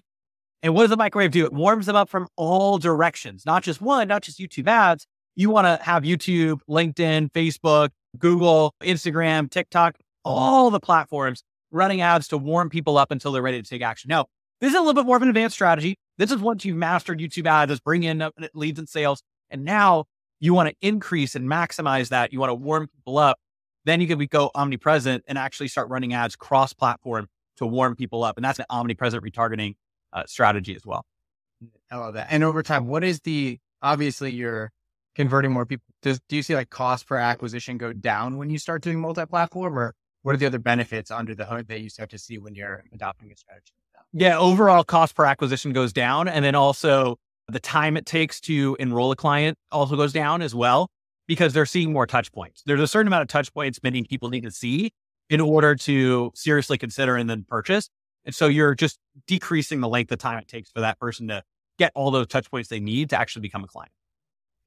And 0.62 0.74
what 0.74 0.82
does 0.82 0.90
the 0.90 0.96
microwave 0.96 1.30
do? 1.30 1.44
It 1.44 1.52
warms 1.52 1.86
them 1.86 1.96
up 1.96 2.08
from 2.08 2.28
all 2.36 2.78
directions, 2.78 3.46
not 3.46 3.62
just 3.62 3.80
one, 3.80 4.08
not 4.08 4.22
just 4.22 4.38
YouTube 4.38 4.68
ads. 4.68 5.06
You 5.34 5.48
want 5.48 5.66
to 5.66 5.82
have 5.84 6.02
YouTube, 6.02 6.60
LinkedIn, 6.68 7.30
Facebook, 7.32 7.90
Google, 8.18 8.74
Instagram, 8.82 9.50
TikTok, 9.50 9.96
all 10.24 10.70
the 10.70 10.80
platforms 10.80 11.42
running 11.70 12.00
ads 12.00 12.28
to 12.28 12.36
warm 12.36 12.68
people 12.68 12.98
up 12.98 13.10
until 13.10 13.32
they're 13.32 13.42
ready 13.42 13.62
to 13.62 13.68
take 13.68 13.82
action. 13.82 14.08
Now, 14.08 14.26
this 14.60 14.70
is 14.70 14.76
a 14.76 14.80
little 14.80 14.94
bit 14.94 15.06
more 15.06 15.16
of 15.16 15.22
an 15.22 15.28
advanced 15.28 15.54
strategy. 15.54 15.96
This 16.18 16.30
is 16.30 16.38
once 16.38 16.64
you've 16.64 16.76
mastered 16.76 17.18
YouTube 17.18 17.46
ads, 17.46 17.72
is 17.72 17.80
bring 17.80 18.02
in 18.02 18.28
leads 18.54 18.78
and 18.78 18.88
sales. 18.88 19.22
And 19.50 19.64
now 19.64 20.04
you 20.38 20.54
want 20.54 20.68
to 20.68 20.74
increase 20.80 21.34
and 21.34 21.48
maximize 21.48 22.08
that. 22.08 22.32
You 22.32 22.40
want 22.40 22.50
to 22.50 22.54
warm 22.54 22.88
people 22.88 23.18
up. 23.18 23.38
Then 23.84 24.00
you 24.00 24.06
can 24.06 24.18
go 24.26 24.50
omnipresent 24.54 25.24
and 25.26 25.38
actually 25.38 25.68
start 25.68 25.88
running 25.88 26.12
ads 26.12 26.36
cross 26.36 26.72
platform 26.72 27.26
to 27.56 27.66
warm 27.66 27.96
people 27.96 28.22
up. 28.22 28.36
And 28.36 28.44
that's 28.44 28.58
an 28.58 28.66
omnipresent 28.68 29.24
retargeting 29.24 29.74
uh, 30.12 30.24
strategy 30.26 30.74
as 30.74 30.84
well. 30.84 31.04
I 31.90 31.96
love 31.96 32.14
that. 32.14 32.28
And 32.30 32.44
over 32.44 32.62
time, 32.62 32.86
what 32.86 33.04
is 33.04 33.20
the 33.20 33.58
obviously 33.82 34.30
you're 34.30 34.70
converting 35.14 35.52
more 35.52 35.66
people. 35.66 35.84
Does, 36.02 36.20
do 36.28 36.36
you 36.36 36.42
see 36.42 36.54
like 36.54 36.70
cost 36.70 37.06
per 37.06 37.16
acquisition 37.16 37.78
go 37.78 37.92
down 37.92 38.36
when 38.36 38.50
you 38.50 38.58
start 38.58 38.82
doing 38.82 39.00
multi-platform 39.00 39.78
or 39.78 39.94
what 40.22 40.34
are 40.34 40.38
the 40.38 40.46
other 40.46 40.58
benefits 40.58 41.10
under 41.10 41.34
the 41.34 41.44
hood 41.44 41.68
that 41.68 41.80
you 41.80 41.88
start 41.88 42.10
to 42.10 42.18
see 42.18 42.38
when 42.38 42.54
you're 42.54 42.84
adopting 42.92 43.30
a 43.32 43.36
strategy? 43.36 43.72
Yeah, 44.12 44.38
overall 44.38 44.82
cost 44.84 45.14
per 45.14 45.24
acquisition 45.24 45.72
goes 45.72 45.92
down. 45.92 46.28
And 46.28 46.44
then 46.44 46.54
also 46.54 47.16
the 47.48 47.60
time 47.60 47.96
it 47.96 48.06
takes 48.06 48.40
to 48.42 48.76
enroll 48.80 49.12
a 49.12 49.16
client 49.16 49.56
also 49.70 49.96
goes 49.96 50.12
down 50.12 50.42
as 50.42 50.54
well 50.54 50.88
because 51.26 51.52
they're 51.52 51.66
seeing 51.66 51.92
more 51.92 52.06
touch 52.06 52.32
points. 52.32 52.62
There's 52.66 52.80
a 52.80 52.88
certain 52.88 53.06
amount 53.06 53.22
of 53.22 53.28
touch 53.28 53.52
points 53.52 53.80
many 53.82 54.02
people 54.02 54.28
need 54.30 54.42
to 54.42 54.50
see 54.50 54.90
in 55.28 55.40
order 55.40 55.76
to 55.76 56.32
seriously 56.34 56.76
consider 56.76 57.16
and 57.16 57.30
then 57.30 57.44
purchase. 57.48 57.88
And 58.24 58.34
so 58.34 58.48
you're 58.48 58.74
just 58.74 58.98
decreasing 59.26 59.80
the 59.80 59.88
length 59.88 60.10
of 60.12 60.18
time 60.18 60.38
it 60.38 60.48
takes 60.48 60.70
for 60.70 60.80
that 60.80 60.98
person 60.98 61.28
to 61.28 61.42
get 61.78 61.92
all 61.94 62.10
those 62.10 62.26
touch 62.26 62.50
points 62.50 62.68
they 62.68 62.80
need 62.80 63.10
to 63.10 63.18
actually 63.18 63.42
become 63.42 63.64
a 63.64 63.68
client. 63.68 63.92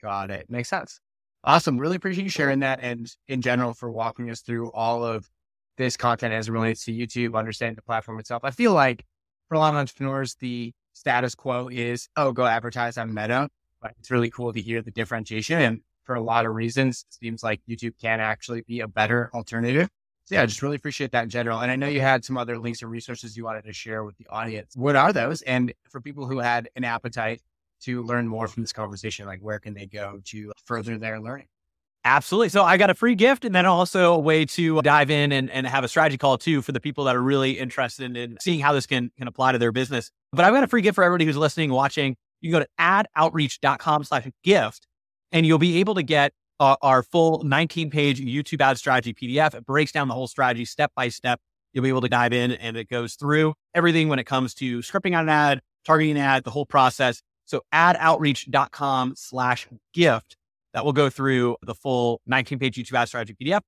Got 0.02 0.32
it. 0.32 0.50
Makes 0.50 0.70
sense. 0.70 1.00
Awesome. 1.44 1.78
Really 1.78 1.98
appreciate 1.98 2.24
you 2.24 2.30
sharing 2.30 2.60
that 2.60 2.80
and 2.82 3.14
in 3.28 3.42
general 3.42 3.74
for 3.74 3.92
walking 3.92 4.30
us 4.30 4.42
through 4.42 4.72
all 4.72 5.04
of 5.04 5.30
this 5.78 5.98
content 5.98 6.34
as 6.34 6.48
it 6.48 6.52
relates 6.52 6.86
to 6.86 6.94
YouTube, 6.94 7.38
understanding 7.38 7.76
the 7.76 7.82
platform 7.82 8.20
itself. 8.20 8.44
I 8.46 8.52
feel 8.52 8.74
like 8.74 9.04
for 9.54 9.58
a 9.58 9.60
lot 9.60 9.76
of 9.76 9.80
entrepreneurs, 9.80 10.34
the 10.40 10.74
status 10.94 11.36
quo 11.36 11.68
is, 11.68 12.10
oh, 12.18 12.32
go 12.32 12.44
advertise 12.44 12.98
on 12.98 13.14
Meta. 13.14 13.50
But 13.84 13.94
it's 14.00 14.10
really 14.10 14.32
cool 14.32 14.52
to 14.52 14.60
hear 14.60 14.82
the 14.82 14.90
differentiation. 14.90 15.62
And 15.62 15.82
for 16.06 16.16
a 16.16 16.22
lot 16.22 16.48
of 16.48 16.56
reasons, 16.56 17.06
it 17.08 17.14
seems 17.14 17.44
like 17.44 17.62
YouTube 17.70 17.94
can 18.02 18.20
actually 18.20 18.62
be 18.62 18.80
a 18.80 18.88
better 18.88 19.30
alternative. 19.32 19.90
So 20.26 20.34
yeah, 20.34 20.42
I 20.42 20.48
just 20.48 20.64
really 20.64 20.78
appreciate 20.78 21.12
that 21.12 21.26
in 21.26 21.30
general. 21.30 21.60
And 21.60 21.70
I 21.70 21.76
know 21.76 21.88
you 21.88 22.02
had 22.02 22.26
some 22.26 22.36
other 22.36 22.58
links 22.58 22.82
and 22.82 22.90
resources 22.90 23.38
you 23.38 23.44
wanted 23.44 23.66
to 23.66 23.74
share 23.74 24.04
with 24.04 24.18
the 24.18 24.26
audience. 24.28 24.76
What 24.76 24.96
are 24.96 25.14
those? 25.14 25.44
And 25.44 25.72
for 25.88 26.02
people 26.02 26.26
who 26.26 26.40
had 26.40 26.68
an 26.76 26.84
appetite 26.84 27.44
to 27.82 28.02
learn 28.02 28.28
more 28.28 28.48
from 28.48 28.64
this 28.64 28.74
conversation, 28.74 29.28
like 29.28 29.42
where 29.42 29.60
can 29.60 29.76
they 29.76 29.86
go 29.86 30.20
to 30.26 30.52
further 30.66 30.98
their 30.98 31.20
learning? 31.20 31.46
Absolutely. 32.06 32.50
So 32.50 32.64
I 32.64 32.76
got 32.76 32.90
a 32.90 32.94
free 32.94 33.16
gift 33.16 33.46
and 33.46 33.56
then 33.56 33.66
also 33.66 34.14
a 34.14 34.20
way 34.20 34.44
to 34.46 34.82
dive 34.82 35.10
in 35.10 35.32
and, 35.32 35.50
and 35.50 35.66
have 35.66 35.86
a 35.86 35.88
strategy 35.88 36.18
call 36.18 36.38
too 36.38 36.62
for 36.62 36.74
the 36.74 36.82
people 36.82 37.06
that 37.06 37.16
are 37.16 37.22
really 37.22 37.52
interested 37.52 38.18
in 38.18 38.38
seeing 38.42 38.60
how 38.60 38.74
this 38.74 38.86
can, 38.86 39.10
can 39.18 39.28
apply 39.28 39.54
to 39.54 39.58
their 39.58 39.72
business. 39.72 40.12
But 40.34 40.44
I've 40.44 40.54
got 40.54 40.64
a 40.64 40.68
free 40.68 40.82
gift 40.82 40.96
for 40.96 41.04
everybody 41.04 41.26
who's 41.26 41.38
listening, 41.38 41.72
watching. 41.72 42.18
You 42.42 42.52
can 42.52 42.60
go 42.60 42.66
to 42.66 42.70
adoutreach.com 42.78 44.04
slash 44.04 44.28
gift 44.44 44.86
and 45.32 45.46
you'll 45.46 45.60
be 45.60 45.80
able 45.80 45.96
to 45.96 46.04
get 46.04 46.34
our 46.60 47.04
full 47.04 47.44
19 47.44 47.90
page 47.90 48.22
YouTube 48.22 48.62
ad 48.62 48.78
strategy 48.78 49.14
PDF. 49.14 49.56
It 49.56 49.66
breaks 49.66 49.92
down 49.92 50.08
the 50.10 50.14
whole 50.14 50.28
strategy 50.28 50.66
step 50.66 50.92
by 50.96 51.10
step. 51.10 51.40
You'll 51.72 51.84
be 51.84 51.90
able 51.90 52.02
to 52.02 52.10
dive 52.10 52.34
in 52.34 52.52
and 52.52 52.76
it 52.76 52.90
goes 52.90 53.16
through 53.16 53.54
everything 53.74 54.10
when 54.10 54.20
it 54.20 54.26
comes 54.26 54.54
to 54.56 54.80
scripting 54.80 55.18
on 55.18 55.24
an 55.24 55.30
ad, 55.30 55.62
targeting 55.86 56.18
an 56.18 56.22
ad, 56.22 56.44
the 56.44 56.52
whole 56.52 56.66
process. 56.66 57.22
So 57.46 57.62
adoutreach.com 57.74 59.14
slash 59.16 59.68
gift 59.94 60.38
that 60.74 60.86
will 60.86 60.94
go 60.94 61.10
through 61.10 61.58
the 61.62 61.76
full 61.76 62.22
19 62.28 62.60
page 62.60 62.76
YouTube 62.78 62.98
ad 62.98 63.08
strategy 63.08 63.36
PDF. 63.42 63.62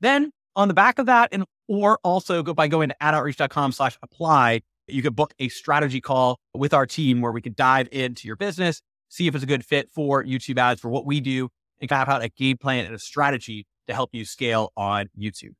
Then 0.00 0.30
on 0.56 0.68
the 0.68 0.74
back 0.74 0.98
of 0.98 1.06
that, 1.06 1.28
and 1.32 1.44
or 1.68 1.98
also 2.02 2.42
go 2.42 2.52
by 2.54 2.68
going 2.68 2.88
to 2.88 2.96
adoutreach.com 3.00 3.72
slash 3.72 3.96
apply, 4.02 4.60
you 4.88 5.02
could 5.02 5.14
book 5.14 5.32
a 5.38 5.48
strategy 5.48 6.00
call 6.00 6.38
with 6.54 6.74
our 6.74 6.86
team 6.86 7.20
where 7.20 7.32
we 7.32 7.40
could 7.40 7.56
dive 7.56 7.88
into 7.92 8.26
your 8.26 8.36
business, 8.36 8.82
see 9.08 9.26
if 9.26 9.34
it's 9.34 9.44
a 9.44 9.46
good 9.46 9.64
fit 9.64 9.88
for 9.90 10.24
YouTube 10.24 10.58
ads 10.58 10.80
for 10.80 10.88
what 10.88 11.06
we 11.06 11.20
do, 11.20 11.48
and 11.80 11.90
map 11.90 12.08
out 12.08 12.22
a 12.22 12.28
game 12.28 12.56
plan 12.58 12.86
and 12.86 12.94
a 12.94 12.98
strategy 12.98 13.66
to 13.86 13.94
help 13.94 14.10
you 14.12 14.24
scale 14.24 14.72
on 14.76 15.08
YouTube. 15.18 15.54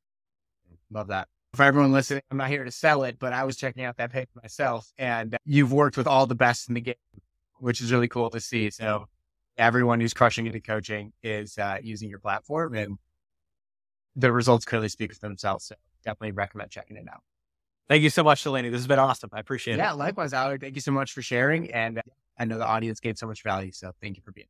Love 0.90 1.08
that. 1.08 1.28
For 1.54 1.64
everyone 1.64 1.92
listening, 1.92 2.22
I'm 2.30 2.36
not 2.36 2.48
here 2.48 2.64
to 2.64 2.70
sell 2.70 3.02
it, 3.04 3.18
but 3.18 3.32
I 3.32 3.44
was 3.44 3.56
checking 3.56 3.84
out 3.84 3.96
that 3.96 4.12
page 4.12 4.28
myself 4.40 4.92
and 4.98 5.34
uh, 5.34 5.38
you've 5.44 5.72
worked 5.72 5.96
with 5.96 6.06
all 6.06 6.26
the 6.26 6.36
best 6.36 6.68
in 6.68 6.74
the 6.74 6.80
game, 6.80 6.94
which 7.58 7.80
is 7.80 7.90
really 7.90 8.06
cool 8.08 8.30
to 8.30 8.40
see. 8.40 8.70
So 8.70 9.06
everyone 9.58 10.00
who's 10.00 10.14
crushing 10.14 10.46
it 10.46 10.54
in 10.54 10.60
coaching 10.60 11.12
is 11.22 11.58
uh, 11.58 11.78
using 11.82 12.08
your 12.08 12.18
platform 12.18 12.74
and 12.74 12.98
the 14.16 14.32
results 14.32 14.64
clearly 14.64 14.88
speak 14.88 15.12
for 15.12 15.20
themselves. 15.20 15.66
So 15.66 15.74
definitely 16.04 16.32
recommend 16.32 16.70
checking 16.70 16.96
it 16.96 17.06
out. 17.10 17.20
Thank 17.88 18.02
you 18.02 18.10
so 18.10 18.22
much, 18.22 18.42
Delaney. 18.42 18.68
This 18.68 18.80
has 18.80 18.86
been 18.86 18.98
awesome. 19.00 19.30
I 19.32 19.40
appreciate 19.40 19.76
yeah, 19.76 19.84
it. 19.84 19.86
Yeah, 19.86 19.92
likewise, 19.92 20.32
Alec. 20.32 20.60
Thank 20.60 20.76
you 20.76 20.80
so 20.80 20.92
much 20.92 21.12
for 21.12 21.22
sharing. 21.22 21.72
And 21.72 22.00
I 22.38 22.44
know 22.44 22.56
the 22.56 22.66
audience 22.66 23.00
gained 23.00 23.18
so 23.18 23.26
much 23.26 23.42
value. 23.42 23.72
So 23.72 23.92
thank 24.00 24.16
you 24.16 24.22
for 24.22 24.32
being 24.32 24.46